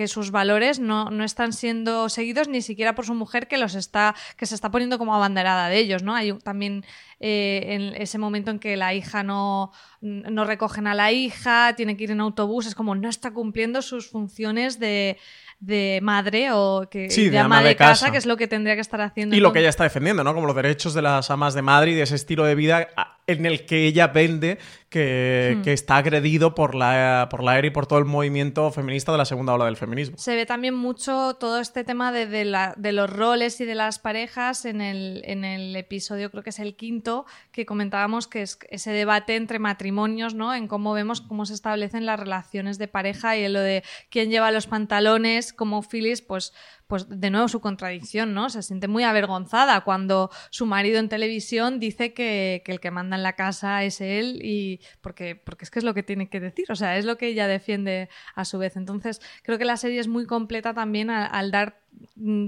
sus 0.06 0.30
valores 0.30 0.78
no, 0.78 1.06
no 1.10 1.24
están 1.24 1.52
siendo 1.52 2.08
seguidos 2.08 2.46
ni 2.46 2.62
siquiera 2.62 2.94
por 2.94 3.04
su 3.06 3.14
mujer 3.14 3.48
que 3.48 3.58
los 3.58 3.74
está, 3.74 4.14
que 4.36 4.46
se 4.46 4.54
está 4.54 4.70
poniendo 4.70 4.98
como 4.98 5.14
abanderada 5.16 5.68
de 5.68 5.78
ellos, 5.78 6.04
¿no? 6.04 6.14
Hay 6.14 6.32
también 6.38 6.84
eh, 7.18 7.64
en 7.68 8.00
ese 8.00 8.18
momento 8.18 8.52
en 8.52 8.60
que 8.60 8.76
la 8.76 8.94
hija 8.94 9.24
no, 9.24 9.72
no 10.00 10.44
recogen 10.44 10.86
a 10.86 10.94
la 10.94 11.10
hija, 11.10 11.74
tiene 11.76 11.96
que 11.96 12.04
ir 12.04 12.12
en 12.12 12.20
autobús, 12.20 12.66
es 12.66 12.76
como 12.76 12.94
no 12.94 13.08
está 13.08 13.32
cumpliendo 13.32 13.82
sus 13.82 14.08
funciones 14.08 14.78
de, 14.78 15.18
de 15.58 15.98
madre 16.02 16.52
o 16.52 16.88
que, 16.88 17.10
Sí, 17.10 17.24
de, 17.24 17.30
de 17.30 17.38
ama 17.38 17.56
ama 17.56 17.62
de 17.64 17.70
de 17.70 17.76
casa, 17.76 17.92
casa. 18.06 18.12
que 18.12 18.18
es 18.18 18.26
lo 18.26 18.36
que 18.36 18.46
tendría 18.46 18.76
que 18.76 18.80
estar 18.82 19.00
haciendo. 19.00 19.34
Y 19.34 19.40
lo 19.40 19.52
que 19.52 19.58
ella 19.58 19.70
está 19.70 19.82
defendiendo, 19.82 20.22
¿no? 20.22 20.34
Como 20.34 20.46
los 20.46 20.54
derechos 20.54 20.94
de 20.94 21.02
las 21.02 21.30
amas 21.32 21.54
de 21.54 21.62
madre 21.62 21.90
y 21.90 21.94
de 21.94 22.02
ese 22.02 22.14
estilo 22.14 22.44
de 22.44 22.54
vida 22.54 22.86
en 23.28 23.46
el 23.46 23.64
que 23.66 23.86
ella 23.86 24.08
vende 24.08 24.58
que, 24.88 25.56
Hmm. 25.58 25.62
que 25.62 25.74
está 25.74 25.98
agredido 25.98 26.54
por 26.54 26.74
la, 26.74 27.28
por 27.30 27.42
la 27.44 27.58
ERA 27.58 27.66
y 27.66 27.70
por 27.70 27.86
todo 27.86 27.98
el 27.98 28.06
movimiento 28.06 28.70
feminista 28.72 29.12
de 29.12 29.18
la 29.18 29.26
segunda 29.26 29.52
ola 29.52 29.66
del 29.66 29.76
feminismo. 29.76 30.16
Se 30.16 30.34
ve 30.34 30.46
también 30.46 30.74
mucho 30.74 31.34
todo 31.38 31.60
este 31.60 31.84
tema 31.84 32.10
de, 32.10 32.26
de 32.26 32.46
la- 32.46 32.72
de 32.78 32.92
los 32.92 33.10
roles 33.10 33.60
y 33.60 33.66
de 33.66 33.74
las 33.74 33.98
parejas 33.98 34.64
en 34.64 34.80
el, 34.80 35.20
en 35.26 35.44
el 35.44 35.76
episodio, 35.76 36.30
creo 36.30 36.42
que 36.42 36.48
es 36.50 36.58
el 36.58 36.74
quinto, 36.74 37.26
que 37.52 37.66
comentábamos 37.66 38.26
que 38.28 38.40
es 38.40 38.58
ese 38.70 38.90
debate 38.92 39.36
entre 39.36 39.58
matrimonios, 39.58 40.34
¿no? 40.34 40.54
En 40.54 40.66
cómo 40.66 40.94
vemos 40.94 41.20
cómo 41.20 41.44
se 41.44 41.52
establecen 41.52 42.06
las 42.06 42.18
relaciones 42.18 42.78
de 42.78 42.88
pareja 42.88 43.36
y 43.36 43.44
en 43.44 43.52
lo 43.52 43.60
de 43.60 43.84
quién 44.08 44.30
lleva 44.30 44.50
los 44.52 44.66
pantalones, 44.66 45.52
como 45.52 45.82
Phyllis, 45.82 46.22
pues, 46.22 46.54
pues 46.88 47.06
de 47.08 47.30
nuevo 47.30 47.46
su 47.48 47.60
contradicción, 47.60 48.34
¿no? 48.34 48.50
Se 48.50 48.62
siente 48.62 48.88
muy 48.88 49.04
avergonzada 49.04 49.82
cuando 49.82 50.30
su 50.50 50.66
marido 50.66 50.98
en 50.98 51.08
televisión 51.08 51.78
dice 51.78 52.14
que, 52.14 52.62
que 52.64 52.72
el 52.72 52.80
que 52.80 52.90
manda 52.90 53.16
en 53.16 53.22
la 53.22 53.34
casa 53.34 53.84
es 53.84 54.00
él 54.00 54.40
y 54.42 54.80
porque, 55.00 55.36
porque 55.36 55.64
es 55.64 55.70
que 55.70 55.78
es 55.78 55.84
lo 55.84 55.94
que 55.94 56.02
tiene 56.02 56.28
que 56.30 56.40
decir, 56.40 56.64
o 56.70 56.76
sea, 56.76 56.96
es 56.96 57.04
lo 57.04 57.18
que 57.18 57.28
ella 57.28 57.46
defiende 57.46 58.08
a 58.34 58.44
su 58.44 58.58
vez. 58.58 58.76
Entonces, 58.76 59.20
creo 59.42 59.58
que 59.58 59.66
la 59.66 59.76
serie 59.76 60.00
es 60.00 60.08
muy 60.08 60.26
completa 60.26 60.72
también 60.74 61.10
al, 61.10 61.28
al 61.30 61.50
dar 61.50 61.82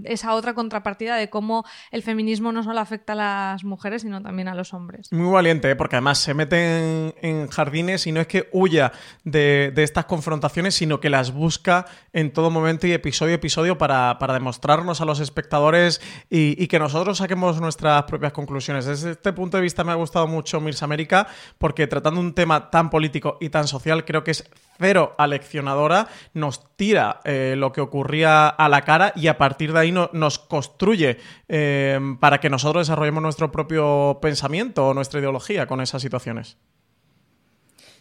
esa 0.05 0.35
otra 0.35 0.55
contrapartida 0.55 1.17
de 1.17 1.31
cómo 1.31 1.65
el 1.91 2.03
feminismo 2.03 2.53
no 2.53 2.63
solo 2.63 2.81
afecta 2.81 3.13
a 3.13 3.17
las 3.17 3.65
mujeres, 3.65 4.03
sino 4.03 4.21
también 4.23 4.49
a 4.49 4.55
los 4.55 4.75
hombres. 4.75 5.13
Muy 5.13 5.31
valiente, 5.31 5.71
¿eh? 5.71 5.77
porque 5.77 5.97
además 5.97 6.19
se 6.19 6.35
mete 6.35 7.15
en, 7.21 7.49
jardines 7.49 8.07
y 8.07 8.13
no 8.13 8.21
es 8.21 8.27
que 8.27 8.49
huya 8.53 8.93
de, 9.25 9.73
estas 9.77 10.05
confrontaciones, 10.05 10.75
sino 10.75 11.01
que 11.01 11.11
las 11.11 11.33
busca 11.33 11.87
en 12.13 12.33
todo 12.33 12.51
momento 12.51 12.87
y 12.87 12.93
episodio 12.93 13.33
a 13.33 13.37
episodio 13.37 13.79
para, 13.79 14.19
para 14.19 14.35
demostrarnos 14.35 15.01
a 15.01 15.05
los 15.05 15.21
espectadores 15.21 16.01
y, 16.29 16.63
y 16.63 16.67
que 16.69 16.79
nosotros 16.79 17.19
saquemos 17.19 17.61
nuestras 17.61 18.05
propias 18.05 18.33
conclusiones. 18.33 18.87
Desde 18.87 19.13
este 19.13 19.33
punto 19.33 19.57
de 19.57 19.63
vista 19.63 19.85
me 19.85 19.93
ha 19.93 19.97
gustado 19.97 20.27
mucho 20.27 20.61
Mirs 20.61 20.83
América, 20.83 21.27
porque 21.59 21.87
tratando 21.87 22.21
un 22.21 22.35
tema 22.35 22.71
tan 22.71 22.91
político 22.91 23.39
y 23.41 23.49
tan 23.51 23.67
social, 23.67 24.05
creo 24.05 24.25
que 24.25 24.33
es 24.33 24.45
cero 24.81 25.15
aleccionadora, 25.19 26.09
nos 26.35 26.75
tira 26.77 27.21
eh, 27.25 27.55
lo 27.57 27.71
que 27.73 27.83
ocurría 27.83 28.49
a 28.49 28.69
la 28.69 28.83
cara 28.83 29.13
y 29.15 29.27
a 29.29 29.37
partir 29.39 29.73
de 29.73 29.79
ahí 29.81 29.93
no- 29.93 30.11
nos 30.13 30.39
construye 30.39 31.19
eh, 31.49 32.01
para 32.19 32.41
que 32.41 32.51
nosotros 32.51 32.87
desarrollemos 32.89 33.23
nuestro 33.23 33.53
propio 33.53 34.19
pensamiento 34.21 34.89
o 34.89 34.95
nuestra 34.95 35.21
ideología 35.21 35.67
con 35.67 35.81
esas 35.81 36.03
situaciones. 36.03 36.57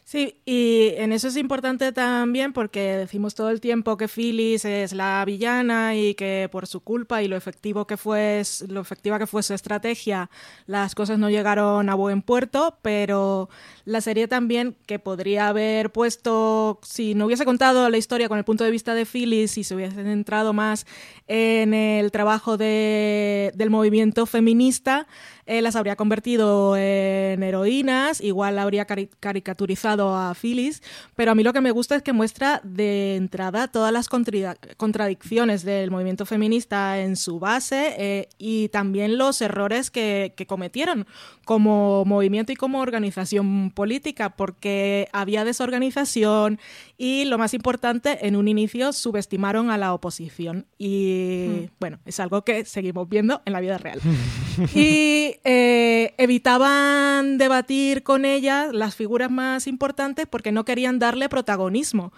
Sí, 0.06 0.42
y 0.44 0.94
en 0.98 1.12
eso 1.12 1.28
es 1.28 1.38
importante 1.38 1.92
también 1.92 2.52
porque 2.52 2.80
decimos 2.98 3.36
todo 3.36 3.52
el 3.52 3.62
tiempo 3.62 3.96
que 3.96 4.08
Phyllis 4.08 4.66
es 4.66 4.92
la 4.94 5.24
villana 5.24 5.96
y 5.96 6.16
que 6.16 6.50
por 6.52 6.66
su 6.66 6.80
culpa 6.82 7.22
y 7.22 7.28
lo 7.28 7.36
efectivo 7.36 7.86
que 7.86 7.96
fue 7.96 8.42
lo 8.70 8.82
efectiva 8.82 9.20
que 9.20 9.28
fue 9.28 9.44
su 9.44 9.54
estrategia, 9.54 10.32
las 10.66 10.96
cosas 10.96 11.20
no 11.20 11.30
llegaron 11.30 11.90
a 11.90 11.94
buen 11.94 12.24
puerto, 12.24 12.80
pero 12.82 13.50
la 13.90 14.02
serie 14.02 14.28
también 14.28 14.76
que 14.86 15.00
podría 15.00 15.48
haber 15.48 15.92
puesto 15.92 16.80
si 16.84 17.16
no 17.16 17.26
hubiese 17.26 17.44
contado 17.44 17.90
la 17.90 17.98
historia 17.98 18.30
con 18.30 18.38
el 18.38 18.44
punto 18.44 18.64
de 18.64 18.70
vista 18.70 18.94
de 18.94 19.06
Phyllis 19.06 19.58
y 19.58 19.64
se 19.64 19.74
hubiese 19.74 20.04
centrado 20.04 20.54
más 20.54 20.86
en 21.28 21.74
el 21.74 22.12
trabajo 22.12 22.56
de- 22.58 23.52
del 23.56 23.70
movimiento 23.72 24.26
feminista, 24.28 25.08
eh, 25.48 25.62
las 25.64 25.76
habría 25.76 25.96
convertido 25.96 26.78
en 26.78 27.42
heroínas, 27.42 28.22
igual 28.22 28.60
habría 28.60 28.86
cari- 28.86 29.10
caricaturizado 29.20 30.16
a 30.16 30.36
Phyllis, 30.36 30.84
pero 31.16 31.32
a 31.32 31.36
mí 31.36 31.42
lo 31.44 31.54
que 31.54 31.62
me 31.62 31.72
gusta 31.72 31.96
es 31.96 32.04
que 32.04 32.14
muestra 32.14 32.62
de 32.64 33.16
entrada 33.16 33.68
todas 33.68 33.92
las 33.92 34.08
contra- 34.08 34.56
contradicciones 34.78 35.64
del 35.64 35.90
movimiento 35.90 36.28
feminista 36.28 37.00
en 37.00 37.16
su 37.16 37.40
base 37.40 37.96
eh, 37.98 38.30
y 38.38 38.70
también 38.70 39.18
los 39.18 39.42
errores 39.42 39.90
que, 39.90 40.34
que 40.38 40.46
cometieron 40.46 41.08
como 41.46 42.06
movimiento 42.06 42.52
y 42.52 42.56
como 42.56 42.80
organización 42.80 43.72
política, 43.80 44.32
porque 44.32 45.08
había 45.14 45.46
desorganización 45.46 46.60
y 46.98 47.24
lo 47.24 47.38
más 47.38 47.54
importante, 47.54 48.28
en 48.28 48.36
un 48.36 48.50
inicio 48.50 48.92
subestimaron 48.92 49.70
a 49.70 49.78
la 49.78 49.94
oposición 49.94 50.66
y 50.78 51.70
bueno, 51.80 52.00
es 52.06 52.20
algo 52.20 52.44
que 52.44 52.66
seguimos 52.66 53.08
viendo 53.08 53.42
en 53.46 53.54
la 53.54 53.62
vida 53.62 53.78
real. 53.78 54.02
y 54.76 55.38
eh, 55.46 56.14
evitaban 56.18 57.38
debatir 57.38 58.04
con 58.04 58.26
ella 58.26 58.68
las 58.74 58.96
figuras 58.96 59.32
más 59.32 59.66
importantes 59.66 60.28
porque 60.30 60.52
no 60.52 60.66
querían 60.66 61.00
darle 61.00 61.30
protagonismo. 61.30 62.12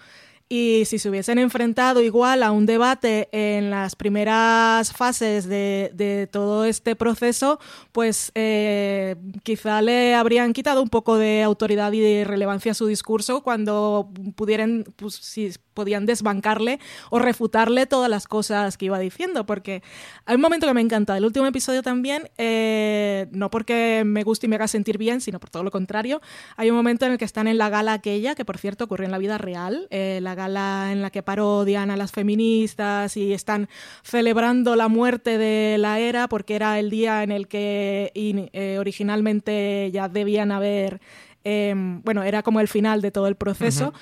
Y 0.54 0.84
si 0.84 0.98
se 0.98 1.08
hubiesen 1.08 1.38
enfrentado 1.38 2.02
igual 2.02 2.42
a 2.42 2.52
un 2.52 2.66
debate 2.66 3.30
en 3.32 3.70
las 3.70 3.96
primeras 3.96 4.92
fases 4.92 5.48
de, 5.48 5.90
de 5.94 6.26
todo 6.26 6.66
este 6.66 6.94
proceso, 6.94 7.58
pues 7.90 8.32
eh, 8.34 9.16
quizá 9.44 9.80
le 9.80 10.14
habrían 10.14 10.52
quitado 10.52 10.82
un 10.82 10.90
poco 10.90 11.16
de 11.16 11.42
autoridad 11.42 11.90
y 11.92 12.00
de 12.00 12.24
relevancia 12.24 12.72
a 12.72 12.74
su 12.74 12.86
discurso 12.86 13.42
cuando 13.42 14.10
pudieran, 14.36 14.84
pues, 14.96 15.14
si 15.14 15.50
podían 15.74 16.06
desbancarle 16.06 16.78
o 17.10 17.18
refutarle 17.18 17.86
todas 17.86 18.10
las 18.10 18.26
cosas 18.26 18.76
que 18.76 18.86
iba 18.86 18.98
diciendo, 18.98 19.46
porque 19.46 19.82
hay 20.26 20.36
un 20.36 20.42
momento 20.42 20.66
que 20.66 20.74
me 20.74 20.80
encanta. 20.80 21.14
Del 21.14 21.24
último 21.24 21.46
episodio 21.46 21.82
también, 21.82 22.30
eh, 22.38 23.26
no 23.32 23.50
porque 23.50 24.02
me 24.04 24.22
guste 24.22 24.46
y 24.46 24.48
me 24.48 24.56
haga 24.56 24.68
sentir 24.68 24.98
bien, 24.98 25.20
sino 25.20 25.40
por 25.40 25.50
todo 25.50 25.62
lo 25.62 25.70
contrario, 25.70 26.20
hay 26.56 26.70
un 26.70 26.76
momento 26.76 27.06
en 27.06 27.12
el 27.12 27.18
que 27.18 27.24
están 27.24 27.46
en 27.46 27.58
la 27.58 27.68
gala 27.68 27.92
aquella, 27.92 28.34
que 28.34 28.44
por 28.44 28.58
cierto 28.58 28.84
ocurrió 28.84 29.06
en 29.06 29.12
la 29.12 29.18
vida 29.18 29.38
real, 29.38 29.86
eh, 29.90 30.20
la 30.22 30.34
gala 30.34 30.90
en 30.92 31.02
la 31.02 31.10
que 31.10 31.22
parodian 31.22 31.90
a 31.90 31.96
las 31.96 32.12
feministas 32.12 33.16
y 33.16 33.32
están 33.32 33.68
celebrando 34.02 34.76
la 34.76 34.88
muerte 34.88 35.38
de 35.38 35.76
la 35.78 35.98
era 35.98 36.28
porque 36.28 36.54
era 36.54 36.78
el 36.78 36.90
día 36.90 37.22
en 37.22 37.32
el 37.32 37.48
que 37.48 38.12
eh, 38.14 38.76
originalmente 38.78 39.90
ya 39.92 40.08
debían 40.08 40.52
haber, 40.52 41.00
eh, 41.44 41.74
bueno, 41.76 42.22
era 42.22 42.42
como 42.42 42.60
el 42.60 42.68
final 42.68 43.00
de 43.02 43.10
todo 43.10 43.26
el 43.26 43.36
proceso. 43.36 43.92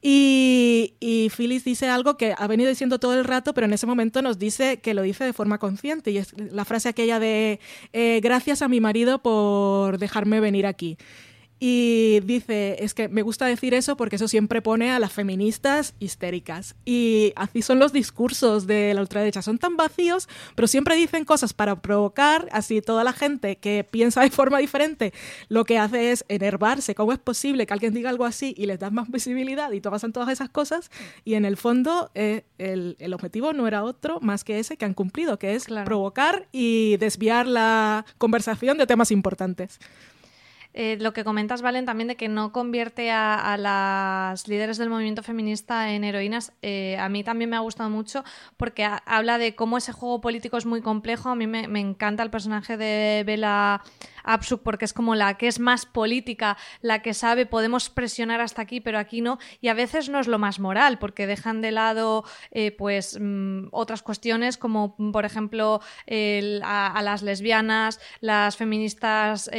Y, 0.00 0.94
y 1.00 1.30
Phyllis 1.36 1.64
dice 1.64 1.88
algo 1.88 2.16
que 2.16 2.34
ha 2.36 2.46
venido 2.46 2.68
diciendo 2.68 2.98
todo 2.98 3.14
el 3.14 3.24
rato, 3.24 3.54
pero 3.54 3.66
en 3.66 3.72
ese 3.72 3.86
momento 3.86 4.22
nos 4.22 4.38
dice 4.38 4.78
que 4.78 4.94
lo 4.94 5.02
dice 5.02 5.24
de 5.24 5.32
forma 5.32 5.58
consciente. 5.58 6.10
Y 6.10 6.18
es 6.18 6.34
la 6.38 6.64
frase 6.64 6.88
aquella 6.88 7.18
de 7.18 7.60
eh, 7.92 8.20
gracias 8.22 8.62
a 8.62 8.68
mi 8.68 8.80
marido 8.80 9.20
por 9.20 9.98
dejarme 9.98 10.40
venir 10.40 10.66
aquí. 10.66 10.96
Y 11.60 12.20
dice, 12.20 12.76
es 12.84 12.94
que 12.94 13.08
me 13.08 13.22
gusta 13.22 13.46
decir 13.46 13.74
eso 13.74 13.96
porque 13.96 14.16
eso 14.16 14.28
siempre 14.28 14.62
pone 14.62 14.92
a 14.92 14.98
las 15.00 15.12
feministas 15.12 15.94
histéricas. 15.98 16.76
Y 16.84 17.32
así 17.34 17.62
son 17.62 17.80
los 17.80 17.92
discursos 17.92 18.66
de 18.66 18.94
la 18.94 19.00
ultraderecha, 19.00 19.42
son 19.42 19.58
tan 19.58 19.76
vacíos, 19.76 20.28
pero 20.54 20.68
siempre 20.68 20.94
dicen 20.94 21.24
cosas 21.24 21.52
para 21.52 21.80
provocar, 21.82 22.48
así 22.52 22.80
toda 22.80 23.02
la 23.02 23.12
gente 23.12 23.56
que 23.56 23.84
piensa 23.88 24.22
de 24.22 24.30
forma 24.30 24.58
diferente 24.58 25.12
lo 25.48 25.64
que 25.64 25.78
hace 25.78 26.12
es 26.12 26.24
enervarse. 26.28 26.94
¿Cómo 26.94 27.12
es 27.12 27.18
posible 27.18 27.66
que 27.66 27.72
alguien 27.72 27.92
diga 27.92 28.10
algo 28.10 28.24
así 28.24 28.54
y 28.56 28.66
les 28.66 28.78
das 28.78 28.92
más 28.92 29.10
visibilidad 29.10 29.72
y 29.72 29.80
pasan 29.80 30.12
todas 30.12 30.28
esas 30.28 30.48
cosas? 30.48 30.90
Y 31.24 31.34
en 31.34 31.44
el 31.44 31.56
fondo 31.56 32.10
eh, 32.14 32.44
el, 32.58 32.96
el, 33.00 33.14
objetivo 33.14 33.52
no 33.52 33.66
era 33.66 33.82
otro 33.82 34.20
más 34.20 34.44
que 34.44 34.58
ese 34.58 34.76
que 34.76 34.84
han 34.84 34.94
cumplido, 34.94 35.38
que 35.38 35.54
es 35.54 35.66
provocar 35.84 36.46
y 36.52 36.96
desviar 36.98 37.46
la 37.46 38.04
conversación 38.18 38.78
de 38.78 38.86
temas 38.86 39.10
importantes. 39.10 39.80
Eh, 40.80 40.96
lo 41.00 41.12
que 41.12 41.24
comentas, 41.24 41.60
Valen, 41.60 41.86
también 41.86 42.06
de 42.06 42.14
que 42.14 42.28
no 42.28 42.52
convierte 42.52 43.10
a, 43.10 43.56
las 43.58 44.46
líderes 44.46 44.78
del 44.78 44.88
movimiento 44.88 45.24
feminista 45.24 45.90
en 45.92 46.04
heroínas, 46.04 46.52
eh, 46.62 46.96
a 47.00 47.08
mí 47.08 47.24
también 47.24 47.50
me 47.50 47.56
ha 47.56 47.58
gustado 47.58 47.90
mucho 47.90 48.22
porque 48.56 48.88
habla 49.04 49.38
de 49.38 49.56
cómo 49.56 49.76
ese 49.76 49.90
juego 49.90 50.20
político 50.20 50.56
es 50.56 50.66
muy 50.66 50.80
complejo. 50.80 51.30
A 51.30 51.34
mí 51.34 51.48
me, 51.48 51.80
encanta 51.80 52.22
el 52.22 52.30
personaje 52.30 52.76
de 52.76 53.24
Bella 53.26 53.82
Absuk 54.22 54.62
porque 54.62 54.84
es 54.84 54.92
como 54.92 55.16
la 55.16 55.34
que 55.34 55.48
es 55.48 55.58
más 55.58 55.84
política, 55.84 56.56
la 56.80 57.02
que 57.02 57.12
sabe, 57.12 57.44
podemos 57.44 57.90
presionar 57.90 58.40
hasta 58.40 58.62
aquí, 58.62 58.80
pero 58.80 59.00
aquí 59.00 59.20
no. 59.20 59.40
Y 59.60 59.68
a 59.68 59.74
veces 59.74 60.08
no 60.08 60.20
es 60.20 60.28
lo 60.28 60.38
más 60.38 60.60
moral 60.60 61.00
porque 61.00 61.26
dejan 61.26 61.60
de 61.60 61.72
lado 61.72 62.22
eh, 62.52 62.70
pues 62.70 63.18
mm, 63.20 63.66
otras 63.72 64.02
cuestiones 64.02 64.56
como 64.56 64.94
por 65.10 65.24
ejemplo 65.24 65.80
a, 66.62 67.00
las 67.02 67.22
lesbianas, 67.22 67.98
las 68.20 68.56
feministas 68.56 69.50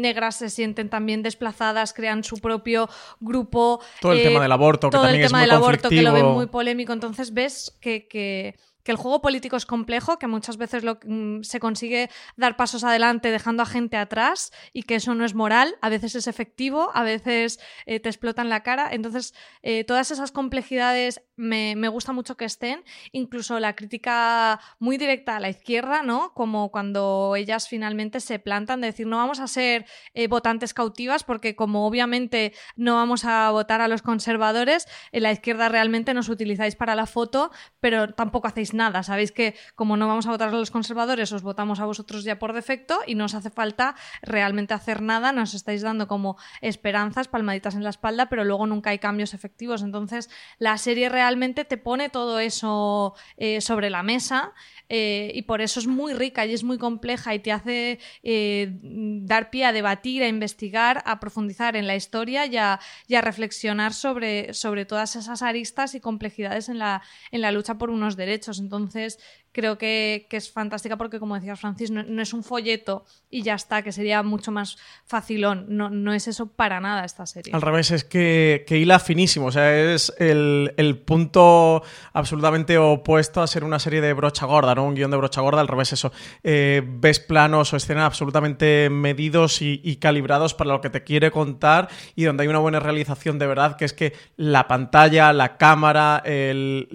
negras 0.00 0.36
se 0.36 0.50
sienten 0.50 0.88
también 0.88 1.22
desplazadas, 1.22 1.92
crean 1.92 2.24
su 2.24 2.38
propio 2.38 2.88
grupo. 3.20 3.80
Todo 4.00 4.12
el 4.12 4.22
tema 4.22 4.40
eh, 4.40 4.42
del 4.42 4.52
aborto, 4.52 4.88
que 4.88 4.92
todo 4.92 5.02
también 5.02 5.22
el 5.22 5.28
tema 5.28 5.42
es 5.42 5.48
muy 5.48 5.50
del 5.50 5.62
aborto 5.62 5.88
que 5.88 6.02
lo 6.02 6.12
ven 6.12 6.26
muy 6.26 6.46
polémico. 6.46 6.92
Entonces 6.92 7.34
ves 7.34 7.76
que, 7.80 8.08
que 8.08 8.56
que 8.88 8.92
el 8.92 8.96
juego 8.96 9.20
político 9.20 9.54
es 9.54 9.66
complejo, 9.66 10.18
que 10.18 10.26
muchas 10.26 10.56
veces 10.56 10.82
lo, 10.82 10.98
mm, 11.04 11.42
se 11.42 11.60
consigue 11.60 12.08
dar 12.38 12.56
pasos 12.56 12.84
adelante 12.84 13.30
dejando 13.30 13.62
a 13.62 13.66
gente 13.66 13.98
atrás 13.98 14.50
y 14.72 14.84
que 14.84 14.94
eso 14.94 15.14
no 15.14 15.26
es 15.26 15.34
moral, 15.34 15.76
a 15.82 15.90
veces 15.90 16.14
es 16.14 16.26
efectivo, 16.26 16.90
a 16.94 17.02
veces 17.02 17.60
eh, 17.84 18.00
te 18.00 18.08
explotan 18.08 18.48
la 18.48 18.62
cara. 18.62 18.88
Entonces, 18.90 19.34
eh, 19.62 19.84
todas 19.84 20.10
esas 20.10 20.32
complejidades 20.32 21.20
me, 21.38 21.88
gusta 21.88 22.12
mucho 22.12 22.36
que 22.36 22.44
estén, 22.44 22.84
incluso 23.12 23.58
la 23.60 23.74
crítica 23.74 24.60
muy 24.78 24.98
directa 24.98 25.36
a 25.36 25.40
la 25.40 25.48
izquierda, 25.48 26.02
¿no? 26.02 26.34
Como 26.34 26.70
cuando 26.70 27.34
ellas 27.36 27.68
finalmente 27.68 28.20
se 28.20 28.38
plantan 28.38 28.80
de 28.80 28.88
decir, 28.88 29.06
no 29.06 29.16
vamos 29.16 29.38
a 29.40 29.46
ser 29.46 29.86
eh, 30.14 30.26
votantes 30.26 30.74
cautivas 30.74 31.24
porque 31.24 31.54
como 31.54 31.86
obviamente 31.86 32.52
no 32.76 32.96
vamos 32.96 33.24
a 33.24 33.50
votar 33.50 33.80
a 33.80 33.88
los 33.88 34.02
conservadores, 34.02 34.86
en 35.12 35.22
la 35.22 35.32
izquierda 35.32 35.68
realmente 35.68 36.12
nos 36.12 36.28
utilizáis 36.28 36.74
para 36.74 36.94
la 36.94 37.06
foto, 37.06 37.50
pero 37.80 38.12
tampoco 38.14 38.48
hacéis 38.48 38.74
nada. 38.74 39.02
Sabéis 39.02 39.32
que 39.32 39.54
como 39.76 39.96
no 39.96 40.08
vamos 40.08 40.26
a 40.26 40.30
votar 40.30 40.48
a 40.48 40.52
los 40.52 40.70
conservadores, 40.70 41.32
os 41.32 41.42
votamos 41.42 41.78
a 41.80 41.86
vosotros 41.86 42.24
ya 42.24 42.38
por 42.38 42.52
defecto 42.52 42.98
y 43.06 43.14
no 43.14 43.26
os 43.26 43.34
hace 43.34 43.50
falta 43.50 43.94
realmente 44.22 44.74
hacer 44.74 45.02
nada, 45.02 45.32
nos 45.32 45.54
estáis 45.54 45.82
dando 45.82 46.08
como 46.08 46.36
esperanzas, 46.60 47.28
palmaditas 47.28 47.76
en 47.76 47.84
la 47.84 47.90
espalda, 47.90 48.28
pero 48.28 48.44
luego 48.44 48.66
nunca 48.66 48.90
hay 48.90 48.98
cambios 48.98 49.34
efectivos. 49.34 49.82
Entonces, 49.82 50.28
la 50.58 50.76
serie 50.78 51.08
realmente 51.28 51.66
te 51.66 51.76
pone 51.76 52.08
todo 52.08 52.40
eso 52.40 53.14
eh, 53.36 53.60
sobre 53.60 53.90
la 53.90 54.02
mesa 54.02 54.54
eh, 54.88 55.30
y 55.34 55.42
por 55.42 55.60
eso 55.60 55.78
es 55.78 55.86
muy 55.86 56.14
rica 56.14 56.46
y 56.46 56.54
es 56.54 56.64
muy 56.64 56.78
compleja 56.78 57.34
y 57.34 57.38
te 57.40 57.52
hace 57.52 57.98
eh, 58.22 58.70
dar 58.80 59.50
pie 59.50 59.66
a 59.66 59.72
debatir, 59.72 60.22
a 60.22 60.28
investigar, 60.28 61.02
a 61.04 61.20
profundizar 61.20 61.76
en 61.76 61.86
la 61.86 61.96
historia 61.96 62.46
y 62.46 62.56
a, 62.56 62.80
reflexionar 63.20 63.92
sobre, 63.92 64.54
sobre, 64.54 64.86
todas 64.86 65.16
esas 65.16 65.42
aristas 65.42 65.94
y 65.94 66.00
complejidades 66.00 66.70
en 66.70 66.78
la, 66.78 67.02
en 67.30 67.42
la 67.42 67.52
lucha 67.52 67.76
por 67.76 67.90
unos 67.90 68.16
derechos. 68.16 68.58
Entonces, 68.58 69.18
creo 69.58 69.76
que, 69.76 70.28
es 70.30 70.52
fantástica 70.52 70.96
porque, 70.96 71.18
como 71.18 71.34
decía 71.34 71.56
Francis, 71.56 71.90
no, 71.90 72.22
es 72.22 72.32
un 72.32 72.44
folleto 72.44 73.04
y 73.28 73.42
ya 73.42 73.54
está, 73.54 73.82
que 73.82 73.90
sería 73.90 74.22
mucho 74.22 74.52
más 74.52 74.78
facilón. 75.04 75.66
No, 75.68 75.90
no 75.90 76.12
es 76.12 76.28
eso 76.28 76.46
para 76.46 76.78
nada 76.78 77.04
esta 77.04 77.26
serie. 77.26 77.52
Al 77.52 77.60
revés, 77.60 77.90
es 77.90 78.04
que, 78.04 78.64
que 78.68 78.78
hila 78.78 79.00
finísimo. 79.00 79.46
O 79.46 79.52
sea, 79.52 79.92
es 79.92 80.14
el, 80.18 80.74
el, 80.76 80.98
punto 80.98 81.82
absolutamente 82.12 82.78
opuesto 82.78 83.42
a 83.42 83.48
ser 83.48 83.64
una 83.64 83.80
serie 83.80 84.00
de 84.00 84.12
brocha 84.12 84.46
gorda, 84.46 84.76
¿no? 84.76 84.84
Un 84.84 84.94
guion 84.94 85.10
de 85.10 85.16
brocha 85.16 85.40
gorda. 85.40 85.60
Al 85.60 85.66
revés, 85.66 85.92
eso. 85.92 86.12
Eh, 86.44 86.82
ves 86.86 87.18
planos 87.18 87.72
o 87.72 87.76
escenas 87.76 88.04
absolutamente 88.04 88.88
medidos 88.90 89.60
y, 89.60 89.96
calibrados 89.96 90.54
para 90.54 90.70
lo 90.70 90.80
que 90.80 90.90
te 90.90 91.02
quiere 91.02 91.32
contar 91.32 91.88
y 92.14 92.22
donde 92.22 92.44
hay 92.44 92.48
una 92.48 92.60
buena 92.60 92.78
realización 92.78 93.40
de 93.40 93.48
verdad, 93.48 93.76
que 93.76 93.84
es 93.84 93.92
que 93.92 94.12
la 94.36 94.68
pantalla, 94.68 95.32
la 95.32 95.56
cámara, 95.56 96.22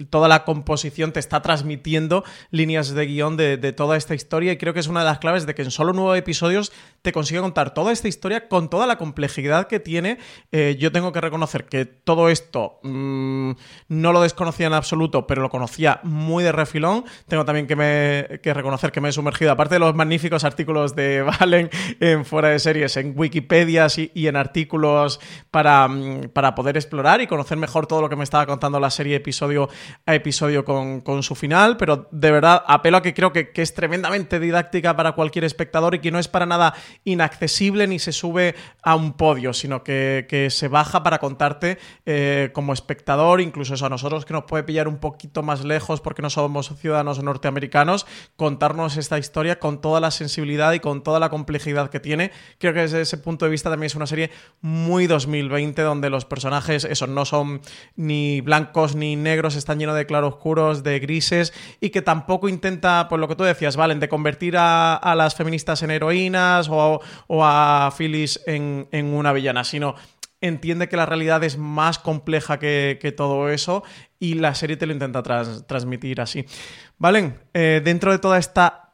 toda 0.08 0.28
la 0.28 0.44
composición 0.44 1.12
te 1.12 1.20
está 1.20 1.42
transmitiendo 1.42 2.24
líneas 2.54 2.94
de 2.94 3.06
guion 3.06 3.36
de, 3.36 3.72
toda 3.72 3.96
esta 3.96 4.14
historia 4.14 4.52
y 4.52 4.56
creo 4.56 4.72
que 4.72 4.80
es 4.80 4.86
una 4.86 5.00
de 5.00 5.06
las 5.06 5.18
claves 5.18 5.44
de 5.44 5.54
que 5.54 5.62
en 5.62 5.70
solo 5.70 5.92
nueve 5.92 6.18
episodios 6.18 6.72
te 7.02 7.12
consigue 7.12 7.40
contar 7.40 7.74
toda 7.74 7.92
esta 7.92 8.06
historia 8.06 8.48
con 8.48 8.70
toda 8.70 8.86
la 8.86 8.96
complejidad 8.96 9.66
que 9.66 9.80
tiene. 9.80 10.18
Eh, 10.52 10.76
yo 10.78 10.92
tengo 10.92 11.12
que 11.12 11.20
reconocer 11.20 11.64
que 11.64 11.84
todo 11.84 12.28
esto 12.28 12.78
mmm, 12.82 13.52
no 13.88 14.12
lo 14.12 14.22
desconocía 14.22 14.68
en 14.68 14.74
absoluto, 14.74 15.26
pero 15.26 15.42
lo 15.42 15.50
conocía 15.50 16.00
muy 16.04 16.44
de 16.44 16.52
refilón. 16.52 17.04
Tengo 17.26 17.44
también 17.44 17.66
que, 17.66 18.40
reconocer 18.54 18.92
que 18.92 19.00
me 19.00 19.08
he 19.08 19.12
sumergido, 19.12 19.50
aparte 19.50 19.74
de 19.74 19.80
los 19.80 19.94
magníficos 19.94 20.44
artículos 20.44 20.94
de 20.94 21.22
Valen 21.40 21.70
en 21.98 22.24
fuera 22.24 22.50
de 22.50 22.60
series, 22.60 22.96
en 22.96 23.14
Wikipedia 23.16 23.88
y, 24.14 24.26
en 24.28 24.36
artículos 24.36 25.20
para, 25.50 25.88
para, 26.32 26.54
poder 26.54 26.76
explorar 26.76 27.20
y 27.20 27.26
conocer 27.26 27.58
mejor 27.58 27.86
todo 27.86 28.00
lo 28.00 28.08
que 28.08 28.16
me 28.16 28.24
estaba 28.24 28.46
contando 28.46 28.78
la 28.78 28.90
serie 28.90 29.16
episodio 29.16 29.68
a 30.06 30.14
episodio 30.14 30.64
con, 30.64 31.00
con 31.00 31.22
su 31.22 31.34
final, 31.34 31.76
pero 31.76 32.08
de 32.12 32.30
verdad 32.34 32.62
apelo 32.66 32.98
a 32.98 33.02
que 33.02 33.14
creo 33.14 33.32
que, 33.32 33.50
que, 33.50 33.62
es 33.62 33.74
tremendamente 33.74 34.38
didáctica 34.38 34.94
para 34.96 35.12
cualquier 35.12 35.44
espectador 35.44 35.94
y 35.94 36.00
que 36.00 36.10
no 36.10 36.18
es 36.18 36.28
para 36.28 36.46
nada 36.46 36.74
inaccesible 37.04 37.86
ni 37.86 37.98
se 37.98 38.12
sube 38.12 38.54
a 38.82 38.94
un 38.94 39.14
podio, 39.14 39.52
sino 39.52 39.82
que, 39.82 40.26
que 40.28 40.50
se 40.50 40.68
baja 40.68 41.02
para 41.02 41.18
contarte 41.18 41.78
eh, 42.06 42.50
como 42.52 42.72
espectador, 42.72 43.40
incluso 43.40 43.74
eso 43.74 43.86
a 43.86 43.88
nosotros 43.88 44.24
que 44.24 44.32
nos 44.32 44.44
puede 44.44 44.64
pillar 44.64 44.88
un 44.88 44.98
poquito 44.98 45.42
más 45.42 45.64
lejos 45.64 46.00
porque 46.00 46.22
no 46.22 46.30
somos 46.30 46.72
ciudadanos 46.78 47.22
norteamericanos, 47.22 48.06
contarnos 48.36 48.96
esta 48.96 49.18
historia 49.18 49.58
con 49.58 49.80
toda 49.80 50.00
la 50.00 50.10
sensibilidad 50.10 50.72
y 50.72 50.80
con 50.80 51.02
toda 51.02 51.20
la 51.20 51.30
complejidad 51.30 51.90
que 51.90 52.00
tiene. 52.00 52.32
Creo 52.58 52.74
que 52.74 52.80
desde 52.80 53.00
ese 53.00 53.18
punto 53.18 53.44
de 53.44 53.50
vista 53.50 53.70
también 53.70 53.86
es 53.86 53.94
una 53.94 54.06
serie 54.06 54.30
muy 54.60 55.06
2020 55.06 55.82
donde 55.82 56.10
los 56.10 56.24
personajes, 56.24 56.84
eso, 56.84 57.06
no 57.06 57.24
son 57.24 57.60
ni 57.96 58.40
blancos 58.40 58.94
ni 58.94 59.16
negros, 59.16 59.56
están 59.56 59.78
llenos 59.78 59.96
de 59.96 60.06
claroscuros, 60.06 60.82
de 60.82 61.00
grises 61.00 61.52
y 61.80 61.90
que 61.90 62.02
tampoco 62.02 62.23
intenta, 62.48 63.06
pues 63.08 63.20
lo 63.20 63.28
que 63.28 63.36
tú 63.36 63.44
decías, 63.44 63.76
Valen, 63.76 64.00
de 64.00 64.08
convertir 64.08 64.56
a, 64.56 64.94
a 64.94 65.14
las 65.14 65.34
feministas 65.34 65.82
en 65.82 65.90
heroínas 65.90 66.68
o, 66.68 67.00
o 67.26 67.44
a 67.44 67.92
Phyllis 67.96 68.40
en, 68.46 68.88
en, 68.92 69.06
una 69.06 69.32
villana, 69.32 69.64
sino 69.64 69.94
entiende 70.40 70.88
que 70.88 70.96
la 70.96 71.06
realidad 71.06 71.42
es 71.44 71.56
más 71.56 71.98
compleja 71.98 72.58
que, 72.58 72.98
que 73.00 73.12
todo 73.12 73.48
eso 73.48 73.82
y 74.18 74.34
la 74.34 74.54
serie 74.54 74.76
te 74.76 74.86
lo 74.86 74.92
intenta 74.92 75.22
trans, 75.22 75.66
transmitir 75.66 76.20
así. 76.20 76.44
Valen, 76.98 77.40
eh, 77.54 77.80
dentro 77.82 78.12
de 78.12 78.18
toda 78.18 78.38
esta 78.38 78.84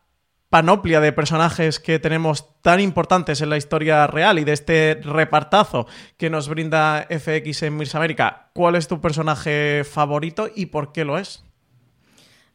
panoplia 0.51 1.01
de 1.01 1.13
personajes 1.13 1.79
que 1.79 1.99
tenemos 2.01 2.61
tan 2.61 2.81
importantes 2.81 3.41
en 3.41 3.51
la 3.51 3.57
historia 3.57 4.07
real 4.09 4.39
y 4.39 4.45
de 4.45 4.53
este 4.53 5.01
repartazo 5.03 5.87
que 6.17 6.29
nos 6.29 6.49
brinda 6.49 7.07
FX 7.09 7.63
en 7.63 7.77
Mirs 7.77 7.95
América, 7.95 8.51
¿cuál 8.53 8.75
es 8.75 8.89
tu 8.89 9.01
personaje 9.01 9.85
favorito 9.85 10.51
y 10.55 10.67
por 10.67 10.93
qué 10.93 11.05
lo 11.05 11.19
es? 11.19 11.45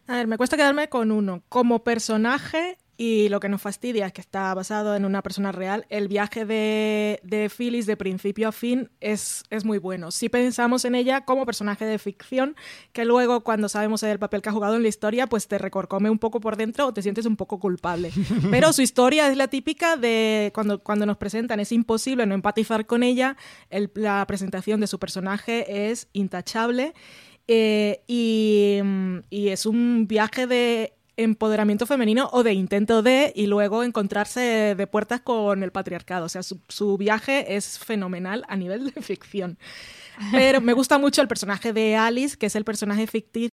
A 0.07 0.17
ver, 0.17 0.27
me 0.27 0.37
cuesta 0.37 0.57
quedarme 0.57 0.87
con 0.87 1.11
uno. 1.11 1.43
Como 1.49 1.83
personaje, 1.83 2.77
y 2.97 3.27
lo 3.29 3.39
que 3.39 3.49
nos 3.49 3.61
fastidia 3.61 4.05
es 4.05 4.13
que 4.13 4.21
está 4.21 4.53
basado 4.53 4.95
en 4.95 5.03
una 5.03 5.21
persona 5.21 5.51
real, 5.51 5.85
el 5.89 6.07
viaje 6.07 6.45
de, 6.45 7.19
de 7.23 7.49
Phyllis 7.49 7.87
de 7.87 7.97
principio 7.97 8.47
a 8.47 8.51
fin 8.51 8.89
es, 9.01 9.43
es, 9.49 9.65
muy 9.65 9.79
bueno. 9.79 10.11
Si 10.11 10.29
pensamos 10.29 10.85
en 10.85 10.95
ella 10.95 11.25
como 11.25 11.45
personaje 11.45 11.85
de 11.85 11.99
ficción, 11.99 12.55
que 12.93 13.03
luego 13.03 13.43
cuando 13.43 13.67
sabemos 13.67 14.03
el 14.03 14.19
papel 14.19 14.41
que 14.41 14.49
ha 14.49 14.53
jugado 14.53 14.75
en 14.75 14.83
la 14.83 14.87
historia, 14.87 15.27
pues 15.27 15.47
te 15.47 15.57
recorcome 15.57 16.09
un 16.09 16.19
poco 16.19 16.39
por 16.39 16.55
dentro 16.55 16.87
o 16.87 16.93
te 16.93 17.01
sientes 17.01 17.25
un 17.25 17.35
poco 17.35 17.59
culpable. 17.59 18.11
Pero 18.51 18.71
su 18.71 18.81
historia 18.81 19.29
es 19.29 19.35
la 19.35 19.47
típica 19.47 19.97
de 19.97 20.51
cuando, 20.53 20.81
cuando 20.81 21.05
nos 21.05 21.17
presentan, 21.17 21.59
es 21.59 21.71
imposible 21.71 22.25
no 22.25 22.35
empatizar 22.35 22.85
con 22.85 23.03
ella, 23.03 23.35
el, 23.69 23.91
la 23.95 24.23
presentación 24.25 24.79
de 24.79 24.87
su 24.87 24.99
personaje 24.99 25.89
es 25.89 26.07
intachable. 26.13 26.93
Eh, 27.47 28.01
y, 28.07 28.81
es 29.31 29.65
un 29.65 30.07
viaje 30.07 30.47
de 30.47 30.93
empoderamiento 31.17 31.85
femenino 31.85 32.29
o 32.33 32.43
de 32.43 32.53
intento 32.53 33.01
de 33.01 33.31
y 33.35 33.47
luego 33.47 33.83
encontrarse 33.83 34.75
de 34.75 34.87
puertas 34.87 35.21
con 35.21 35.63
el 35.63 35.71
patriarcado. 35.71 36.25
O 36.25 36.29
sea, 36.29 36.43
su, 36.43 36.59
su 36.67 36.97
viaje 36.97 37.55
es 37.55 37.79
fenomenal 37.79 38.43
a 38.47 38.57
nivel 38.57 38.91
de 38.91 39.01
ficción. 39.01 39.57
Pero 40.31 40.61
me 40.61 40.73
gusta 40.73 40.97
mucho 40.97 41.21
el 41.21 41.27
personaje 41.27 41.73
de 41.73 41.95
Alice, 41.95 42.37
que 42.37 42.47
es 42.47 42.55
el 42.55 42.63
personaje 42.63 43.07
ficticio 43.07 43.49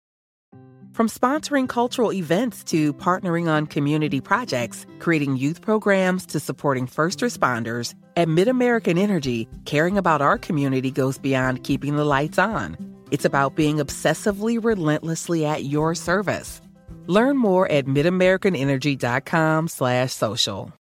From 0.99 1.09
sponsoring 1.09 1.69
cultural 1.69 2.13
events 2.13 2.65
to 2.65 2.93
partnering 2.95 3.49
on 3.49 3.69
community 3.69 4.21
projects, 4.21 4.85
creating 4.99 5.37
youth 5.37 5.61
programs 5.61 6.27
to 6.27 6.41
supporting 6.41 6.89
first 6.89 7.21
responders, 7.21 7.95
at 8.17 8.27
MidAmerican 8.27 8.99
Energy, 8.99 9.49
caring 9.65 9.97
about 9.97 10.21
our 10.21 10.37
community 10.37 10.91
goes 10.91 11.17
beyond 11.17 11.63
keeping 11.63 11.95
the 11.95 12.05
lights 12.05 12.37
on. 12.37 12.88
It's 13.11 13.25
about 13.25 13.55
being 13.55 13.77
obsessively 13.77 14.63
relentlessly 14.63 15.47
at 15.47 15.65
your 15.65 15.95
service. 15.95 16.61
Learn 17.07 17.37
more 17.37 17.71
at 17.71 17.87
midamericanenergy.com 17.87 19.69
slash 19.69 20.13
social. 20.13 20.73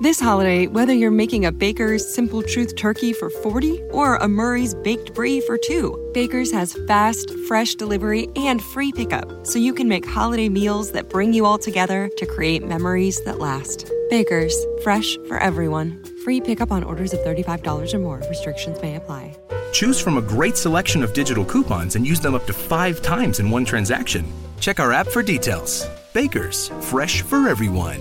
This 0.00 0.20
holiday, 0.20 0.68
whether 0.68 0.92
you're 0.92 1.10
making 1.10 1.44
a 1.44 1.50
Baker's 1.50 2.06
Simple 2.14 2.40
Truth 2.44 2.76
turkey 2.76 3.12
for 3.12 3.30
40 3.30 3.82
or 3.90 4.14
a 4.14 4.28
Murray's 4.28 4.72
Baked 4.76 5.12
Brie 5.12 5.40
for 5.40 5.58
2, 5.58 6.12
Baker's 6.14 6.52
has 6.52 6.78
fast, 6.86 7.28
fresh 7.48 7.74
delivery 7.74 8.28
and 8.36 8.62
free 8.62 8.92
pickup, 8.92 9.44
so 9.44 9.58
you 9.58 9.74
can 9.74 9.88
make 9.88 10.06
holiday 10.06 10.48
meals 10.48 10.92
that 10.92 11.10
bring 11.10 11.32
you 11.32 11.44
all 11.44 11.58
together 11.58 12.08
to 12.16 12.26
create 12.26 12.64
memories 12.64 13.20
that 13.24 13.40
last. 13.40 13.90
Baker's, 14.08 14.56
fresh 14.84 15.16
for 15.26 15.38
everyone. 15.38 16.00
Free 16.22 16.40
pickup 16.40 16.70
on 16.70 16.84
orders 16.84 17.12
of 17.12 17.18
$35 17.20 17.92
or 17.92 17.98
more. 17.98 18.22
Restrictions 18.28 18.80
may 18.80 18.94
apply. 18.94 19.36
Choose 19.72 20.00
from 20.00 20.16
a 20.16 20.22
great 20.22 20.56
selection 20.56 21.02
of 21.02 21.12
digital 21.12 21.44
coupons 21.44 21.96
and 21.96 22.06
use 22.06 22.20
them 22.20 22.34
up 22.34 22.46
to 22.46 22.52
five 22.52 23.02
times 23.02 23.40
in 23.40 23.50
one 23.50 23.64
transaction. 23.64 24.24
Check 24.60 24.80
our 24.80 24.92
app 24.92 25.06
for 25.08 25.22
details. 25.22 25.86
Baker's, 26.12 26.68
fresh 26.80 27.22
for 27.22 27.48
everyone. 27.48 28.00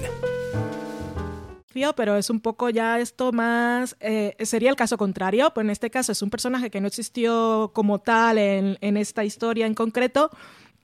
pero 1.96 2.18
es 2.18 2.30
un 2.30 2.40
poco 2.40 2.70
ya 2.70 3.00
esto 3.00 3.32
más, 3.32 3.96
eh, 4.00 4.36
sería 4.44 4.70
el 4.70 4.76
caso 4.76 4.98
contrario, 4.98 5.52
pues 5.54 5.64
en 5.64 5.70
este 5.70 5.90
caso 5.90 6.12
es 6.12 6.22
un 6.22 6.30
personaje 6.30 6.72
que 6.72 6.82
no 6.82 6.88
existió 6.88 7.72
como 7.74 8.00
tal 8.00 8.38
en, 8.38 8.78
en 8.82 8.98
esta 8.98 9.24
historia 9.24 9.68
en 9.68 9.76
concreto, 9.76 10.32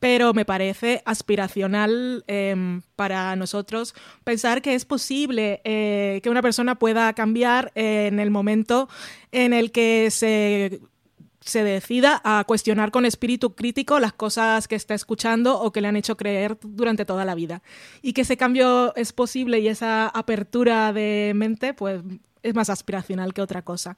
pero 0.04 0.34
me 0.34 0.44
parece 0.44 1.02
aspiracional 1.06 2.26
eh, 2.28 2.82
para 2.98 3.38
nosotros 3.38 3.96
pensar 4.26 4.62
que 4.62 4.76
es 4.76 4.84
posible 4.84 5.62
eh, 5.64 6.20
que 6.22 6.30
una 6.30 6.42
persona 6.42 6.76
pueda 6.76 7.14
cambiar 7.14 7.72
en 7.74 8.20
el 8.20 8.30
momento 8.30 8.90
en 9.32 9.54
el 9.54 9.72
que 9.72 10.10
se 10.12 10.82
se 11.40 11.64
decida 11.64 12.22
a 12.26 12.44
cuestionar 12.46 12.92
con 12.92 13.06
espíritu 13.06 13.56
crítico 13.56 14.02
las 14.02 14.12
cosas 14.12 14.68
que 14.68 14.76
está 14.76 14.94
escuchando 14.94 15.62
o 15.62 15.72
que 15.72 15.80
le 15.80 15.88
han 15.88 15.96
hecho 15.96 16.18
creer 16.18 16.58
durante 16.62 17.06
toda 17.06 17.24
la 17.24 17.36
vida. 17.36 17.62
Y 18.02 18.12
que 18.12 18.22
ese 18.22 18.38
cambio 18.38 18.94
es 18.96 19.12
posible 19.12 19.60
y 19.60 19.68
esa 19.70 20.08
apertura 20.08 20.94
de 20.94 21.34
mente, 21.36 21.74
pues 21.74 22.02
es 22.44 22.56
más 22.56 22.70
aspiracional 22.70 23.34
que 23.34 23.42
otra 23.42 23.62
cosa. 23.62 23.98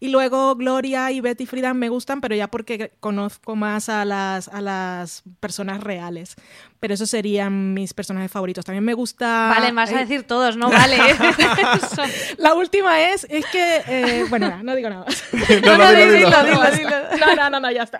Y 0.00 0.08
luego 0.08 0.54
Gloria 0.56 1.10
y 1.10 1.20
Betty 1.20 1.46
Friedan 1.46 1.78
me 1.78 1.88
gustan, 1.88 2.20
pero 2.20 2.34
ya 2.34 2.48
porque 2.48 2.92
conozco 3.00 3.56
más 3.56 3.88
a 3.88 4.04
las, 4.04 4.48
a 4.48 4.60
las 4.60 5.22
personas 5.40 5.82
reales. 5.82 6.34
Pero 6.80 6.94
esos 6.94 7.10
serían 7.10 7.74
mis 7.74 7.94
personajes 7.94 8.30
favoritos. 8.30 8.64
También 8.64 8.84
me 8.84 8.94
gusta... 8.94 9.48
Vale, 9.48 9.72
vas 9.72 9.92
a 9.92 9.98
decir 9.98 10.24
todos, 10.24 10.56
¿no? 10.56 10.68
Vale. 10.70 10.98
La 12.38 12.54
última 12.54 13.00
es, 13.00 13.26
es 13.30 13.46
que... 13.46 13.82
Eh, 13.86 14.26
bueno, 14.28 14.62
no, 14.62 14.74
digo 14.74 14.90
nada 14.90 15.04
más. 15.04 15.24
no, 15.64 15.78
no, 15.78 15.92
dilo, 15.92 16.30
No, 16.30 17.34
no, 17.36 17.50
no, 17.50 17.60
no, 17.60 17.70
ya 17.70 17.82
está. 17.84 17.98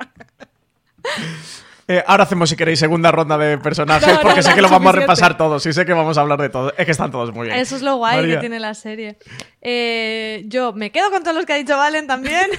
Eh, 1.87 2.03
ahora 2.07 2.25
hacemos, 2.25 2.49
si 2.49 2.57
queréis, 2.57 2.79
segunda 2.79 3.11
ronda 3.11 3.37
de 3.37 3.59
personajes, 3.59 4.19
porque 4.23 4.43
sé 4.43 4.55
que 4.55 4.63
lo 4.63 4.71
vamos 4.71 4.95
a 4.95 5.01
repasar 5.01 5.37
todos 5.37 5.65
y 5.67 5.73
sé 5.73 5.85
que 5.85 5.93
vamos 5.93 6.17
a 6.17 6.23
hablar 6.23 6.41
de 6.41 6.49
todo. 6.49 6.73
Es 6.77 6.85
que 6.87 6.93
están 6.93 7.11
todos 7.11 7.33
muy 7.35 7.49
bien. 7.49 7.59
Eso 7.59 7.77
es 7.77 7.83
lo 7.83 7.97
guay 7.97 8.27
que 8.27 8.37
tiene 8.39 8.59
la 8.59 8.75
serie. 8.75 9.19
Eh, 9.61 10.45
yo 10.47 10.73
me 10.73 10.91
quedo 10.91 11.11
con 11.11 11.23
todos 11.23 11.37
los 11.37 11.45
que 11.45 11.53
ha 11.53 11.57
dicho 11.57 11.77
Valen 11.77 12.07
también, 12.07 12.51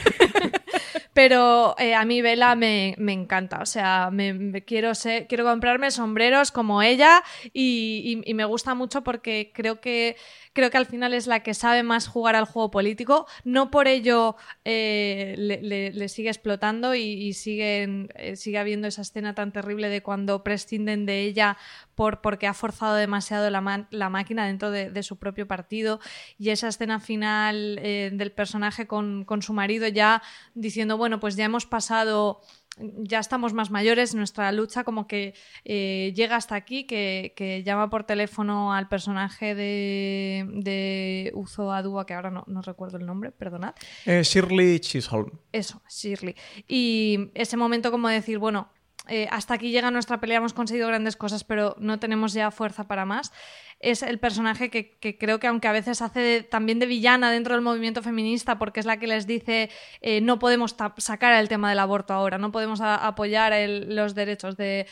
pero 1.14 1.76
eh, 1.80 1.96
a 1.96 2.06
mí 2.06 2.22
Vela 2.22 2.56
me, 2.56 2.96
encanta. 2.98 3.60
O 3.62 3.66
sea, 3.66 4.10
me, 4.12 4.64
quiero, 4.64 4.92
quiero 5.28 5.44
comprarme 5.44 5.90
sombreros 5.90 6.52
como 6.52 6.84
ella 6.84 7.24
y 7.52 8.22
me 8.36 8.46
gusta 8.46 8.76
mucho 8.76 9.04
porque 9.04 9.52
creo 9.54 9.82
que 9.82 10.18
creo 10.56 10.72
que 10.72 10.78
al 10.78 10.86
final 10.86 11.14
es 11.14 11.28
la 11.28 11.42
que 11.42 11.54
sabe 11.54 11.84
más 11.84 12.08
jugar 12.08 12.36
al 12.36 12.46
juego 12.46 12.72
político. 12.72 13.28
No 13.44 13.70
por 13.70 13.88
ello 13.88 14.38
eh, 14.64 15.36
le, 15.38 16.10
sigue 16.10 16.30
explotando 16.30 16.96
y, 16.96 17.34
siguen, 17.34 18.10
eh, 18.16 18.38
sigue 18.38 18.58
habiendo 18.58 18.88
esa 18.88 19.02
escena 19.02 19.36
tan 19.36 19.52
terrible 19.52 19.90
de 19.90 20.02
cuando 20.02 20.44
prescinden 20.44 21.06
de 21.06 21.24
ella 21.24 21.58
por, 21.94 22.22
porque 22.22 22.48
ha 22.48 22.54
forzado 22.54 22.96
demasiado 22.96 23.50
la, 23.50 24.10
máquina 24.10 24.48
dentro 24.48 24.72
de, 24.72 25.04
su 25.04 25.18
propio 25.18 25.46
partido. 25.46 26.00
Y 26.40 26.50
esa 26.50 26.70
escena 26.70 27.02
final 27.02 27.78
eh, 27.84 28.10
del 28.14 28.32
personaje 28.32 28.88
con 28.88 29.42
su 29.42 29.54
marido 29.54 29.88
ya 29.90 30.24
diciendo, 30.54 30.98
bueno, 30.98 31.20
pues 31.20 31.36
ya 31.36 31.44
hemos 31.44 31.66
pasado 31.66 32.42
ya 32.78 33.20
estamos 33.20 33.54
más 33.54 33.72
mayores, 33.72 34.16
nuestra 34.16 34.52
lucha 34.52 34.84
como 34.84 35.08
que 35.08 35.34
eh, 35.64 36.12
llega 36.16 36.36
hasta 36.36 36.56
aquí, 36.56 36.86
que, 36.86 37.64
llama 37.66 37.90
por 37.90 38.04
teléfono 38.04 38.74
al 38.74 38.88
personaje 38.88 39.56
de, 39.56 40.46
de 40.54 41.32
Uzo 41.36 41.72
Adua, 41.72 42.06
que 42.06 42.14
ahora 42.14 42.32
no, 42.32 42.62
recuerdo 42.62 42.98
el 42.98 43.06
nombre, 43.06 43.32
perdonad. 43.32 43.76
Eh, 44.06 44.24
Shirley 44.24 44.80
Chisholm. 44.80 45.32
Eso, 45.52 45.82
Shirley. 45.90 46.36
Y 46.68 47.32
ese 47.34 47.58
momento 47.58 47.92
como 47.92 48.10
decir, 48.10 48.40
bueno, 48.40 48.70
eh, 49.08 49.28
hasta 49.32 49.54
aquí 49.54 49.72
llega 49.72 49.92
nuestra 49.92 50.20
pelea, 50.20 50.38
hemos 50.38 50.54
conseguido 50.54 50.88
grandes 50.88 51.16
cosas, 51.16 51.44
pero 51.44 51.76
no 51.80 52.00
tenemos 52.00 52.34
ya 52.34 52.52
fuerza 52.52 52.88
para 52.88 53.06
más. 53.06 53.32
Es 53.80 54.02
el 54.02 54.20
personaje 54.20 54.70
que, 54.70 55.18
creo 55.18 55.40
que 55.40 55.48
aunque 55.48 55.68
a 55.68 55.72
veces 55.72 56.02
hace 56.02 56.44
también 56.44 56.80
de 56.80 56.86
villana 56.86 57.32
dentro 57.32 57.54
del 57.54 57.62
movimiento 57.62 58.02
feminista, 58.02 58.58
porque 58.58 58.80
es 58.80 58.86
la 58.86 58.98
que 58.98 59.08
les 59.08 59.28
dice 59.28 59.70
eh, 60.02 60.22
no 60.22 60.40
podemos 60.40 60.76
sacar 60.98 61.34
el 61.34 61.50
tema 61.50 61.70
del 61.70 61.80
aborto 61.80 62.14
ahora, 62.14 62.38
no 62.38 62.52
podemos 62.52 62.82
apoyar 62.82 63.54
los 63.70 64.16
derechos 64.16 64.58
de, 64.58 64.88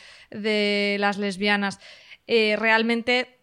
las 1.00 1.18
lesbianas, 1.18 1.80
eh, 2.26 2.56
realmente 2.58 3.38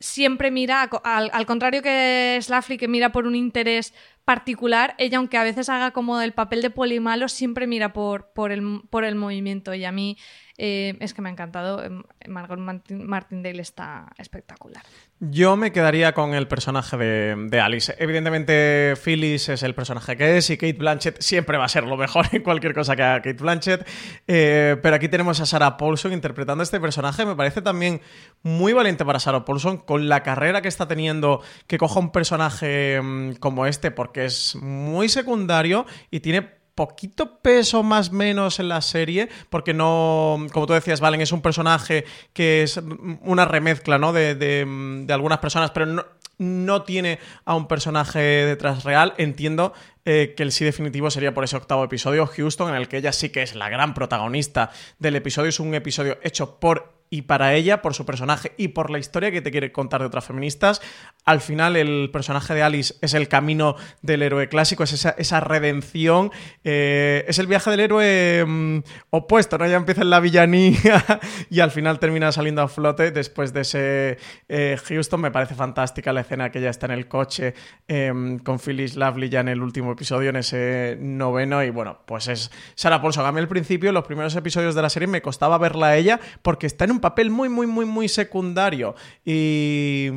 siempre 0.00 0.50
mira, 0.50 0.88
al, 1.04 1.46
contrario 1.46 1.82
que 1.82 2.38
Slaffy, 2.40 2.78
que 2.78 2.88
mira 2.88 3.12
por 3.12 3.26
un 3.26 3.34
interés 3.34 3.94
particular, 4.24 4.94
ella, 4.98 5.18
aunque 5.18 5.38
a 5.38 5.42
veces 5.42 5.68
haga 5.68 5.90
como 5.90 6.20
el 6.20 6.32
papel 6.32 6.62
de 6.62 6.70
polimalo, 6.70 7.28
siempre 7.28 7.66
mira 7.66 7.92
por, 7.92 8.32
por, 8.32 8.52
el, 8.52 8.82
por 8.90 9.04
el 9.04 9.14
movimiento. 9.14 9.74
Y 9.74 9.84
a 9.84 9.92
mí 9.92 10.16
eh, 10.62 10.94
es 11.00 11.14
que 11.14 11.22
me 11.22 11.30
ha 11.30 11.32
encantado. 11.32 11.82
Em, 11.82 12.02
Margot 12.28 12.58
Martindale 12.58 13.62
está 13.62 14.12
espectacular. 14.18 14.82
Yo 15.18 15.56
me 15.56 15.72
quedaría 15.72 16.12
con 16.12 16.34
el 16.34 16.48
personaje 16.48 16.98
de, 16.98 17.60
Alice. 17.60 17.94
Evidentemente, 17.98 18.94
Phyllis 19.02 19.48
es 19.48 19.62
el 19.62 19.74
personaje 19.74 20.18
que 20.18 20.36
es 20.36 20.50
y 20.50 20.58
Kate 20.58 20.74
Blanchett 20.74 21.22
siempre 21.22 21.56
va 21.56 21.64
a 21.64 21.68
ser 21.68 21.84
lo 21.84 21.96
mejor 21.96 22.26
en 22.32 22.42
cualquier 22.42 22.74
cosa 22.74 22.94
que 22.94 23.02
haga 23.02 23.22
Kate 23.22 23.42
Blanchett. 23.42 23.88
Eh, 24.26 24.76
pero 24.82 24.96
aquí 24.96 25.08
tenemos 25.08 25.40
a 25.40 25.46
Sarah 25.46 25.78
Paulson 25.78 26.12
interpretando 26.12 26.62
este 26.62 26.78
personaje. 26.78 27.24
Me 27.24 27.36
parece 27.36 27.62
también 27.62 28.02
muy 28.42 28.74
valiente 28.74 29.06
para 29.06 29.18
Sarah 29.18 29.46
Paulson 29.46 29.78
con 29.78 30.10
la 30.10 30.22
carrera 30.22 30.60
que 30.60 30.68
está 30.68 30.86
teniendo 30.86 31.42
que 31.68 31.78
coja 31.78 32.00
un 32.00 32.12
personaje 32.12 33.00
mm, 33.00 33.36
como 33.36 33.64
este 33.64 33.90
porque 33.90 34.26
es 34.26 34.56
muy 34.56 35.08
secundario 35.08 35.86
y 36.10 36.20
tiene 36.20 36.59
poquito 36.80 37.42
peso 37.42 37.82
más 37.82 38.10
menos 38.10 38.58
en 38.58 38.68
la 38.68 38.80
serie, 38.80 39.28
porque 39.50 39.74
no, 39.74 40.46
como 40.50 40.66
tú 40.66 40.72
decías, 40.72 41.02
Valen 41.02 41.20
es 41.20 41.30
un 41.30 41.42
personaje 41.42 42.06
que 42.32 42.62
es 42.62 42.80
una 43.20 43.44
remezcla, 43.44 43.98
¿no? 43.98 44.14
De, 44.14 44.34
de, 44.34 45.12
algunas 45.12 45.40
personas, 45.40 45.72
pero 45.72 45.84
no, 45.84 46.06
no 46.38 46.82
tiene 46.84 47.18
a 47.44 47.54
un 47.54 47.68
personaje 47.68 48.18
detrás 48.18 48.84
real. 48.84 49.12
Entiendo 49.18 49.74
eh, 50.06 50.32
que 50.34 50.42
el 50.42 50.52
sí 50.52 50.64
definitivo 50.64 51.10
sería 51.10 51.34
por 51.34 51.44
ese 51.44 51.58
octavo 51.58 51.84
episodio, 51.84 52.26
Houston, 52.26 52.70
en 52.70 52.76
el 52.76 52.88
que 52.88 52.96
ella 52.96 53.12
sí 53.12 53.28
que 53.28 53.42
es 53.42 53.54
la 53.54 53.68
gran 53.68 53.92
protagonista 53.92 54.70
del 54.98 55.16
episodio. 55.16 55.50
Es 55.50 55.60
un 55.60 55.74
episodio 55.74 56.16
hecho 56.22 56.58
por 56.58 56.99
y 57.10 57.22
para 57.22 57.54
ella, 57.54 57.82
por 57.82 57.94
su 57.94 58.06
personaje 58.06 58.52
y 58.56 58.68
por 58.68 58.88
la 58.90 59.00
historia 59.00 59.32
que 59.32 59.42
te 59.42 59.50
quiere 59.50 59.72
contar 59.72 60.00
de 60.00 60.06
otras 60.06 60.24
feministas. 60.24 60.80
Al 61.24 61.40
final, 61.40 61.76
el 61.76 62.08
personaje 62.12 62.54
de 62.54 62.62
Alice 62.62 62.94
es 63.02 63.14
el 63.14 63.26
camino 63.26 63.74
del 64.00 64.22
héroe 64.22 64.48
clásico, 64.48 64.84
es 64.84 64.92
esa, 64.92 65.40
redención, 65.40 66.30
eh, 66.62 67.24
es 67.26 67.40
el 67.40 67.48
viaje 67.48 67.70
del 67.70 67.80
héroe 67.80 68.44
mm, 68.46 68.78
opuesto, 69.10 69.58
¿no? 69.58 69.66
Ya 69.66 69.76
empieza 69.76 70.02
en 70.02 70.10
la 70.10 70.20
villanía 70.20 71.20
y 71.50 71.58
al 71.58 71.72
final 71.72 71.98
termina 71.98 72.30
saliendo 72.30 72.62
a 72.62 72.68
flote 72.68 73.10
después 73.10 73.52
de 73.52 73.62
ese 73.62 74.18
eh, 74.48 74.78
Houston. 74.84 75.20
Me 75.20 75.32
parece 75.32 75.56
fantástica 75.56 76.12
la 76.12 76.20
escena 76.20 76.50
que 76.50 76.60
ella 76.60 76.70
está 76.70 76.86
en 76.86 76.92
el 76.92 77.08
coche 77.08 77.54
em, 77.88 78.38
con 78.38 78.60
Phyllis 78.60 78.94
Lovely 78.94 79.28
ya 79.28 79.40
en 79.40 79.48
el 79.48 79.62
último 79.62 79.92
episodio, 79.92 80.30
en 80.30 80.36
ese 80.36 80.96
noveno. 81.00 81.64
Y 81.64 81.70
bueno, 81.70 81.98
pues 82.06 82.28
es 82.28 82.52
Sarah 82.76 83.02
Paulson. 83.02 83.26
A 83.26 83.32
mí 83.32 83.40
al 83.40 83.48
principio, 83.48 83.90
los 83.90 84.04
primeros 84.04 84.36
episodios 84.36 84.76
de 84.76 84.82
la 84.82 84.90
serie, 84.90 85.08
me 85.08 85.22
costaba 85.22 85.58
verla 85.58 85.88
a 85.88 85.96
ella 85.96 86.20
porque 86.42 86.66
está 86.66 86.84
en 86.84 86.92
un 86.92 86.99
papel 87.00 87.30
muy, 87.30 87.48
muy, 87.48 87.66
muy, 87.66 87.84
muy 87.84 88.08
secundario 88.08 88.94
y, 89.24 90.08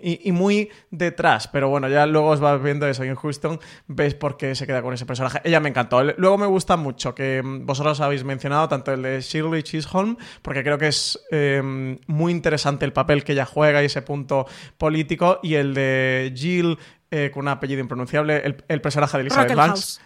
y, 0.00 0.32
muy 0.32 0.70
detrás. 0.90 1.48
Pero 1.48 1.68
bueno, 1.68 1.88
ya 1.88 2.06
luego 2.06 2.28
os 2.28 2.40
vas 2.40 2.62
viendo 2.62 2.86
eso 2.86 3.04
en 3.04 3.14
Houston, 3.14 3.60
ves 3.86 4.14
por 4.14 4.36
qué 4.36 4.54
se 4.54 4.66
queda 4.66 4.82
con 4.82 4.94
ese 4.94 5.06
personaje. 5.06 5.40
Ella 5.44 5.60
me 5.60 5.68
encantó. 5.68 6.02
Luego 6.02 6.38
me 6.38 6.46
gusta 6.46 6.76
mucho 6.76 7.14
que 7.14 7.42
vosotros 7.44 8.00
habéis 8.00 8.24
mencionado 8.24 8.68
tanto 8.68 8.92
el 8.92 9.02
de 9.02 9.20
Shirley 9.20 9.62
Chisholm, 9.62 10.16
porque 10.42 10.62
creo 10.62 10.78
que 10.78 10.88
es 10.88 11.18
eh, 11.30 11.62
muy 12.06 12.32
interesante 12.32 12.84
el 12.84 12.92
papel 12.92 13.24
que 13.24 13.32
ella 13.32 13.46
juega 13.46 13.82
y 13.82 13.86
ese 13.86 14.02
punto 14.02 14.46
político, 14.76 15.40
y 15.42 15.54
el 15.54 15.74
de 15.74 16.32
Jill 16.34 16.78
eh, 17.10 17.30
con 17.32 17.42
un 17.42 17.48
apellido 17.48 17.80
impronunciable, 17.80 18.36
el, 18.44 18.64
el 18.68 18.80
personaje 18.80 19.16
de 19.16 19.22
Elizabeth 19.22 19.54
Banks. 19.54 20.00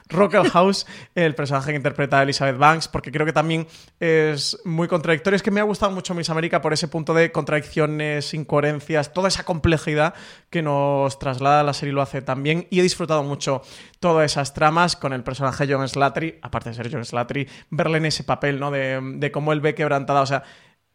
House, 0.53 0.87
el 1.15 1.35
personaje 1.35 1.71
que 1.71 1.77
interpreta 1.77 2.21
a 2.21 2.23
Elizabeth 2.23 2.57
Banks, 2.57 2.87
porque 2.87 3.11
creo 3.11 3.27
que 3.27 3.33
también 3.33 3.67
es 3.99 4.59
muy 4.65 4.87
contradictorio. 4.87 5.37
Es 5.37 5.43
que 5.43 5.51
me 5.51 5.61
ha 5.61 5.65
gustado 5.65 5.91
mucho 5.91 6.15
Miss 6.15 6.31
América 6.31 6.61
por 6.61 6.73
ese 6.73 6.89
punto 6.89 7.13
de 7.15 7.33
contradicciones, 7.33 8.35
incoherencias, 8.35 9.13
toda 9.13 9.29
esa 9.29 9.45
complejidad 9.45 10.15
que 10.51 10.63
nos 10.63 11.19
traslada 11.19 11.63
la 11.63 11.73
serie 11.73 11.93
lo 11.93 12.03
hace 12.03 12.23
también. 12.23 12.67
Y 12.71 12.81
he 12.81 12.83
disfrutado 12.83 13.23
mucho 13.23 13.63
todas 13.99 14.31
esas 14.31 14.55
tramas 14.55 14.95
con 14.95 15.13
el 15.13 15.25
personaje 15.25 15.67
John 15.69 15.89
Slattery, 15.89 16.39
aparte 16.43 16.71
de 16.71 16.75
ser 16.77 16.93
John 16.93 17.05
Slattery, 17.05 17.49
verle 17.71 17.99
en 17.99 18.07
ese 18.07 18.25
papel, 18.25 18.61
¿no? 18.61 18.71
De, 18.71 19.01
de 19.03 19.33
cómo 19.33 19.53
él 19.53 19.61
ve 19.61 19.75
quebrantada, 19.75 20.21
o 20.21 20.27
sea 20.27 20.45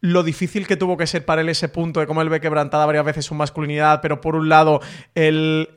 lo 0.02 0.24
difícil 0.24 0.68
que 0.68 0.78
tuvo 0.78 0.98
que 0.98 1.08
ser 1.08 1.26
para 1.26 1.42
él 1.42 1.50
ese 1.50 1.70
punto 1.70 2.00
de 2.00 2.08
cómo 2.08 2.22
él 2.22 2.30
ve 2.30 2.40
quebrantada 2.40 2.86
varias 2.86 3.06
veces 3.06 3.26
su 3.26 3.36
masculinidad, 3.36 4.00
pero 4.02 4.22
por 4.22 4.36
un 4.36 4.50
lado 4.50 4.80
él, 5.16 5.70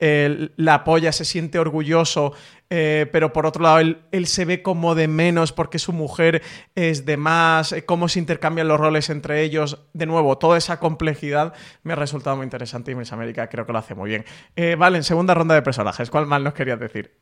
la 0.57 0.75
apoya, 0.75 1.13
se 1.13 1.25
siente 1.25 1.59
orgulloso, 1.59 2.35
eh, 2.69 3.09
pero 3.11 3.33
por 3.33 3.47
otro 3.47 3.63
lado 3.63 3.79
él, 3.79 4.27
se 4.27 4.45
ve 4.45 4.63
como 4.63 4.95
de 4.95 5.09
menos 5.09 5.53
porque 5.53 5.79
su 5.79 5.93
mujer 5.93 6.43
es 6.75 7.07
de 7.07 7.17
más, 7.17 7.73
eh, 7.73 7.85
cómo 7.85 8.09
se 8.09 8.19
intercambian 8.19 8.69
los 8.69 8.79
roles 8.79 9.11
entre 9.11 9.43
ellos. 9.43 9.87
De 9.95 10.07
nuevo, 10.07 10.37
toda 10.39 10.59
esa 10.59 10.79
complejidad 10.79 11.55
me 11.83 11.95
ha 11.95 11.97
resultado 11.97 12.37
muy 12.37 12.45
interesante 12.45 12.93
y 12.93 12.95
Miss 12.95 13.13
América 13.13 13.49
creo 13.49 13.67
que 13.67 13.73
lo 13.73 13.79
hace 13.79 13.95
muy 13.95 14.11
bien. 14.11 14.25
Eh, 14.55 14.77
vale, 14.79 14.99
en 14.99 15.05
segunda 15.05 15.35
ronda 15.35 15.55
de 15.55 15.63
personajes, 15.63 16.11
¿cuál 16.11 16.27
mal 16.27 16.45
nos 16.45 16.55
querías 16.55 16.79
decir? 16.79 17.17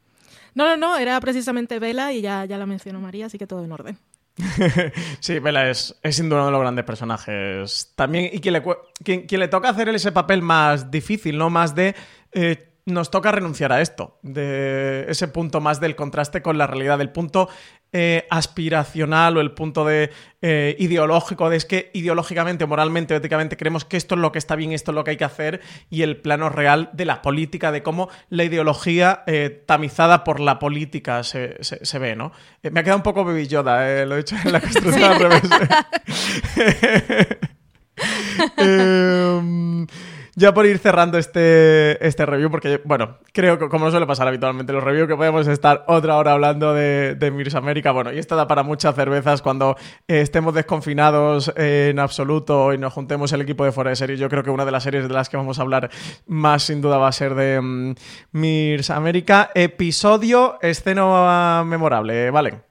No, 0.55 0.65
no, 0.65 0.77
no, 0.77 0.97
era 0.97 1.21
precisamente 1.21 1.79
Vela 1.79 2.13
y 2.13 2.23
ya, 2.23 2.45
ya 2.45 2.59
la 2.59 2.67
mencionó 2.67 3.01
María, 3.01 3.27
así 3.27 3.39
que 3.39 3.47
todo 3.47 3.65
en 3.65 3.71
orden. 3.71 3.99
sí, 5.21 5.39
Bella 5.39 5.71
es, 5.71 5.99
es 6.03 6.21
uno 6.21 6.47
de 6.47 6.53
los 6.53 6.61
grandes 6.61 6.85
personajes. 6.85 7.93
También, 7.95 8.31
y 8.33 8.41
quien 8.41 8.55
le, 8.55 9.39
le 9.39 9.49
toca 9.49 9.71
hacer 9.71 9.89
ese 9.89 10.13
papel 10.13 10.43
más 10.43 10.91
difícil, 10.91 11.39
¿no? 11.39 11.51
Más 11.51 11.75
de. 11.75 11.95
Eh, 12.33 12.65
nos 12.89 13.11
toca 13.11 13.31
renunciar 13.31 13.71
a 13.71 13.83
esto, 13.83 14.19
de 14.23 15.05
ese 15.09 15.29
punto 15.29 15.61
más 15.61 15.79
del 15.79 15.95
contraste 15.95 16.41
con 16.41 16.57
la 16.57 16.67
realidad, 16.67 16.97
del 16.97 17.11
punto 17.11 17.51
eh, 17.93 18.27
aspiracional 18.29 19.39
o 19.39 19.41
el 19.41 19.53
punto 19.53 19.85
de 19.85 20.11
eh, 20.43 20.77
ideológico, 20.79 21.49
de 21.49 21.57
es 21.57 21.65
que 21.65 21.91
ideológicamente, 21.95 22.67
moralmente, 22.67 23.17
éticamente 23.17 23.57
creemos 23.57 23.85
que 23.85 23.97
esto 23.97 24.15
es 24.15 24.21
lo 24.21 24.31
que 24.31 24.39
está 24.39 24.57
bien, 24.57 24.73
esto 24.73 24.91
es 24.91 24.95
lo 24.95 25.05
que 25.05 25.13
hay 25.13 25.17
que 25.17 25.25
hacer, 25.25 25.63
y 25.89 26.03
el 26.03 26.19
plano 26.19 26.51
real 26.51 26.91
de 26.93 27.07
la 27.07 27.23
política, 27.23 27.73
de 27.73 27.83
cómo 27.83 28.11
la 28.29 28.45
ideología 28.45 29.23
eh, 29.27 29.65
tamizada 29.65 30.23
por 30.23 30.39
la 30.39 30.59
política 30.59 31.23
se, 31.23 31.57
ve, 31.99 32.15
¿no? 32.15 32.33
me 32.63 32.81
ha 32.81 32.83
quedado 32.83 32.99
un 32.99 33.03
poco 33.03 33.25
Baby 33.25 33.47
Yoda, 33.47 34.05
lo 34.05 34.17
he 34.17 34.21
hecho 34.21 34.37
en 34.45 34.53
la 34.53 34.61
construcción 34.61 35.05
al 35.05 35.19
revés. 35.19 35.43
Ya 40.39 40.55
por 40.55 40.67
ir 40.67 40.79
cerrando 40.79 41.19
este, 41.19 42.07
este 42.07 42.25
review, 42.25 42.49
porque, 42.49 42.81
bueno, 42.85 43.19
creo 43.33 43.59
que 43.59 43.69
como 43.69 43.91
suele 43.91 44.07
pasar 44.07 44.29
habitualmente 44.29 44.73
los 44.73 44.85
reviews, 44.85 45.09
que 45.09 45.17
podemos 45.17 45.49
estar 45.49 45.83
otra 45.89 46.17
hora 46.17 46.31
hablando 46.31 46.75
de, 46.75 47.17
de 47.17 47.33
Mirs 47.33 47.57
América. 47.57 47.91
Bueno, 47.91 48.13
y 48.13 48.19
esto 48.21 48.37
da 48.37 48.47
para 48.47 48.63
muchas 48.63 48.95
cervezas 48.95 49.43
cuando 49.43 49.77
eh, 50.07 50.21
estemos 50.21 50.55
desconfinados 50.55 51.53
en 51.57 51.99
absoluto 51.99 52.73
y 52.73 52.79
nos 52.79 52.93
juntemos 52.93 53.33
el 53.33 53.41
equipo 53.41 53.65
de 53.65 53.73
fuera 53.73 53.91
de 53.91 53.97
series. 53.97 54.21
Yo 54.21 54.29
creo 54.29 54.45
que 54.45 54.51
una 54.51 54.65
de 54.65 54.71
las 54.71 54.85
series 54.85 55.09
de 55.09 55.13
las 55.13 55.29
que 55.29 55.37
vamos 55.37 55.59
a 55.59 55.63
hablar 55.63 55.91
más 56.29 56.63
sin 56.63 56.81
duda 56.81 56.99
va 56.99 57.09
a 57.09 57.13
ser 57.13 57.35
de 57.35 57.61
mm, 57.61 57.95
Mirs 58.31 58.91
América. 58.91 59.51
Episodio, 59.57 60.59
escena 60.63 61.65
memorable, 61.67 62.31
¿vale? 62.31 62.68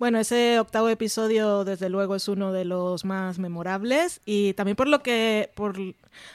Bueno, 0.00 0.18
ese 0.18 0.58
octavo 0.58 0.88
episodio 0.88 1.62
desde 1.62 1.90
luego 1.90 2.14
es 2.14 2.26
uno 2.26 2.52
de 2.52 2.64
los 2.64 3.04
más 3.04 3.38
memorables 3.38 4.22
y 4.24 4.54
también 4.54 4.74
por 4.74 4.88
lo 4.88 5.02
que, 5.02 5.50
por, 5.54 5.76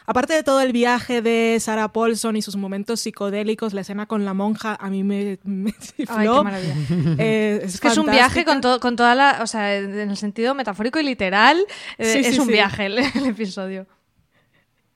aparte 0.05 0.35
de 0.35 0.43
todo 0.43 0.61
el 0.61 0.71
viaje 0.71 1.23
de 1.23 1.57
Sarah 1.59 1.87
Paulson 1.87 2.35
y 2.35 2.43
sus 2.43 2.57
momentos 2.57 2.99
psicodélicos, 2.99 3.73
la 3.73 3.81
escena 3.81 4.05
con 4.05 4.23
la 4.23 4.35
monja 4.35 4.77
a 4.79 4.91
mí 4.91 5.03
me, 5.03 5.39
me 5.43 5.73
Ay, 6.07 6.27
qué 6.27 6.43
maravilla. 6.43 6.75
Eh, 7.17 7.61
es, 7.63 7.79
que 7.79 7.87
es 7.87 7.97
un 7.97 8.05
viaje 8.05 8.45
con, 8.45 8.61
con 8.61 8.95
toda 8.95 9.15
la, 9.15 9.39
o 9.41 9.47
sea, 9.47 9.75
en 9.75 10.11
el 10.11 10.17
sentido 10.17 10.53
metafórico 10.53 10.99
y 10.99 11.03
literal, 11.03 11.57
eh, 11.97 12.21
es 12.23 12.37
un 12.37 12.47
viaje 12.47 12.85
el 12.85 12.99
episodio. 13.25 13.87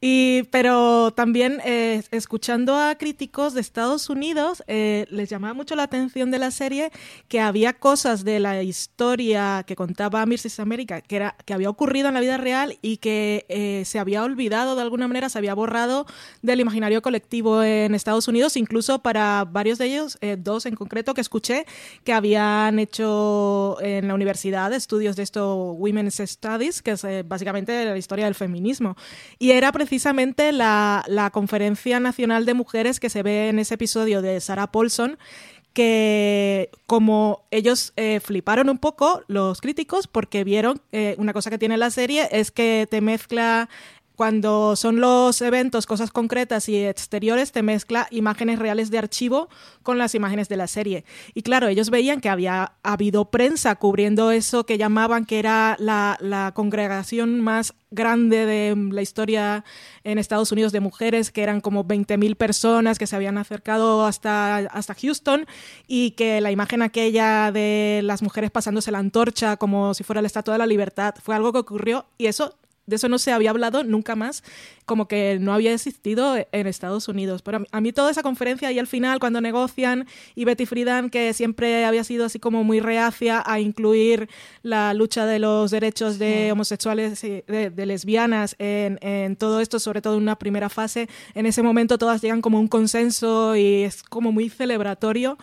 Y, 0.02 0.44
pero 0.44 1.12
también 1.12 1.60
eh, 1.66 2.04
escuchando 2.12 2.78
a 2.78 2.96
críticos 2.96 3.54
de 3.54 3.60
Estados 3.60 4.10
Unidos, 4.10 4.64
eh, 4.68 5.06
les 5.10 5.30
llamaba 5.30 5.54
mucho 5.54 5.76
la 5.76 5.84
atención 5.84 6.32
de 6.32 6.40
la 6.40 6.52
serie 6.52 6.90
que 7.28 7.42
había 7.42 7.74
cosas 7.74 8.24
de 8.24 8.40
la 8.40 8.64
historia 8.64 9.66
que 9.68 9.76
contaba 9.76 10.26
Mrs. 10.26 10.62
America 10.62 11.02
que, 11.02 11.18
era, 11.18 11.36
que 11.46 11.54
había 11.54 11.70
ocurrido 11.70 12.08
en 12.08 12.14
la 12.14 12.22
vida 12.22 12.38
real 12.38 12.78
y 12.82 12.98
que 12.98 13.46
eh, 13.50 13.84
se 13.86 14.00
había 14.00 14.24
olvidado 14.24 14.78
de 14.78 14.84
alguna 14.84 15.10
manera, 15.10 15.28
se 15.28 15.38
había 15.38 15.54
borrado 15.54 16.06
del 16.42 16.62
imaginario 16.62 17.02
colectivo 17.02 17.62
en 17.62 17.94
Estados 17.94 18.30
Unidos, 18.30 18.56
incluso 18.56 19.00
para 19.00 19.44
varios 19.44 19.80
de 19.80 19.86
ellos, 19.88 20.18
dos 20.38 20.66
en 20.66 20.76
concreto 20.76 21.14
que 21.14 21.22
escuché, 21.22 21.66
que 22.06 22.14
habían 22.14 22.80
hecho 22.80 23.78
en 23.82 24.08
la 24.08 24.14
universidad 24.14 24.72
estudios 24.72 25.18
de 25.18 25.24
esto, 25.24 25.74
Women's 25.74 26.22
Studies, 26.26 26.82
que 26.82 26.92
es 26.92 27.06
básicamente 27.26 27.84
la 27.84 27.98
historia 27.98 28.26
del 28.26 28.36
feminismo. 28.36 28.96
Y 29.40 29.52
era 29.52 29.72
precisamente 29.72 29.89
la, 30.52 31.30
Conferencia 31.34 32.00
Nacional 32.00 32.46
de 32.46 32.54
Mujeres 32.54 33.00
que 33.00 33.10
se 33.10 33.24
ve 33.24 33.50
en 33.50 33.60
ese 33.60 33.76
episodio 33.76 34.22
de 34.22 34.40
Sarah 34.40 34.72
Paulson, 34.72 35.18
que 35.74 36.70
como 36.86 37.44
ellos 37.52 37.94
eh, 37.96 38.20
fliparon 38.20 38.70
un 38.70 38.78
poco 38.78 39.24
los 39.28 39.62
críticos 39.62 40.08
porque 40.08 40.44
vieron 40.44 40.82
eh, 40.92 41.16
una 41.18 41.34
cosa 41.34 41.50
que 41.50 41.58
tiene 41.58 41.78
la 41.78 41.92
serie 41.92 42.28
es 42.32 42.52
que 42.52 42.88
te 42.90 43.02
mezcla 43.02 43.70
cuando 44.20 44.76
son 44.76 45.00
los 45.00 45.42
eventos, 45.42 45.86
cosas 45.86 46.12
concretas 46.12 46.68
y 46.68 46.76
exteriores, 46.76 47.54
te 47.54 47.64
mezcla 47.64 48.06
imágenes 48.12 48.60
reales 48.60 48.92
de 48.92 48.98
archivo 48.98 49.48
con 49.82 49.98
las 49.98 50.14
imágenes 50.14 50.50
de 50.50 50.58
la 50.58 50.68
serie. 50.68 51.06
Y 51.34 51.42
claro, 51.42 51.70
ellos 51.70 51.90
veían 51.90 52.20
que 52.20 52.28
había 52.28 52.74
habido 52.84 53.32
prensa 53.32 53.76
cubriendo 53.76 54.32
eso 54.32 54.66
que 54.66 54.78
llamaban 54.78 55.24
que 55.24 55.40
era 55.40 55.78
la, 55.80 56.52
congregación 56.54 57.40
más 57.40 57.74
grande 57.92 58.46
de 58.46 58.76
la 58.92 59.02
historia 59.02 59.64
en 60.04 60.18
Estados 60.18 60.52
Unidos 60.52 60.74
de 60.74 60.82
mujeres, 60.82 61.32
que 61.32 61.42
eran 61.42 61.62
como 61.62 61.86
20.000 61.86 62.36
personas 62.36 63.00
que 63.00 63.08
se 63.08 63.16
habían 63.16 63.38
acercado 63.38 64.06
hasta, 64.06 64.58
hasta 64.58 64.96
Houston 64.96 65.46
y 65.88 66.12
que 66.12 66.42
la 66.42 66.52
imagen 66.52 66.82
aquella 66.82 67.54
de 67.54 68.02
las 68.04 68.22
mujeres 68.22 68.52
pasándose 68.52 68.92
la 68.92 69.00
antorcha 69.00 69.56
como 69.56 69.94
si 69.94 70.04
fuera 70.04 70.22
la 70.22 70.28
Estatua 70.28 70.56
de 70.56 70.60
la 70.60 70.68
Libertad 70.68 71.16
fue 71.24 71.36
algo 71.36 71.54
que 71.54 71.60
ocurrió 71.60 72.06
y 72.18 72.26
eso 72.26 72.59
de 72.90 72.96
eso 72.96 73.08
no 73.08 73.20
se 73.20 73.32
había 73.32 73.52
hablado 73.52 73.84
nunca 73.84 74.16
más, 74.16 74.44
como 74.86 75.08
que 75.08 75.38
no 75.40 75.54
había 75.54 75.74
existido 75.74 76.36
en 76.52 76.68
Estados 76.68 77.08
Unidos. 77.08 77.42
Pero 77.44 77.64
a 77.72 77.82
mí, 77.82 77.94
toda 77.94 78.12
esa 78.12 78.24
conferencia 78.24 78.72
y 78.72 78.80
al 78.80 78.88
final 78.88 79.20
cuando 79.20 79.40
negocian 79.40 80.08
y 80.36 80.46
Betty 80.46 80.66
Friedan, 80.66 81.10
que 81.10 81.34
siempre 81.34 81.86
había 81.86 82.04
sido 82.04 82.26
así 82.26 82.40
como 82.40 82.64
muy 82.64 82.80
reacia 82.80 83.44
a 83.46 83.60
incluir 83.60 84.30
la 84.64 84.94
lucha 84.94 85.26
de 85.26 85.40
los 85.40 85.72
derechos 85.72 86.18
de 86.18 86.52
homosexuales 86.52 87.24
y 87.24 87.44
de, 87.48 87.86
lesbianas 87.86 88.56
en, 88.60 88.98
en, 89.02 89.36
todo 89.36 89.62
esto, 89.62 89.80
sobre 89.80 90.02
todo 90.02 90.16
en 90.16 90.24
una 90.24 90.38
primera 90.38 90.70
fase, 90.70 91.08
en 91.36 91.46
ese 91.46 91.62
momento 91.62 91.98
todas 91.98 92.22
llegan 92.22 92.42
como 92.42 92.60
un 92.60 92.68
consenso 92.68 93.56
y 93.56 93.84
es 93.84 94.04
como 94.04 94.32
muy 94.32 94.50
celebratorio. 94.50 95.38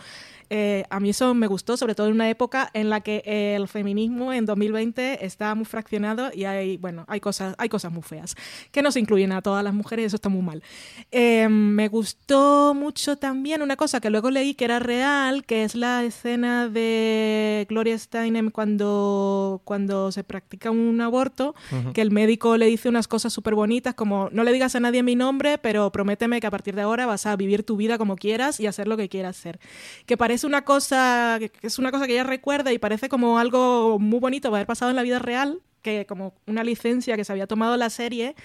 Eh, 0.49 0.85
a 0.89 0.99
mí 0.99 1.09
eso 1.09 1.33
me 1.33 1.47
gustó, 1.47 1.77
sobre 1.77 1.95
todo 1.95 2.07
en 2.07 2.13
una 2.13 2.29
época 2.29 2.69
en 2.73 2.89
la 2.89 3.01
que 3.01 3.21
el 3.25 3.67
feminismo 3.67 4.31
en 4.31 4.45
2020 4.45 5.25
está 5.25 5.53
muy 5.55 5.65
fraccionado 5.65 6.29
y 6.33 6.45
hay, 6.45 6.77
bueno, 6.77 7.05
hay 7.07 7.19
cosas, 7.19 7.55
hay 7.57 7.69
cosas 7.69 7.91
muy 7.91 8.03
feas 8.03 8.35
que 8.71 8.81
no 8.81 8.91
se 8.91 8.99
incluyen 8.99 9.31
a 9.31 9.41
todas 9.41 9.63
las 9.63 9.73
mujeres 9.73 10.03
y 10.03 10.05
eso 10.07 10.15
está 10.15 10.29
muy 10.29 10.41
mal. 10.41 10.63
Eh, 11.11 11.47
me 11.49 11.87
gustó 11.87 12.73
mucho 12.73 13.17
también 13.17 13.61
una 13.61 13.75
cosa 13.75 13.99
que 13.99 14.09
luego 14.09 14.29
leí 14.29 14.53
que 14.53 14.65
era 14.65 14.79
real, 14.79 15.45
que 15.45 15.63
es 15.63 15.75
la 15.75 16.03
escena 16.03 16.69
de 16.69 17.65
Gloria 17.69 17.97
Steinem 17.97 18.51
cuando, 18.51 19.61
cuando 19.65 20.11
se 20.11 20.23
practica 20.23 20.71
un 20.71 21.01
aborto, 21.01 21.55
que 21.93 22.01
el 22.01 22.11
médico 22.11 22.57
le 22.57 22.67
dice 22.67 22.89
unas 22.89 23.07
cosas 23.07 23.33
súper 23.33 23.55
bonitas 23.55 23.95
como 23.95 24.29
no 24.31 24.43
le 24.43 24.53
digas 24.53 24.75
a 24.75 24.79
nadie 24.79 25.03
mi 25.03 25.15
nombre, 25.15 25.57
pero 25.57 25.91
prométeme 25.91 26.39
que 26.39 26.47
a 26.47 26.51
partir 26.51 26.75
de 26.75 26.81
ahora 26.81 27.05
vas 27.05 27.25
a 27.25 27.35
vivir 27.35 27.63
tu 27.63 27.77
vida 27.77 27.97
como 27.97 28.15
quieras 28.15 28.59
y 28.59 28.67
hacer 28.67 28.87
lo 28.87 28.97
que 28.97 29.09
quieras 29.09 29.37
hacer. 29.37 29.59
Que 30.05 30.17
parece 30.17 30.36
es 30.37 30.43
una 30.43 30.63
cosa 30.63 31.39
que 31.39 31.51
es 31.63 31.79
una 31.79 31.91
cosa 31.91 32.05
que 32.05 32.13
ella 32.13 32.23
recuerda 32.23 32.71
y 32.71 32.77
parece 32.77 33.09
como 33.09 33.39
algo 33.39 33.97
muy 33.97 34.19
bonito 34.19 34.49
haber 34.49 34.67
pasado 34.67 34.91
en 34.91 34.95
la 34.95 35.01
vida 35.01 35.17
real, 35.17 35.61
que 35.81 36.05
como 36.05 36.35
una 36.45 36.63
licencia 36.63 37.15
que 37.15 37.25
se 37.25 37.31
había 37.31 37.47
tomado 37.47 37.75
la 37.75 37.89
serie 37.89 38.35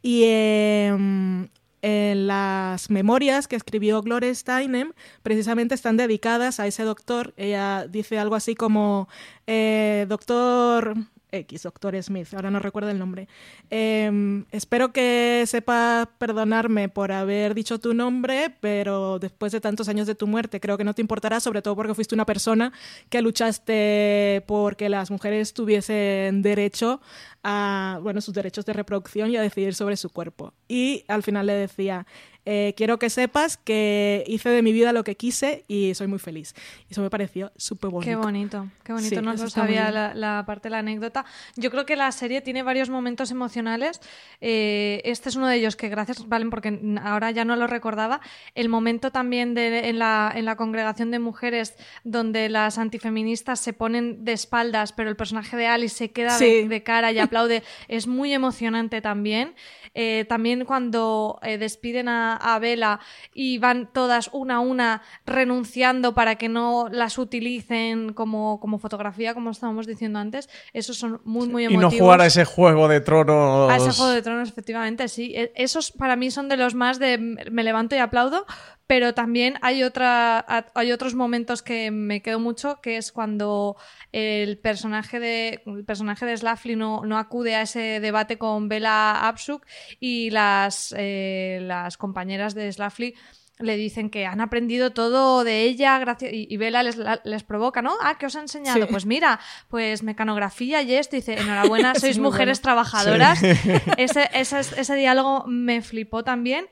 y 0.00 0.24
em, 0.24 1.48
en 1.82 2.26
las 2.26 2.88
memorias 2.88 3.46
que 3.46 3.56
escribió 3.56 4.00
Gloria 4.00 4.34
Steinem 4.34 4.92
precisamente 5.22 5.74
están 5.74 5.98
dedicadas 5.98 6.60
a 6.60 6.66
ese 6.66 6.82
doctor. 6.84 7.34
Ella 7.36 7.86
dice 7.88 8.18
algo 8.18 8.36
así 8.36 8.54
como 8.54 9.06
eh, 9.46 10.06
doctor 10.08 10.94
X, 11.34 11.62
Doctor 11.62 12.00
Smith, 12.02 12.32
ahora 12.34 12.50
no 12.50 12.58
recuerdo 12.58 12.90
el 12.90 12.98
nombre. 12.98 13.28
Em, 13.70 14.44
espero 14.50 14.92
que 14.92 15.44
sepa 15.46 16.10
perdonarme 16.18 16.88
por 16.88 17.12
haber 17.12 17.54
dicho 17.54 17.78
tu 17.78 17.94
nombre, 17.94 18.54
pero 18.60 19.18
después 19.18 19.52
de 19.52 19.60
tantos 19.60 19.88
años 19.88 20.06
de 20.06 20.14
tu 20.14 20.26
muerte, 20.26 20.60
creo 20.60 20.78
que 20.78 20.84
no 20.84 20.94
te 20.94 21.02
importará, 21.02 21.40
sobre 21.40 21.62
todo 21.62 21.76
porque 21.76 21.94
fuiste 21.94 22.14
una 22.14 22.26
persona 22.26 22.72
que 23.08 23.22
luchaste 23.22 24.44
porque 24.46 24.88
las 24.88 25.10
mujeres 25.10 25.54
tuviesen 25.54 26.42
derecho 26.42 27.00
a, 27.42 27.98
bueno, 28.02 28.20
sus 28.20 28.34
derechos 28.34 28.64
de 28.64 28.72
reproducción 28.72 29.30
y 29.30 29.36
a 29.36 29.42
decidir 29.42 29.74
sobre 29.74 29.96
su 29.96 30.10
cuerpo. 30.10 30.54
Y 30.68 31.04
al 31.08 31.22
final 31.22 31.46
le 31.46 31.54
decía, 31.54 32.06
eh, 32.46 32.74
quiero 32.76 32.98
que 32.98 33.10
sepas 33.10 33.56
que 33.56 34.24
hice 34.26 34.48
de 34.50 34.62
mi 34.62 34.72
vida 34.72 34.92
lo 34.92 35.04
que 35.04 35.16
quise 35.16 35.64
y 35.68 35.94
soy 35.94 36.06
muy 36.06 36.18
feliz. 36.18 36.54
Eso 36.90 37.02
me 37.02 37.10
pareció 37.10 37.52
súper 37.56 37.90
bonito. 37.90 38.10
Qué 38.10 38.16
bonito, 38.16 38.68
qué 38.82 38.92
bonito. 38.92 39.16
Sí, 39.16 39.22
no 39.22 39.32
lo 39.34 39.48
sabía 39.50 39.90
la, 39.90 40.14
la 40.14 40.44
parte 40.46 40.68
de 40.68 40.70
la 40.70 40.78
anécdota. 40.78 41.24
Yo 41.56 41.70
creo 41.70 41.86
que 41.86 41.96
la 41.96 42.10
serie 42.12 42.40
tiene 42.40 42.62
varios 42.62 42.90
momentos 42.90 43.30
emocionales. 43.30 44.00
Eh, 44.40 45.00
este 45.04 45.28
es 45.28 45.36
uno 45.36 45.48
de 45.48 45.56
ellos 45.56 45.76
que 45.76 45.88
gracias, 45.88 46.28
Valen, 46.28 46.50
porque 46.50 46.78
ahora 47.02 47.30
ya 47.30 47.44
no 47.44 47.56
lo 47.56 47.66
recordaba. 47.66 48.20
El 48.54 48.68
momento 48.68 49.10
también 49.10 49.54
de, 49.54 49.88
en, 49.88 49.98
la, 49.98 50.32
en 50.34 50.44
la 50.44 50.56
congregación 50.56 51.10
de 51.10 51.18
mujeres 51.18 51.74
donde 52.04 52.48
las 52.48 52.78
antifeministas 52.78 53.60
se 53.60 53.72
ponen 53.72 54.24
de 54.24 54.32
espaldas, 54.32 54.92
pero 54.92 55.08
el 55.08 55.16
personaje 55.16 55.56
de 55.56 55.66
Alice 55.66 55.96
se 55.96 56.10
queda 56.10 56.38
de- 56.38 56.62
Sí. 56.62 56.68
de, 56.68 56.82
cara 56.82 57.12
y 57.12 57.18
aplaude. 57.20 57.62
es 57.88 58.06
muy 58.06 58.32
emocionante 58.32 59.00
también. 59.00 59.54
Eh, 59.94 60.24
también 60.28 60.64
cuando 60.64 61.38
eh, 61.42 61.56
despiden 61.56 62.08
a, 62.08 62.33
a 62.36 62.58
Bella 62.58 63.00
y 63.32 63.58
van 63.58 63.88
todas 63.92 64.30
una 64.32 64.56
a 64.56 64.60
una 64.60 65.02
renunciando 65.26 66.14
para 66.14 66.36
que 66.36 66.48
no 66.48 66.88
las 66.90 67.18
utilicen 67.18 68.12
como, 68.12 68.60
como 68.60 68.78
fotografía, 68.78 69.34
como 69.34 69.50
estábamos 69.50 69.86
diciendo 69.86 70.18
antes, 70.18 70.48
esos 70.72 70.96
son 70.96 71.20
muy, 71.24 71.48
muy 71.48 71.62
Y 71.64 71.66
emotivos. 71.66 71.92
no 71.92 71.98
jugar 71.98 72.20
a 72.20 72.26
ese 72.26 72.44
juego 72.44 72.88
de 72.88 73.00
tronos. 73.00 73.70
A 73.70 73.76
ese 73.76 73.90
Juego 73.92 74.12
de 74.12 74.22
Tronos, 74.22 74.48
efectivamente, 74.48 75.08
sí. 75.08 75.32
E- 75.34 75.52
Esos 75.54 75.90
para 75.92 76.16
mí 76.16 76.30
son 76.30 76.48
de 76.48 76.56
los 76.56 76.74
más 76.74 76.98
de 76.98 77.18
me 77.18 77.62
levanto 77.62 77.94
y 77.94 77.98
aplaudo, 77.98 78.46
pero 78.86 79.14
también 79.14 79.54
hay, 79.62 79.82
otra, 79.82 80.44
hay 80.74 80.92
otros 80.92 81.14
momentos 81.14 81.62
que 81.62 81.90
me 81.90 82.20
quedo 82.22 82.38
mucho, 82.38 82.80
que 82.82 82.96
es 82.98 83.12
cuando 83.12 83.76
el 84.12 84.58
personaje 84.58 85.20
de, 85.20 85.62
el 85.66 85.84
personaje 85.84 86.26
de 86.26 86.36
Slafly 86.36 86.76
no, 86.76 87.02
no 87.04 87.16
acude 87.18 87.54
a 87.54 87.62
ese 87.62 88.00
debate 88.00 88.36
con 88.36 88.68
Bella 88.68 89.26
Absuk 89.26 89.64
y 90.00 90.30
las, 90.30 90.94
eh, 90.98 91.60
las 91.62 91.96
compañeras 91.96 92.54
de 92.54 92.70
Slafly 92.70 93.14
le 93.60 93.76
dicen 93.76 94.10
que 94.10 94.26
han 94.26 94.40
aprendido 94.40 94.90
todo 94.90 95.44
de 95.44 95.62
ella 95.62 95.96
gracias 96.00 96.32
y, 96.34 96.56
Bella 96.56 96.82
les, 96.82 96.96
la- 96.96 97.20
les 97.24 97.44
provoca, 97.44 97.82
¿no? 97.82 97.92
Ah, 98.02 98.16
¿qué 98.18 98.26
os 98.26 98.34
ha 98.34 98.40
enseñado? 98.40 98.80
Sí. 98.82 98.88
Pues 98.90 99.06
mira, 99.06 99.38
pues 99.68 100.02
mecanografía 100.02 100.82
y 100.82 100.92
esto. 100.94 101.14
Dice, 101.14 101.34
enhorabuena, 101.38 101.94
sois 102.00 102.18
mujeres 102.18 102.58
bueno. 102.60 102.62
trabajadoras. 102.64 103.38
Sí. 103.38 103.52
Ese, 103.96 104.28
ese, 104.34 104.58
ese 104.58 104.94
diálogo 104.96 105.44
me 105.46 105.82
flipó 105.82 106.24
también. 106.24 106.66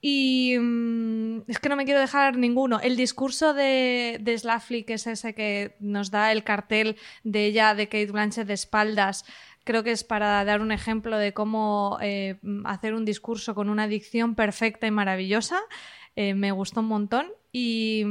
Y 0.00 0.56
mm, 0.58 1.42
es 1.48 1.58
que 1.58 1.68
no 1.68 1.76
me 1.76 1.84
quiero 1.84 2.00
dejar 2.00 2.36
ninguno. 2.36 2.80
El 2.80 2.96
discurso 2.96 3.54
de, 3.54 4.18
de 4.20 4.84
que 4.84 4.94
es 4.94 5.06
ese 5.06 5.34
que 5.34 5.76
nos 5.80 6.10
da 6.10 6.32
el 6.32 6.44
cartel 6.44 6.96
de 7.24 7.46
ella, 7.46 7.74
de 7.74 7.86
Kate 7.86 8.12
Blanchett 8.12 8.46
de 8.46 8.54
espaldas, 8.54 9.24
creo 9.64 9.82
que 9.82 9.90
es 9.90 10.04
para 10.04 10.44
dar 10.44 10.60
un 10.60 10.72
ejemplo 10.72 11.18
de 11.18 11.32
cómo 11.34 11.98
eh, 12.00 12.38
hacer 12.64 12.94
un 12.94 13.04
discurso 13.04 13.54
con 13.54 13.68
una 13.68 13.88
dicción 13.88 14.34
perfecta 14.34 14.86
y 14.86 14.90
maravillosa. 14.90 15.58
Eh, 16.16 16.34
me 16.34 16.52
gustó 16.52 16.80
un 16.80 16.86
montón. 16.86 17.26
Y. 17.52 18.04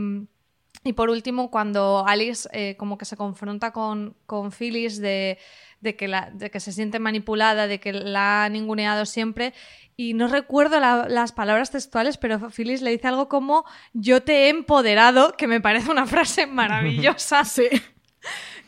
Y 0.84 0.94
por 0.94 1.10
último, 1.10 1.52
cuando 1.52 2.06
Alice 2.08 2.48
eh, 2.54 2.78
como 2.78 2.98
que 2.98 3.04
se 3.04 3.18
confronta 3.18 3.74
con, 3.74 4.16
con 4.26 4.52
Phyllis 4.52 5.00
de, 5.00 5.38
de 5.82 5.96
que 5.96 6.08
la- 6.08 6.30
de 6.34 6.50
que 6.50 6.60
se 6.60 6.72
siente 6.72 7.00
manipulada, 7.00 7.68
de 7.68 7.80
que 7.80 7.94
la 7.94 8.44
ha 8.46 8.50
ninguneado 8.50 9.06
siempre. 9.06 9.54
Y 9.96 10.14
no 10.14 10.28
recuerdo 10.28 10.80
la- 10.80 11.08
las 11.10 11.32
palabras 11.32 11.72
textuales, 11.72 12.18
pero 12.18 12.50
Phyllis 12.52 12.82
le 12.82 12.92
dice 12.92 13.08
algo 13.08 13.28
como 13.30 13.66
yo 13.94 14.22
te 14.22 14.46
he 14.46 14.50
empoderado, 14.50 15.36
que 15.38 15.48
me 15.48 15.60
parece 15.62 15.90
una 15.92 16.06
frase 16.08 16.46
maravillosa. 16.48 17.44
Sí. 17.46 17.68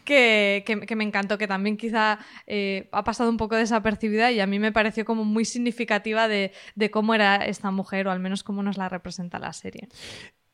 Que, 0.06 0.64
que- 0.66 0.80
que 0.88 0.96
me 0.96 1.04
encantó, 1.04 1.38
que 1.38 1.48
también 1.48 1.78
quizá 1.78 2.18
eh, 2.48 2.90
ha 2.92 3.04
pasado 3.04 3.30
un 3.30 3.38
poco 3.38 3.56
desapercibida 3.56 4.32
y 4.32 4.40
a 4.40 4.48
mí 4.48 4.58
me 4.58 4.72
pareció 4.72 5.06
como 5.06 5.24
muy 5.24 5.46
significativa 5.46 6.28
de, 6.28 6.52
de 6.74 6.90
cómo 6.90 7.14
era 7.14 7.36
esta 7.46 7.70
mujer, 7.70 8.08
o 8.08 8.12
al 8.12 8.20
menos 8.20 8.42
cómo 8.44 8.64
nos 8.64 8.78
la 8.78 8.90
representa 8.90 9.38
la 9.38 9.54
serie. 9.54 9.88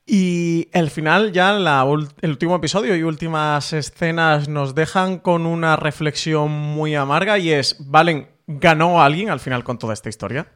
Y 0.08 0.70
el 0.72 0.92
final, 0.92 1.32
ya 1.32 1.58
el 1.58 2.30
último 2.30 2.56
episodio 2.56 2.96
y 2.96 3.02
últimas 3.02 3.74
escenas 3.74 4.48
nos 4.48 4.76
dejan 4.76 5.18
con 5.18 5.48
una 5.48 5.76
reflexión 5.78 6.52
muy 6.52 6.94
amarga 6.94 7.40
y 7.40 7.52
es, 7.52 7.78
Valen, 7.80 8.30
¿ganó 8.46 9.02
alguien 9.02 9.32
al 9.32 9.40
final 9.40 9.64
con 9.64 9.80
toda 9.80 9.94
esta 9.94 10.10
historia? 10.10 10.48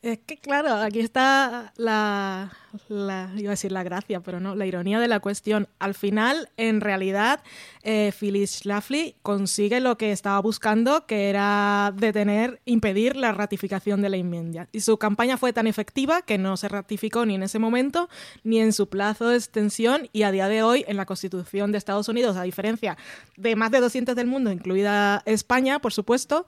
Es 0.00 0.20
que 0.26 0.38
claro, 0.38 0.76
aquí 0.76 1.00
está 1.00 1.74
la, 1.76 2.50
la- 2.88 3.30
iba 3.36 3.50
a 3.50 3.52
decir 3.52 3.72
la 3.72 3.82
gracia, 3.82 4.20
pero 4.20 4.40
no, 4.40 4.54
la 4.54 4.66
ironía 4.66 5.00
de 5.00 5.08
la 5.08 5.20
cuestión. 5.20 5.68
Al 5.78 5.94
final, 5.94 6.48
en 6.56 6.80
realidad, 6.80 7.42
eh, 7.82 8.12
Phyllis 8.18 8.58
Schlafly 8.60 9.16
consigue 9.22 9.80
lo 9.80 9.96
que 9.98 10.12
estaba 10.12 10.38
buscando, 10.40 11.06
que 11.06 11.28
era 11.30 11.92
detener, 11.96 12.60
impedir 12.64 13.16
la 13.16 13.32
ratificación 13.32 14.02
de 14.02 14.08
la 14.10 14.16
enmienda. 14.16 14.68
Y 14.72 14.80
su 14.80 14.96
campaña 14.98 15.36
fue 15.36 15.52
tan 15.52 15.66
efectiva 15.66 16.22
que 16.22 16.38
no 16.38 16.56
se 16.56 16.68
ratificó 16.68 17.26
ni 17.26 17.34
en 17.34 17.42
ese 17.42 17.58
momento, 17.58 18.08
ni 18.44 18.60
en 18.60 18.72
su 18.72 18.88
plazo 18.88 19.28
de 19.28 19.36
extensión, 19.36 20.08
y 20.12 20.22
a 20.22 20.30
día 20.32 20.48
de 20.48 20.62
hoy, 20.62 20.84
en 20.86 20.96
la 20.96 21.06
Constitución 21.06 21.72
de 21.72 21.78
Estados 21.78 22.08
Unidos, 22.08 22.36
a 22.36 22.42
diferencia 22.42 22.96
de 23.36 23.56
más 23.56 23.70
de 23.70 23.80
200 23.80 24.14
del 24.16 24.26
mundo, 24.26 24.52
incluida 24.52 25.22
España, 25.26 25.78
por 25.80 25.92
supuesto, 25.92 26.46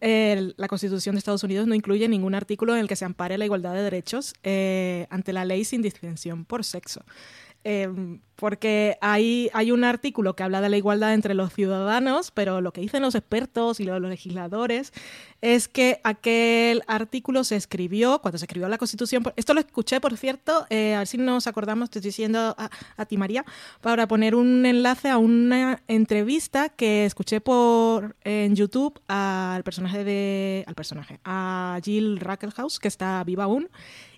el- 0.00 0.54
la 0.58 0.68
Constitución 0.68 1.14
de 1.14 1.18
Estados 1.18 1.42
Unidos 1.44 1.66
no 1.66 1.74
incluye 1.74 2.08
ningún 2.08 2.34
artículo 2.34 2.74
en 2.74 2.80
el 2.80 2.88
que 2.88 2.96
se 2.96 3.04
ampare 3.06 3.38
la 3.38 3.46
igualdad 3.46 3.72
de 3.72 3.82
derechos 3.82 4.34
eh, 4.42 5.06
ante 5.08 5.32
la 5.32 5.44
ley 5.44 5.63
sin 5.64 5.82
distinción 5.82 6.44
por 6.44 6.64
sexo. 6.64 7.04
Eh, 7.64 7.88
porque 8.36 8.98
hay, 9.00 9.48
hay 9.54 9.70
un 9.70 9.84
artículo 9.84 10.34
que 10.36 10.42
habla 10.42 10.60
de 10.60 10.68
la 10.68 10.76
igualdad 10.76 11.14
entre 11.14 11.34
los 11.34 11.52
ciudadanos, 11.52 12.30
pero 12.30 12.60
lo 12.60 12.72
que 12.72 12.80
dicen 12.80 13.00
los 13.00 13.14
expertos 13.14 13.80
y 13.80 13.84
los 13.84 14.02
legisladores 14.02 14.92
es 15.40 15.68
que 15.68 16.00
aquel 16.04 16.82
artículo 16.88 17.44
se 17.44 17.56
escribió 17.56 18.20
cuando 18.20 18.38
se 18.38 18.44
escribió 18.44 18.68
la 18.68 18.76
Constitución. 18.76 19.22
Esto 19.36 19.54
lo 19.54 19.60
escuché, 19.60 20.00
por 20.00 20.16
cierto, 20.16 20.66
eh, 20.68 20.94
a 20.94 20.98
ver 20.98 21.06
si 21.06 21.16
nos 21.16 21.46
acordamos, 21.46 21.84
estoy 21.84 22.02
diciendo 22.02 22.54
a, 22.58 22.70
a 22.96 23.06
ti, 23.06 23.16
María, 23.16 23.44
para 23.80 24.08
poner 24.08 24.34
un 24.34 24.66
enlace 24.66 25.08
a 25.08 25.16
una 25.16 25.80
entrevista 25.86 26.70
que 26.70 27.06
escuché 27.06 27.40
por 27.40 28.16
en 28.24 28.56
YouTube 28.56 29.00
al 29.06 29.62
personaje 29.62 30.02
de 30.02 30.64
al 30.66 30.74
personaje 30.74 31.20
a 31.24 31.78
Jill 31.82 32.18
Rackelhaus 32.18 32.78
que 32.78 32.88
está 32.88 33.22
viva 33.24 33.44
aún 33.44 33.70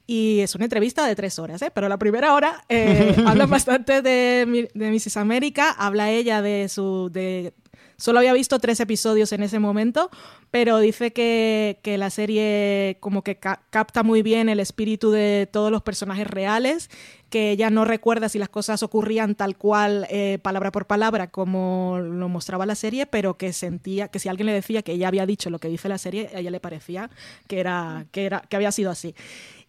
y 0.06 0.40
es 0.40 0.54
una 0.54 0.64
entrevista 0.64 1.06
de 1.06 1.16
tres 1.16 1.38
horas, 1.38 1.60
¿eh? 1.62 1.70
pero 1.74 1.88
la 1.88 1.98
primera 1.98 2.34
hora 2.34 2.64
eh, 2.68 3.14
habla 3.26 3.46
bastante 3.46 4.02
de, 4.02 4.68
de 4.72 4.90
Mrs. 4.90 5.16
América, 5.16 5.70
habla 5.70 6.10
ella 6.10 6.42
de 6.42 6.68
su... 6.68 7.10
De, 7.12 7.52
solo 7.98 8.18
había 8.18 8.34
visto 8.34 8.58
tres 8.58 8.78
episodios 8.80 9.32
en 9.32 9.42
ese 9.42 9.58
momento, 9.58 10.10
pero 10.50 10.78
dice 10.80 11.14
que, 11.14 11.78
que 11.82 11.96
la 11.96 12.10
serie 12.10 12.98
como 13.00 13.22
que 13.22 13.36
ca- 13.36 13.62
capta 13.70 14.02
muy 14.02 14.20
bien 14.22 14.50
el 14.50 14.60
espíritu 14.60 15.10
de 15.10 15.48
todos 15.50 15.70
los 15.72 15.82
personajes 15.82 16.26
reales, 16.26 16.90
que 17.30 17.50
ella 17.52 17.70
no 17.70 17.86
recuerda 17.86 18.28
si 18.28 18.38
las 18.38 18.50
cosas 18.50 18.82
ocurrían 18.82 19.34
tal 19.34 19.56
cual, 19.56 20.06
eh, 20.10 20.38
palabra 20.42 20.70
por 20.72 20.86
palabra, 20.86 21.28
como 21.30 21.98
lo 21.98 22.28
mostraba 22.28 22.66
la 22.66 22.74
serie, 22.74 23.06
pero 23.06 23.38
que 23.38 23.54
sentía 23.54 24.08
que 24.08 24.18
si 24.18 24.28
alguien 24.28 24.46
le 24.46 24.52
decía 24.52 24.82
que 24.82 24.92
ella 24.92 25.08
había 25.08 25.24
dicho 25.24 25.48
lo 25.48 25.58
que 25.58 25.68
dice 25.68 25.88
la 25.88 25.96
serie, 25.98 26.28
a 26.34 26.40
ella 26.40 26.50
le 26.50 26.60
parecía 26.60 27.08
que, 27.48 27.60
era, 27.60 28.04
que, 28.12 28.26
era, 28.26 28.42
que 28.42 28.56
había 28.56 28.72
sido 28.72 28.90
así. 28.90 29.14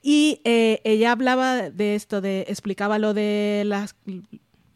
Y 0.09 0.39
eh, 0.45 0.79
ella 0.85 1.11
hablaba 1.11 1.69
de 1.69 1.95
esto, 1.95 2.21
de, 2.21 2.45
explicaba 2.47 2.97
lo 2.97 3.13
de 3.13 3.63
las, 3.65 3.93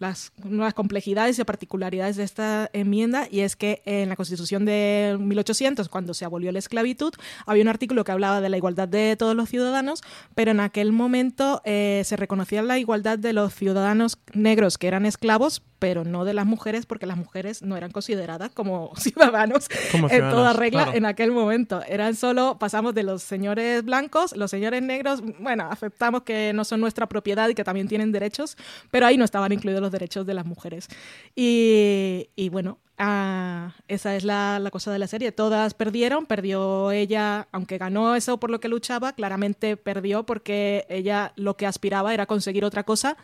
las 0.02 0.34
nuevas 0.44 0.74
complejidades 0.74 1.38
y 1.38 1.44
particularidades 1.44 2.16
de 2.16 2.24
esta 2.24 2.70
enmienda, 2.74 3.28
y 3.30 3.42
es 3.42 3.56
que 3.56 3.84
en 3.86 4.10
la 4.10 4.16
Constitución 4.16 4.66
de 4.66 5.16
1800, 5.20 5.90
cuando 5.90 6.16
se 6.16 6.26
abolió 6.26 6.52
la 6.52 6.60
esclavitud, 6.60 7.14
había 7.46 7.62
un 7.62 7.70
artículo 7.70 8.04
que 8.04 8.12
hablaba 8.12 8.42
de 8.42 8.50
la 8.50 8.58
igualdad 8.58 8.88
de 8.88 9.16
todos 9.16 9.36
los 9.36 9.48
ciudadanos, 9.48 10.02
pero 10.34 10.52
en 10.52 10.60
aquel 10.60 10.92
momento 10.92 11.62
eh, 11.66 12.02
se 12.04 12.16
reconocía 12.16 12.64
la 12.64 12.80
igualdad 12.80 13.20
de 13.20 13.32
los 13.34 13.54
ciudadanos 13.54 14.18
negros 14.34 14.80
que 14.80 14.88
eran 14.88 15.06
esclavos, 15.06 15.62
pero 15.78 16.04
no 16.04 16.26
de 16.26 16.34
las 16.34 16.46
mujeres, 16.46 16.86
porque 16.86 17.06
las 17.06 17.18
mujeres 17.18 17.62
no 17.62 17.78
eran 17.78 17.92
consideradas 17.92 18.52
como 18.52 18.94
ciudadanos 18.98 19.68
Como 19.92 20.10
en 20.10 20.30
toda 20.30 20.54
regla 20.54 20.84
claro. 20.84 20.98
en 20.98 21.06
aquel 21.06 21.32
momento. 21.32 21.82
Eran 21.88 22.16
solo, 22.16 22.58
pasamos 22.60 22.96
de 22.96 23.04
los 23.04 23.22
señores 23.22 23.84
blancos, 23.84 24.36
los 24.36 24.50
señores 24.50 24.82
negros, 24.82 25.22
bueno, 25.40 25.68
aceptamos 25.70 26.24
que 26.24 26.54
no 26.54 26.66
son 26.66 26.82
nuestra 26.82 27.08
propiedad 27.08 27.50
y 27.50 27.56
que 27.56 27.64
también 27.64 27.88
tienen 27.88 28.12
derechos, 28.12 28.58
pero 28.90 29.06
ahí 29.06 29.18
no 29.18 29.26
estaban 29.26 29.52
incluidos 29.52 29.82
los 29.82 29.91
derechos 29.92 30.26
de 30.26 30.34
las 30.34 30.46
mujeres. 30.46 30.88
Y, 31.36 32.30
y 32.36 32.50
bueno, 32.50 32.80
ah, 32.98 33.74
esa 33.88 34.16
es 34.16 34.24
la, 34.24 34.60
la 34.60 34.72
cosa 34.72 34.92
de 34.92 35.00
la 35.00 35.08
serie. 35.08 35.32
Todas 35.32 35.74
perdieron, 35.74 36.26
perdió 36.26 36.92
ella, 36.92 37.48
aunque 37.52 37.78
ganó 37.78 38.16
eso 38.16 38.40
por 38.40 38.50
lo 38.50 38.60
que 38.60 38.70
luchaba, 38.70 39.14
claramente 39.14 39.78
perdió 39.78 40.26
porque 40.26 40.86
ella 40.90 41.34
lo 41.36 41.58
que 41.58 41.68
aspiraba 41.68 42.14
era 42.14 42.26
conseguir 42.26 42.66
otra 42.66 42.84
cosa 42.84 43.18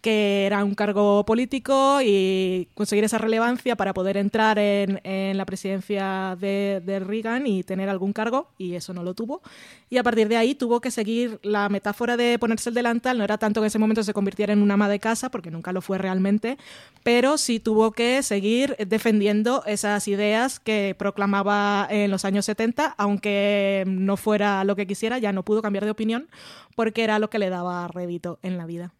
que 0.00 0.46
era 0.46 0.62
un 0.64 0.74
cargo 0.74 1.24
político 1.24 2.00
y 2.02 2.68
conseguir 2.74 3.04
esa 3.04 3.18
relevancia 3.18 3.74
para 3.74 3.92
poder 3.92 4.16
entrar 4.16 4.58
en, 4.58 5.00
la 5.36 5.44
presidencia 5.44 6.36
de, 6.40 6.80
de, 6.84 7.00
Reagan 7.00 7.46
y 7.46 7.64
tener 7.64 7.88
algún 7.88 8.12
cargo, 8.12 8.50
y 8.58 8.74
eso 8.74 8.94
no 8.94 9.02
lo 9.02 9.14
tuvo. 9.14 9.42
Y 9.90 9.98
a 9.98 10.02
partir 10.02 10.28
de 10.28 10.36
ahí 10.36 10.54
tuvo 10.54 10.80
que 10.80 10.90
seguir 10.90 11.40
la 11.42 11.68
metáfora 11.68 12.16
de 12.16 12.38
ponerse 12.38 12.68
el 12.68 12.74
delantal, 12.74 13.18
no 13.18 13.24
era 13.24 13.38
tanto 13.38 13.60
que 13.60 13.64
en 13.64 13.68
ese 13.68 13.78
momento 13.78 14.02
se 14.04 14.14
convirtiera 14.14 14.52
en 14.52 14.62
una 14.62 14.74
ama 14.74 14.88
de 14.88 15.00
casa, 15.00 15.30
porque 15.30 15.50
nunca 15.50 15.72
lo 15.72 15.80
fue 15.80 15.98
realmente, 15.98 16.58
pero 17.02 17.36
sí 17.36 17.58
tuvo 17.58 17.90
que 17.92 18.22
seguir 18.22 18.76
defendiendo 18.76 19.64
esas 19.66 20.06
ideas 20.06 20.60
que 20.60 20.94
proclamaba 20.96 21.88
en 21.90 22.10
los 22.10 22.24
años 22.24 22.44
70, 22.44 22.94
aunque 22.96 23.84
no 23.86 24.16
fuera 24.16 24.62
lo 24.64 24.76
que 24.76 24.86
quisiera, 24.86 25.18
ya 25.18 25.32
no 25.32 25.44
pudo 25.44 25.60
cambiar 25.62 25.84
de 25.84 25.90
opinión, 25.90 26.28
porque 26.76 27.02
era 27.02 27.18
lo 27.18 27.30
que 27.30 27.40
le 27.40 27.50
daba 27.50 27.88
rédito 27.88 28.38
en 28.42 28.58
la 28.58 28.66
vida. 28.66 28.92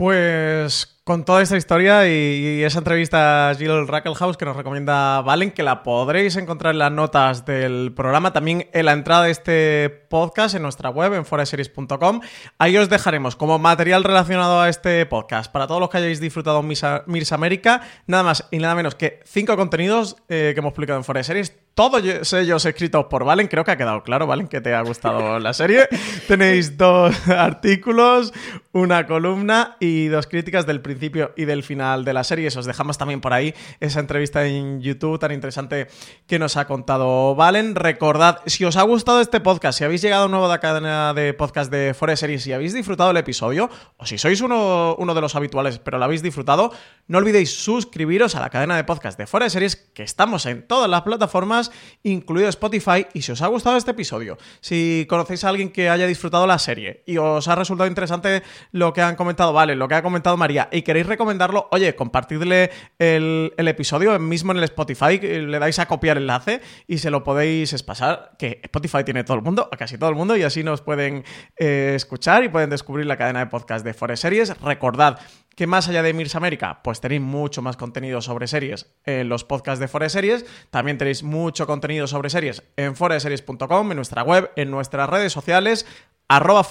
Pues 0.00 0.98
con 1.04 1.26
toda 1.26 1.42
esta 1.42 1.58
historia 1.58 2.08
y, 2.08 2.62
esa 2.62 2.78
entrevista 2.78 3.50
a 3.50 3.54
Jill 3.54 3.86
Rackelhaus 3.86 4.38
que 4.38 4.46
nos 4.46 4.56
recomienda 4.56 5.20
Valen, 5.20 5.50
que 5.50 5.62
la 5.62 5.82
podréis 5.82 6.36
encontrar 6.36 6.72
en 6.72 6.78
las 6.78 6.90
notas 6.90 7.44
del 7.44 7.92
programa, 7.94 8.32
también 8.32 8.70
en 8.72 8.86
la 8.86 8.92
entrada 8.92 9.24
de 9.24 9.30
este 9.30 9.90
podcast 10.08 10.54
en 10.54 10.62
nuestra 10.62 10.88
web, 10.88 11.12
en 11.12 11.26
foreseries.com. 11.26 12.22
Ahí 12.56 12.78
os 12.78 12.88
dejaremos 12.88 13.36
como 13.36 13.58
material 13.58 14.02
relacionado 14.02 14.62
a 14.62 14.70
este 14.70 15.04
podcast. 15.04 15.52
Para 15.52 15.66
todos 15.66 15.82
los 15.82 15.90
que 15.90 15.98
hayáis 15.98 16.18
disfrutado 16.18 16.62
Mirs 16.62 17.32
América, 17.32 17.82
nada 18.06 18.22
más 18.22 18.48
y 18.50 18.56
nada 18.56 18.74
menos 18.74 18.94
que 18.94 19.20
cinco 19.26 19.54
contenidos 19.54 20.16
eh, 20.30 20.52
que 20.54 20.60
hemos 20.60 20.72
publicado 20.72 20.98
en 20.98 21.04
Foreseries 21.04 21.58
todos 21.74 22.32
ellos 22.32 22.64
escritos 22.64 23.06
por 23.06 23.24
Valen. 23.24 23.48
Creo 23.48 23.64
que 23.64 23.70
ha 23.70 23.76
quedado 23.76 24.02
claro, 24.02 24.26
Valen, 24.26 24.48
que 24.48 24.60
te 24.60 24.74
ha 24.74 24.82
gustado 24.82 25.38
la 25.40 25.52
serie. 25.52 25.88
Tenéis 26.28 26.76
dos 26.76 27.28
artículos, 27.28 28.32
una 28.72 29.06
columna 29.06 29.76
y 29.80 30.08
dos 30.08 30.26
críticas 30.26 30.66
del 30.66 30.80
principio 30.80 31.32
y 31.36 31.44
del 31.44 31.62
final 31.62 32.04
de 32.04 32.12
la 32.12 32.24
serie. 32.24 32.48
Os 32.48 32.66
dejamos 32.66 32.98
también 32.98 33.20
por 33.20 33.32
ahí 33.32 33.54
esa 33.80 34.00
entrevista 34.00 34.46
en 34.46 34.80
YouTube 34.80 35.18
tan 35.18 35.32
interesante 35.32 35.88
que 36.26 36.38
nos 36.38 36.56
ha 36.56 36.66
contado 36.66 37.34
Valen. 37.34 37.74
Recordad, 37.74 38.40
si 38.46 38.64
os 38.64 38.76
ha 38.76 38.82
gustado 38.82 39.20
este 39.20 39.40
podcast, 39.40 39.78
si 39.78 39.84
habéis 39.84 40.02
llegado 40.02 40.28
nuevo 40.28 40.46
de 40.46 40.54
la 40.54 40.60
cadena 40.60 41.14
de 41.14 41.34
podcast 41.34 41.70
de 41.70 41.94
Forest 41.94 42.20
Series 42.20 42.46
y 42.46 42.52
habéis 42.52 42.74
disfrutado 42.74 43.10
el 43.10 43.16
episodio, 43.16 43.70
o 43.96 44.06
si 44.06 44.18
sois 44.18 44.40
uno, 44.40 44.96
uno 44.98 45.14
de 45.14 45.20
los 45.20 45.34
habituales 45.34 45.78
pero 45.78 45.98
lo 45.98 46.04
habéis 46.04 46.22
disfrutado, 46.22 46.72
no 47.06 47.18
olvidéis 47.18 47.54
suscribiros 47.54 48.34
a 48.36 48.40
la 48.40 48.50
cadena 48.50 48.76
de 48.76 48.84
podcast 48.84 49.18
de 49.18 49.26
Forest 49.26 49.54
Series, 49.54 49.76
que 49.76 50.02
estamos 50.02 50.46
en 50.46 50.66
todas 50.66 50.88
las 50.88 51.02
plataformas 51.02 51.69
incluido 52.02 52.48
Spotify. 52.48 53.06
Y 53.14 53.22
si 53.22 53.32
os 53.32 53.42
ha 53.42 53.46
gustado 53.46 53.76
este 53.76 53.92
episodio, 53.92 54.38
si 54.60 55.06
conocéis 55.08 55.44
a 55.44 55.48
alguien 55.48 55.70
que 55.70 55.88
haya 55.88 56.06
disfrutado 56.06 56.46
la 56.46 56.58
serie 56.58 57.02
y 57.06 57.16
os 57.16 57.48
ha 57.48 57.54
resultado 57.54 57.88
interesante 57.88 58.42
lo 58.72 58.92
que 58.92 59.02
han 59.02 59.16
comentado, 59.16 59.52
vale, 59.52 59.74
lo 59.74 59.88
que 59.88 59.94
ha 59.94 60.02
comentado 60.02 60.36
María, 60.36 60.68
y 60.72 60.82
queréis 60.82 61.06
recomendarlo, 61.06 61.68
oye, 61.70 61.94
compartidle 61.94 62.70
el, 62.98 63.52
episodio 63.56 64.18
mismo 64.18 64.52
en 64.52 64.58
el 64.58 64.64
Spotify, 64.64 65.18
le 65.20 65.58
dais 65.58 65.78
a 65.78 65.86
copiar 65.86 66.16
enlace 66.16 66.60
y 66.86 66.98
se 66.98 67.10
lo 67.10 67.22
podéis 67.22 67.80
pasar, 67.82 68.32
que 68.38 68.60
Spotify 68.64 69.04
tiene 69.04 69.24
todo 69.24 69.36
el 69.36 69.42
mundo, 69.42 69.68
a 69.70 69.76
casi 69.76 69.96
todo 69.96 70.10
el 70.10 70.16
mundo, 70.16 70.36
y 70.36 70.42
así 70.42 70.64
nos 70.64 70.80
pueden 70.80 71.24
eh, 71.56 71.92
escuchar 71.94 72.44
y 72.44 72.48
pueden 72.48 72.70
descubrir 72.70 73.06
la 73.06 73.16
cadena 73.16 73.40
de 73.40 73.46
podcast 73.46 73.84
de 73.84 73.94
Forest 73.94 74.22
Series. 74.22 74.60
Recordad 74.60 75.20
que 75.54 75.66
más 75.66 75.88
allá 75.88 76.02
de 76.02 76.14
Mirs 76.14 76.36
América, 76.36 76.80
pues 76.82 77.00
tenéis 77.00 77.20
mucho 77.20 77.62
más 77.62 77.76
contenido 77.76 78.20
sobre 78.22 78.46
series 78.46 78.92
en 79.04 79.28
los 79.28 79.44
podcasts 79.44 79.80
de 79.80 79.88
Forest 79.88 80.14
Series. 80.14 80.46
También 80.70 80.98
tenéis 80.98 81.22
mucho 81.22 81.66
contenido 81.66 82.06
sobre 82.06 82.30
series 82.30 82.62
en 82.76 82.96
foreseries.com, 82.96 83.90
en 83.90 83.96
nuestra 83.96 84.22
web, 84.22 84.50
en 84.56 84.70
nuestras 84.70 85.08
redes 85.08 85.32
sociales 85.32 85.86
arroba 86.30 86.64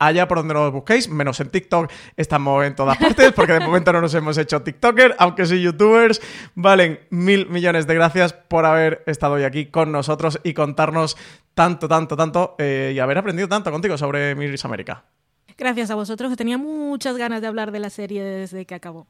allá 0.00 0.26
por 0.28 0.38
donde 0.38 0.54
nos 0.54 0.72
busquéis, 0.72 1.08
menos 1.08 1.38
en 1.38 1.50
TikTok, 1.50 1.90
estamos 2.16 2.64
en 2.64 2.74
todas 2.74 2.98
partes, 2.98 3.32
porque 3.32 3.52
de 3.52 3.60
momento 3.60 3.92
no 3.92 4.00
nos 4.00 4.12
hemos 4.14 4.36
hecho 4.36 4.62
TikToker, 4.62 5.14
aunque 5.18 5.46
sí 5.46 5.62
YouTubers. 5.62 6.20
Valen 6.56 6.98
mil 7.10 7.48
millones 7.48 7.86
de 7.86 7.94
gracias 7.94 8.32
por 8.32 8.66
haber 8.66 9.04
estado 9.06 9.34
hoy 9.34 9.44
aquí 9.44 9.66
con 9.66 9.92
nosotros 9.92 10.40
y 10.42 10.52
contarnos 10.52 11.16
tanto, 11.54 11.86
tanto, 11.86 12.16
tanto 12.16 12.56
eh, 12.58 12.92
y 12.94 12.98
haber 12.98 13.18
aprendido 13.18 13.48
tanto 13.48 13.70
contigo 13.70 13.96
sobre 13.96 14.34
Mirs 14.34 14.64
América. 14.64 15.04
Gracias 15.58 15.90
a 15.90 15.96
vosotros, 15.96 16.30
que 16.30 16.36
tenía 16.36 16.56
muchas 16.56 17.16
ganas 17.16 17.40
de 17.40 17.48
hablar 17.48 17.72
de 17.72 17.80
la 17.80 17.90
serie 17.90 18.22
desde 18.22 18.64
que 18.64 18.76
acabó. 18.76 19.08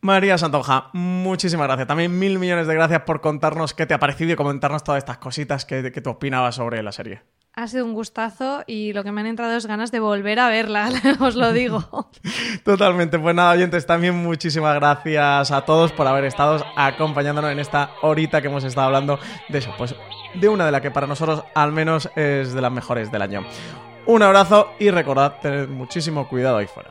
María 0.00 0.38
Santonja, 0.38 0.88
muchísimas 0.94 1.66
gracias. 1.66 1.88
También 1.88 2.18
mil 2.18 2.38
millones 2.38 2.66
de 2.66 2.74
gracias 2.74 3.02
por 3.02 3.20
contarnos 3.20 3.74
qué 3.74 3.86
te 3.86 3.92
ha 3.92 3.98
parecido 3.98 4.32
y 4.32 4.36
comentarnos 4.36 4.82
todas 4.82 4.98
estas 4.98 5.18
cositas 5.18 5.66
que, 5.66 5.92
que 5.92 6.00
tú 6.00 6.10
opinabas 6.10 6.54
sobre 6.54 6.82
la 6.82 6.92
serie. 6.92 7.22
Ha 7.54 7.68
sido 7.68 7.84
un 7.84 7.92
gustazo 7.92 8.62
y 8.66 8.92
lo 8.92 9.02
que 9.02 9.12
me 9.12 9.22
han 9.22 9.26
entrado 9.26 9.56
es 9.56 9.66
ganas 9.66 9.90
de 9.90 9.98
volver 9.98 10.38
a 10.38 10.48
verla, 10.48 10.90
os 11.20 11.34
lo 11.34 11.52
digo. 11.52 12.10
Totalmente. 12.64 13.18
Pues 13.18 13.34
nada, 13.34 13.52
oyentes, 13.52 13.84
también 13.84 14.14
muchísimas 14.14 14.74
gracias 14.76 15.50
a 15.50 15.62
todos 15.62 15.92
por 15.92 16.06
haber 16.06 16.24
estado 16.24 16.64
acompañándonos 16.76 17.50
en 17.50 17.58
esta 17.58 17.90
horita 18.02 18.40
que 18.40 18.48
hemos 18.48 18.64
estado 18.64 18.86
hablando 18.86 19.18
de 19.48 19.58
eso, 19.58 19.74
pues 19.76 19.94
de 20.34 20.48
una 20.48 20.66
de 20.66 20.72
las 20.72 20.82
que 20.82 20.90
para 20.90 21.06
nosotros 21.06 21.44
al 21.54 21.72
menos 21.72 22.10
es 22.14 22.52
de 22.52 22.60
las 22.60 22.72
mejores 22.72 23.10
del 23.10 23.22
año. 23.22 23.46
Un 24.06 24.22
abrazo 24.22 24.70
y 24.78 24.90
recordad 24.90 25.40
tener 25.40 25.68
muchísimo 25.68 26.28
cuidado 26.28 26.58
ahí 26.58 26.66
fuera. 26.66 26.90